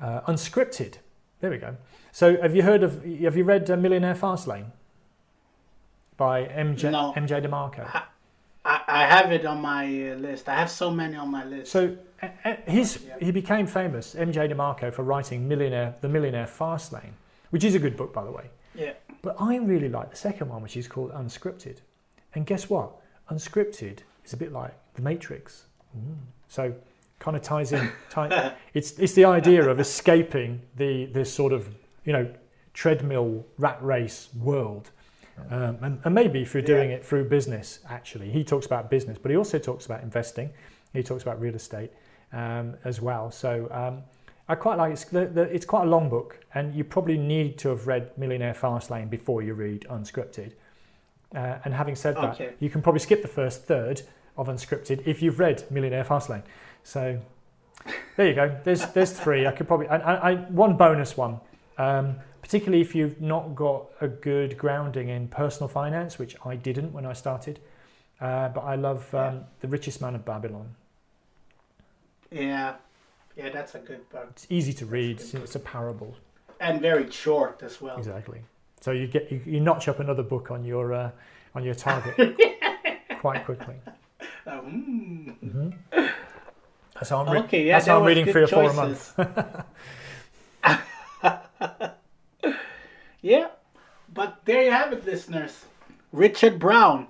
uh, 0.00 0.20
unscripted. 0.22 0.94
There 1.40 1.50
we 1.50 1.58
go. 1.58 1.76
So, 2.12 2.40
have 2.40 2.54
you 2.54 2.62
heard 2.62 2.82
of? 2.82 3.04
Have 3.04 3.36
you 3.36 3.44
read 3.44 3.70
uh, 3.70 3.76
Millionaire 3.76 4.14
Fastlane 4.14 4.66
by 6.16 6.44
MJ 6.44 6.90
No. 6.90 7.12
MJ 7.16 7.44
DeMarco? 7.44 8.02
I, 8.64 8.80
I 8.86 9.06
have 9.06 9.32
it 9.32 9.46
on 9.46 9.60
my 9.62 9.84
uh, 9.84 10.14
list. 10.16 10.48
I 10.48 10.54
have 10.54 10.70
so 10.70 10.90
many 10.90 11.16
on 11.16 11.30
my 11.30 11.44
list. 11.44 11.72
So, 11.72 11.96
uh, 12.22 12.56
his 12.66 13.04
he 13.20 13.30
became 13.30 13.66
famous, 13.66 14.14
MJ 14.14 14.52
DeMarco, 14.52 14.92
for 14.92 15.02
writing 15.02 15.48
Millionaire, 15.48 15.94
The 16.00 16.08
Millionaire 16.08 16.46
Fastlane, 16.46 17.12
which 17.50 17.64
is 17.64 17.74
a 17.74 17.78
good 17.78 17.96
book, 17.96 18.12
by 18.12 18.24
the 18.24 18.30
way. 18.30 18.50
yeah, 18.74 18.92
But 19.22 19.36
I 19.40 19.56
really 19.56 19.88
like 19.88 20.10
the 20.10 20.16
second 20.16 20.48
one, 20.50 20.62
which 20.62 20.76
is 20.76 20.86
called 20.88 21.12
Unscripted. 21.12 21.78
And 22.34 22.44
guess 22.44 22.68
what? 22.68 22.92
Unscripted 23.30 24.00
is 24.24 24.32
a 24.34 24.36
bit 24.36 24.52
like 24.52 24.74
The 25.00 25.08
Matrix. 25.08 25.64
Mm. 25.96 26.16
So 26.48 26.74
kind 27.18 27.36
of 27.36 27.42
ties 27.42 27.72
in. 27.72 27.90
Tie, 28.10 28.52
it's 28.74 28.98
it's 28.98 29.14
the 29.14 29.24
idea 29.24 29.68
of 29.68 29.80
escaping 29.80 30.62
the 30.76 31.06
this 31.06 31.32
sort 31.32 31.52
of 31.52 31.68
you 32.04 32.12
know 32.12 32.28
treadmill 32.74 33.44
rat 33.58 33.78
race 33.82 34.28
world. 34.38 34.90
Um, 35.50 35.78
and, 35.80 36.00
and 36.04 36.14
maybe 36.14 36.42
if 36.42 36.52
you're 36.52 36.62
doing 36.62 36.90
it 36.90 37.02
through 37.02 37.24
business, 37.30 37.78
actually, 37.88 38.30
he 38.30 38.44
talks 38.44 38.66
about 38.66 38.90
business, 38.90 39.16
but 39.16 39.30
he 39.30 39.38
also 39.38 39.58
talks 39.58 39.86
about 39.86 40.02
investing. 40.02 40.50
He 40.92 41.02
talks 41.02 41.22
about 41.22 41.40
real 41.40 41.54
estate 41.54 41.92
um, 42.32 42.76
as 42.84 43.00
well. 43.00 43.30
So 43.30 43.66
um, 43.70 44.02
I 44.50 44.54
quite 44.54 44.76
like 44.76 44.92
it's, 44.92 45.04
the, 45.04 45.24
the, 45.26 45.42
it's 45.42 45.64
quite 45.64 45.84
a 45.84 45.88
long 45.88 46.10
book, 46.10 46.44
and 46.52 46.74
you 46.74 46.84
probably 46.84 47.16
need 47.16 47.56
to 47.58 47.70
have 47.70 47.86
read 47.86 48.10
Millionaire 48.18 48.52
Fastlane 48.52 49.08
before 49.08 49.40
you 49.40 49.54
read 49.54 49.86
Unscripted. 49.88 50.52
Uh, 51.34 51.56
and 51.64 51.72
having 51.72 51.94
said 51.94 52.16
that, 52.16 52.56
you 52.60 52.68
can 52.68 52.82
probably 52.82 52.98
skip 52.98 53.22
the 53.22 53.28
first 53.28 53.64
third 53.64 54.02
of 54.40 54.48
unscripted 54.48 55.06
if 55.06 55.22
you've 55.22 55.38
read 55.38 55.64
Millionaire 55.70 56.04
Fastlane. 56.04 56.42
So 56.82 57.20
there 58.16 58.28
you 58.28 58.34
go. 58.34 58.58
There's 58.64 58.86
there's 58.92 59.12
three. 59.12 59.46
I 59.46 59.52
could 59.52 59.68
probably 59.68 59.88
I, 59.88 60.32
I, 60.32 60.34
one 60.34 60.76
bonus 60.76 61.16
one. 61.16 61.40
Um, 61.78 62.16
particularly 62.42 62.80
if 62.80 62.94
you've 62.94 63.20
not 63.20 63.54
got 63.54 63.86
a 64.00 64.08
good 64.08 64.58
grounding 64.58 65.08
in 65.08 65.28
personal 65.28 65.68
finance, 65.68 66.18
which 66.18 66.36
I 66.44 66.56
didn't 66.56 66.92
when 66.92 67.06
I 67.06 67.12
started. 67.12 67.60
Uh, 68.20 68.48
but 68.48 68.62
I 68.62 68.74
love 68.74 69.14
um, 69.14 69.44
The 69.60 69.68
Richest 69.68 70.00
Man 70.00 70.14
of 70.14 70.24
Babylon. 70.24 70.74
Yeah, 72.30 72.74
yeah, 73.36 73.50
that's 73.50 73.74
a 73.74 73.78
good 73.78 74.08
book. 74.10 74.28
It's 74.32 74.46
easy 74.50 74.72
to 74.74 74.86
read. 74.86 75.20
It's, 75.20 75.32
it's 75.32 75.54
a 75.54 75.60
parable. 75.60 76.16
And 76.60 76.80
very 76.80 77.10
short 77.10 77.62
as 77.62 77.80
well. 77.80 77.96
Exactly. 77.96 78.40
So 78.80 78.90
you 78.90 79.06
get 79.06 79.30
you, 79.30 79.40
you 79.46 79.60
notch 79.60 79.88
up 79.88 80.00
another 80.00 80.22
book 80.22 80.50
on 80.50 80.64
your 80.64 80.92
uh, 80.92 81.10
on 81.54 81.64
your 81.64 81.74
target 81.74 82.36
quite 83.20 83.44
quickly. 83.44 83.76
Um, 84.46 85.36
Mm-hmm. 85.44 86.06
That's 86.94 87.08
how 87.08 87.24
I'm, 87.24 87.32
re- 87.32 87.38
Okay, 87.40 87.66
yeah, 87.66 87.76
that's 87.76 87.86
how 87.86 87.98
I'm 88.00 88.06
reading 88.06 88.26
three 88.26 88.42
or 88.42 88.46
four 88.46 88.64
a 88.64 88.72
month. 88.74 89.14
Yeah, 93.22 93.48
but 94.12 94.44
there 94.46 94.64
you 94.64 94.70
have 94.70 94.92
it, 94.92 95.04
listeners. 95.04 95.64
Richard 96.12 96.58
Brown. 96.58 97.08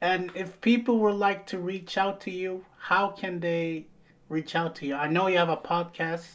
And 0.00 0.30
if 0.36 0.60
people 0.60 0.98
would 1.00 1.16
like 1.16 1.46
to 1.46 1.58
reach 1.58 1.98
out 1.98 2.20
to 2.22 2.30
you, 2.30 2.64
how 2.78 3.08
can 3.08 3.40
they 3.40 3.86
reach 4.28 4.54
out 4.54 4.76
to 4.76 4.86
you? 4.86 4.94
I 4.94 5.08
know 5.08 5.26
you 5.26 5.38
have 5.38 5.48
a 5.48 5.56
podcast. 5.56 6.26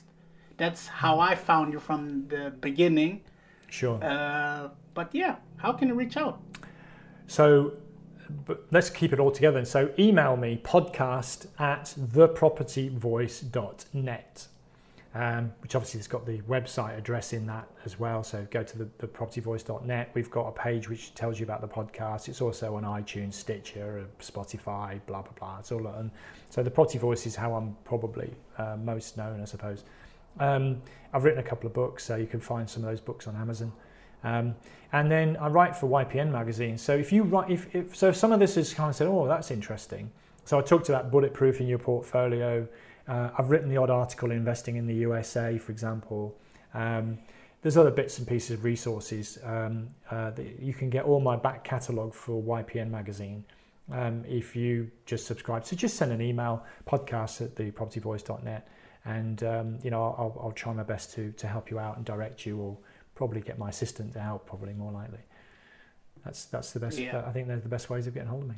That's 0.58 0.88
how 0.88 1.20
I 1.20 1.36
found 1.36 1.72
you 1.72 1.80
from 1.80 2.28
the 2.28 2.52
beginning. 2.60 3.22
Sure. 3.70 4.04
Uh, 4.04 4.70
but 4.94 5.16
yeah, 5.16 5.38
how 5.58 5.72
can 5.72 5.88
you 5.88 5.94
reach 5.96 6.18
out? 6.18 6.42
So 7.28 7.74
but 8.46 8.66
let's 8.72 8.90
keep 8.90 9.12
it 9.14 9.20
all 9.20 9.32
together. 9.32 9.58
And 9.58 9.68
so 9.68 9.92
email 9.98 10.38
me 10.38 10.62
podcast 10.64 11.48
at 11.60 11.94
thepropertyvoice.net, 12.00 14.48
um, 15.16 15.52
which 15.62 15.76
obviously 15.76 16.00
has 16.00 16.08
got 16.08 16.26
the 16.26 16.40
website 16.42 16.98
address 16.98 17.34
in 17.34 17.46
that 17.48 17.68
as 17.86 18.00
well. 18.00 18.24
So 18.24 18.48
go 18.52 18.64
to 18.64 18.78
the, 18.78 18.86
thepropertyvoice.net. 18.86 20.12
We've 20.14 20.32
got 20.32 20.48
a 20.48 20.52
page 20.52 20.90
which 20.90 21.14
tells 21.16 21.40
you 21.40 21.46
about 21.46 21.62
the 21.62 21.68
podcast. 21.68 22.30
It's 22.30 22.42
also 22.42 22.76
on 22.76 22.84
iTunes, 22.84 23.34
Stitcher, 23.34 24.06
Spotify, 24.20 25.00
blah, 25.06 25.22
blah, 25.22 25.34
blah. 25.38 25.60
It's 25.60 25.72
all 25.72 25.88
on. 25.88 26.12
So 26.50 26.64
the 26.64 26.72
Property 26.72 27.00
Voice 27.00 27.26
is 27.26 27.36
how 27.36 27.54
I'm 27.54 27.76
probably 27.84 28.34
uh, 28.58 28.78
most 28.78 29.18
known, 29.18 29.42
I 29.42 29.46
suppose. 29.46 29.84
Um, 30.40 30.82
I've 31.14 31.24
written 31.24 31.40
a 31.40 31.44
couple 31.44 31.68
of 31.68 31.74
books, 31.74 32.04
so 32.04 32.16
you 32.16 32.28
can 32.28 32.40
find 32.40 32.70
some 32.70 32.84
of 32.84 32.90
those 32.90 33.02
books 33.02 33.28
on 33.28 33.36
Amazon. 33.36 33.72
Um, 34.24 34.56
and 34.92 35.12
then 35.12 35.38
I 35.38 35.48
write 35.48 35.76
for 35.76 35.88
YPN 35.88 36.32
magazine. 36.32 36.78
So 36.78 36.96
if 36.96 37.12
you 37.12 37.24
write, 37.24 37.50
if, 37.50 37.74
if 37.76 37.96
so, 37.96 38.10
if 38.10 38.16
some 38.16 38.32
of 38.32 38.40
this 38.40 38.58
is 38.58 38.74
kind 38.74 38.90
of 38.90 38.96
said, 38.96 39.08
oh, 39.08 39.28
that's 39.28 39.52
interesting. 39.52 40.12
So 40.46 40.60
I 40.60 40.62
talked 40.62 40.90
about 40.90 41.12
bulletproof 41.12 41.60
in 41.60 41.68
your 41.68 41.80
portfolio. 41.80 42.68
Uh, 43.08 43.30
I've 43.38 43.50
written 43.50 43.70
the 43.70 43.78
odd 43.78 43.90
article 43.90 44.32
investing 44.32 44.76
in 44.76 44.88
the 44.88 44.96
USA, 44.96 45.58
for 45.58 45.72
example. 45.72 46.38
Um, 46.74 47.18
there's 47.62 47.78
other 47.78 47.92
bits 47.92 48.20
and 48.20 48.28
pieces 48.28 48.52
of 48.52 48.64
resources. 48.64 49.40
Um, 49.44 49.88
uh, 50.12 50.32
that 50.32 50.60
you 50.60 50.74
can 50.74 50.90
get 50.90 51.06
all 51.06 51.20
my 51.20 51.36
back 51.36 51.64
catalogue 51.64 52.14
for 52.14 52.42
YPN 52.42 52.90
magazine 52.90 53.46
um, 53.92 54.24
if 54.28 54.56
you 54.56 54.92
just 55.06 55.26
subscribe. 55.26 55.66
So 55.66 55.76
just 55.76 55.96
send 55.98 56.12
an 56.12 56.22
email, 56.22 56.66
podcast 56.88 57.42
at 57.42 57.56
thepropertyvoice.net, 57.56 58.68
and 59.06 59.44
um, 59.44 59.80
you 59.84 59.92
know 59.92 60.04
I'll, 60.04 60.38
I'll 60.42 60.52
try 60.52 60.74
my 60.74 60.84
best 60.84 61.14
to 61.14 61.32
to 61.34 61.48
help 61.48 61.70
you 61.70 61.80
out 61.80 61.98
and 61.98 62.06
direct 62.06 62.46
you, 62.46 62.58
or 62.60 62.78
probably 63.16 63.42
get 63.42 63.58
my 63.58 63.70
assistant 63.70 64.14
to 64.14 64.20
help. 64.20 64.46
Probably 64.46 64.74
more 64.74 64.92
likely. 64.92 65.20
That's 66.24 66.46
that's 66.46 66.72
the 66.72 66.80
best. 66.80 66.98
Yeah. 66.98 67.24
I 67.26 67.32
think 67.32 67.48
they're 67.48 67.60
the 67.60 67.70
best 67.70 67.90
ways 67.90 68.08
of 68.08 68.14
getting 68.14 68.30
hold 68.30 68.44
of 68.44 68.50
me. 68.50 68.56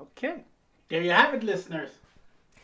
Okay. 0.00 0.44
There 0.88 1.02
you 1.02 1.10
have 1.10 1.34
it, 1.34 1.42
listeners. 1.42 1.90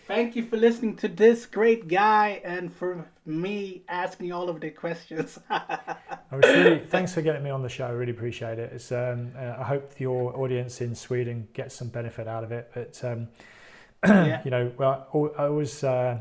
Thank 0.07 0.35
you 0.35 0.45
for 0.45 0.57
listening 0.57 0.97
to 0.97 1.09
this 1.09 1.47
great 1.47 1.87
guy 1.87 2.41
and 2.45 2.73
for 2.73 3.09
me 3.25 3.83
asking 3.89 4.33
all 4.33 4.49
of 4.49 4.61
the 4.61 4.71
questions. 4.71 5.39
I 5.51 5.97
was 6.31 6.45
really 6.45 6.81
thanks 6.81 7.15
for 7.15 7.23
getting 7.23 7.43
me 7.43 7.51
on 7.51 7.63
the 7.63 7.69
show. 7.69 7.87
I 7.87 7.91
really 7.91 8.11
appreciate 8.11 8.59
it. 8.59 8.73
It's, 8.73 8.91
um, 8.91 9.31
uh, 9.39 9.55
I 9.59 9.63
hope 9.63 10.01
your 10.01 10.37
audience 10.37 10.81
in 10.81 10.97
Sweden 10.97 11.47
gets 11.53 11.77
some 11.77 11.89
benefit 11.89 12.27
out 12.27 12.43
of 12.43 12.51
it. 12.51 12.71
But 12.75 13.01
um, 13.05 13.29
yeah. 14.05 14.43
you 14.45 14.51
know, 14.51 14.73
well, 14.77 15.33
I 15.39 15.49
was 15.49 15.85
uh, 15.85 16.19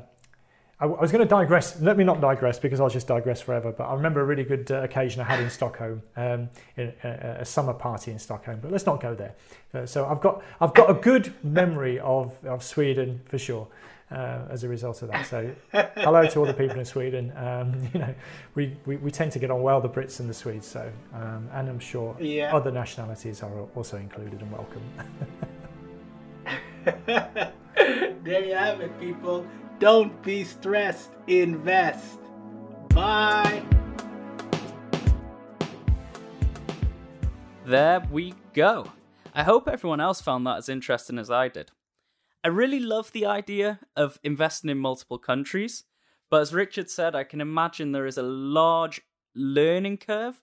I, 0.81 0.85
I 0.85 1.01
was 1.01 1.11
going 1.11 1.23
to 1.23 1.29
digress. 1.29 1.79
Let 1.79 1.95
me 1.97 2.03
not 2.03 2.19
digress 2.19 2.59
because 2.59 2.79
I'll 2.79 2.89
just 2.89 3.07
digress 3.07 3.39
forever. 3.39 3.71
But 3.71 3.85
I 3.85 3.93
remember 3.93 4.21
a 4.21 4.25
really 4.25 4.43
good 4.43 4.69
uh, 4.71 4.81
occasion 4.81 5.21
I 5.21 5.25
had 5.25 5.39
in 5.39 5.49
Stockholm, 5.49 6.01
um, 6.17 6.49
in 6.75 6.91
a, 7.03 7.37
a 7.41 7.45
summer 7.45 7.73
party 7.73 8.11
in 8.11 8.19
Stockholm. 8.19 8.59
But 8.61 8.71
let's 8.71 8.85
not 8.85 8.99
go 8.99 9.13
there. 9.13 9.35
Uh, 9.73 9.85
so 9.85 10.05
I've 10.07 10.19
got 10.21 10.43
I've 10.59 10.73
got 10.73 10.89
a 10.89 10.95
good 10.95 11.33
memory 11.43 11.99
of 11.99 12.43
of 12.45 12.63
Sweden 12.63 13.21
for 13.25 13.37
sure. 13.37 13.67
Uh, 14.11 14.45
as 14.49 14.65
a 14.65 14.67
result 14.67 15.01
of 15.03 15.07
that, 15.07 15.25
so 15.25 15.49
hello 15.95 16.27
to 16.27 16.37
all 16.39 16.45
the 16.45 16.53
people 16.53 16.77
in 16.77 16.83
Sweden. 16.83 17.31
Um, 17.37 17.89
you 17.93 17.99
know, 18.01 18.13
we, 18.55 18.75
we, 18.85 18.97
we 18.97 19.09
tend 19.09 19.31
to 19.31 19.39
get 19.39 19.49
on 19.49 19.61
well, 19.61 19.79
the 19.79 19.87
Brits 19.87 20.19
and 20.19 20.29
the 20.29 20.33
Swedes. 20.33 20.67
So, 20.67 20.91
um, 21.13 21.47
and 21.53 21.69
I'm 21.69 21.79
sure 21.79 22.17
Yeah. 22.19 22.53
other 22.53 22.71
nationalities 22.71 23.41
are 23.41 23.57
also 23.73 23.95
included 23.95 24.41
and 24.41 24.51
welcome. 24.51 24.83
there 27.75 28.45
you 28.45 28.53
have 28.53 28.81
it, 28.81 28.99
people. 28.99 29.45
Don't 29.79 30.21
be 30.23 30.43
stressed. 30.43 31.11
Invest. 31.27 32.19
Bye. 32.89 33.63
There 37.65 38.01
we 38.11 38.33
go. 38.53 38.91
I 39.33 39.43
hope 39.43 39.67
everyone 39.67 40.01
else 40.01 40.19
found 40.19 40.45
that 40.45 40.57
as 40.57 40.69
interesting 40.69 41.17
as 41.17 41.31
I 41.31 41.47
did. 41.47 41.71
I 42.43 42.49
really 42.49 42.79
love 42.79 43.11
the 43.11 43.25
idea 43.25 43.79
of 43.95 44.19
investing 44.23 44.69
in 44.69 44.77
multiple 44.79 45.17
countries, 45.17 45.83
but 46.29 46.41
as 46.41 46.53
Richard 46.53 46.89
said, 46.89 47.15
I 47.15 47.23
can 47.23 47.39
imagine 47.39 47.91
there 47.91 48.07
is 48.07 48.17
a 48.17 48.23
large 48.23 49.01
learning 49.35 49.97
curve. 49.97 50.41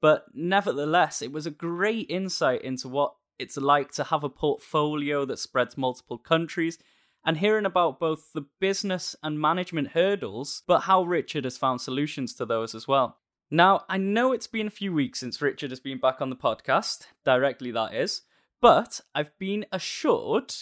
But 0.00 0.26
nevertheless, 0.34 1.22
it 1.22 1.32
was 1.32 1.46
a 1.46 1.50
great 1.50 2.06
insight 2.08 2.62
into 2.62 2.88
what 2.88 3.14
it's 3.38 3.56
like 3.56 3.92
to 3.92 4.04
have 4.04 4.24
a 4.24 4.28
portfolio 4.28 5.24
that 5.24 5.38
spreads 5.38 5.76
multiple 5.76 6.18
countries 6.18 6.78
and 7.24 7.38
hearing 7.38 7.66
about 7.66 8.00
both 8.00 8.32
the 8.32 8.46
business 8.60 9.14
and 9.22 9.40
management 9.40 9.88
hurdles, 9.88 10.62
but 10.66 10.80
how 10.80 11.02
Richard 11.02 11.44
has 11.44 11.58
found 11.58 11.80
solutions 11.80 12.34
to 12.34 12.46
those 12.46 12.74
as 12.74 12.88
well. 12.88 13.18
Now, 13.50 13.84
I 13.88 13.96
know 13.96 14.32
it's 14.32 14.46
been 14.46 14.66
a 14.66 14.70
few 14.70 14.92
weeks 14.92 15.20
since 15.20 15.40
Richard 15.40 15.70
has 15.70 15.80
been 15.80 15.98
back 15.98 16.20
on 16.20 16.30
the 16.30 16.36
podcast, 16.36 17.06
directly 17.24 17.70
that 17.70 17.94
is, 17.94 18.22
but 18.60 19.00
I've 19.14 19.36
been 19.38 19.66
assured, 19.72 20.54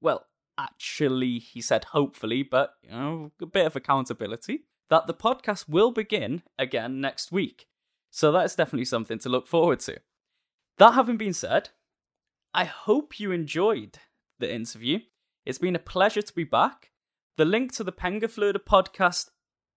well, 0.00 0.26
actually, 0.58 1.38
he 1.38 1.60
said 1.60 1.84
hopefully, 1.84 2.42
but, 2.42 2.74
you 2.82 2.90
know, 2.90 3.32
a 3.40 3.46
bit 3.46 3.66
of 3.66 3.76
accountability, 3.76 4.64
that 4.90 5.06
the 5.06 5.14
podcast 5.14 5.68
will 5.68 5.92
begin 5.92 6.42
again 6.58 7.00
next 7.00 7.32
week. 7.32 7.66
So 8.10 8.32
that 8.32 8.44
is 8.44 8.54
definitely 8.54 8.84
something 8.86 9.18
to 9.20 9.28
look 9.28 9.46
forward 9.46 9.80
to. 9.80 10.00
That 10.78 10.94
having 10.94 11.16
been 11.16 11.32
said, 11.32 11.70
I 12.52 12.64
hope 12.64 13.20
you 13.20 13.30
enjoyed 13.30 13.98
the 14.40 14.52
interview. 14.52 15.00
It's 15.46 15.58
been 15.58 15.76
a 15.76 15.80
pleasure 15.80 16.22
to 16.22 16.34
be 16.34 16.44
back. 16.44 16.90
The 17.36 17.44
link 17.44 17.72
to 17.74 17.84
the 17.84 17.92
Pengaflöda 17.92 18.58
podcast 18.58 19.30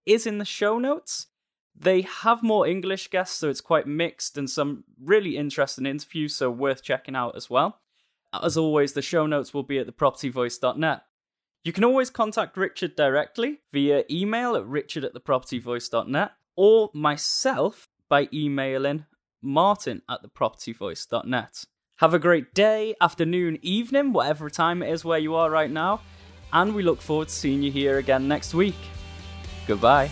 is 0.06 0.26
in 0.26 0.40
the 0.40 0.46
show 0.46 0.80
notes. 0.80 1.28
They 1.76 2.02
have 2.02 2.42
more 2.42 2.68
English 2.68 3.10
guests, 3.10 3.38
so 3.38 3.50
it's 3.50 3.62
quite 3.62 3.88
mixed 3.88 4.38
and 4.38 4.50
some 4.50 4.84
really 5.00 5.38
interesting 5.38 5.86
interviews, 5.86 6.36
so 6.36 6.50
worth 6.50 6.84
checking 6.84 7.16
out 7.16 7.36
as 7.36 7.50
well. 7.50 7.80
As 8.34 8.58
always, 8.58 8.94
the 8.94 9.02
show 9.02 9.28
notes 9.28 9.54
will 9.54 9.64
be 9.64 9.78
at 9.78 9.88
thepropertyvoice.net. 9.88 11.04
You 11.64 11.74
can 11.74 11.84
always 11.84 12.10
contact 12.10 12.58
Richard 12.58 12.96
directly 12.96 13.60
via 13.72 14.04
email 14.10 14.56
at 14.56 14.66
richard 14.66 15.04
at 15.04 15.14
thepropertyvoice.net 15.14 16.32
or 16.56 16.90
myself 16.94 17.88
by 18.10 18.28
emailing 18.34 19.06
martin 19.42 20.02
at 20.10 20.24
thepropertyvoice.net. 20.24 21.66
Have 22.04 22.14
a 22.14 22.20
great 22.20 22.54
day, 22.54 22.96
afternoon, 23.00 23.60
evening, 23.62 24.12
whatever 24.12 24.50
time 24.50 24.84
it 24.84 24.90
is 24.92 25.06
where 25.06 25.20
you 25.20 25.36
are 25.36 25.50
right 25.50 25.72
now, 25.72 26.02
and 26.52 26.76
we 26.76 26.84
look 26.84 27.02
forward 27.02 27.30
to 27.30 27.34
seeing 27.34 27.64
you 27.64 27.72
here 27.72 27.98
again 27.98 28.28
next 28.28 28.54
week. 28.54 28.76
Goodbye. 29.68 30.12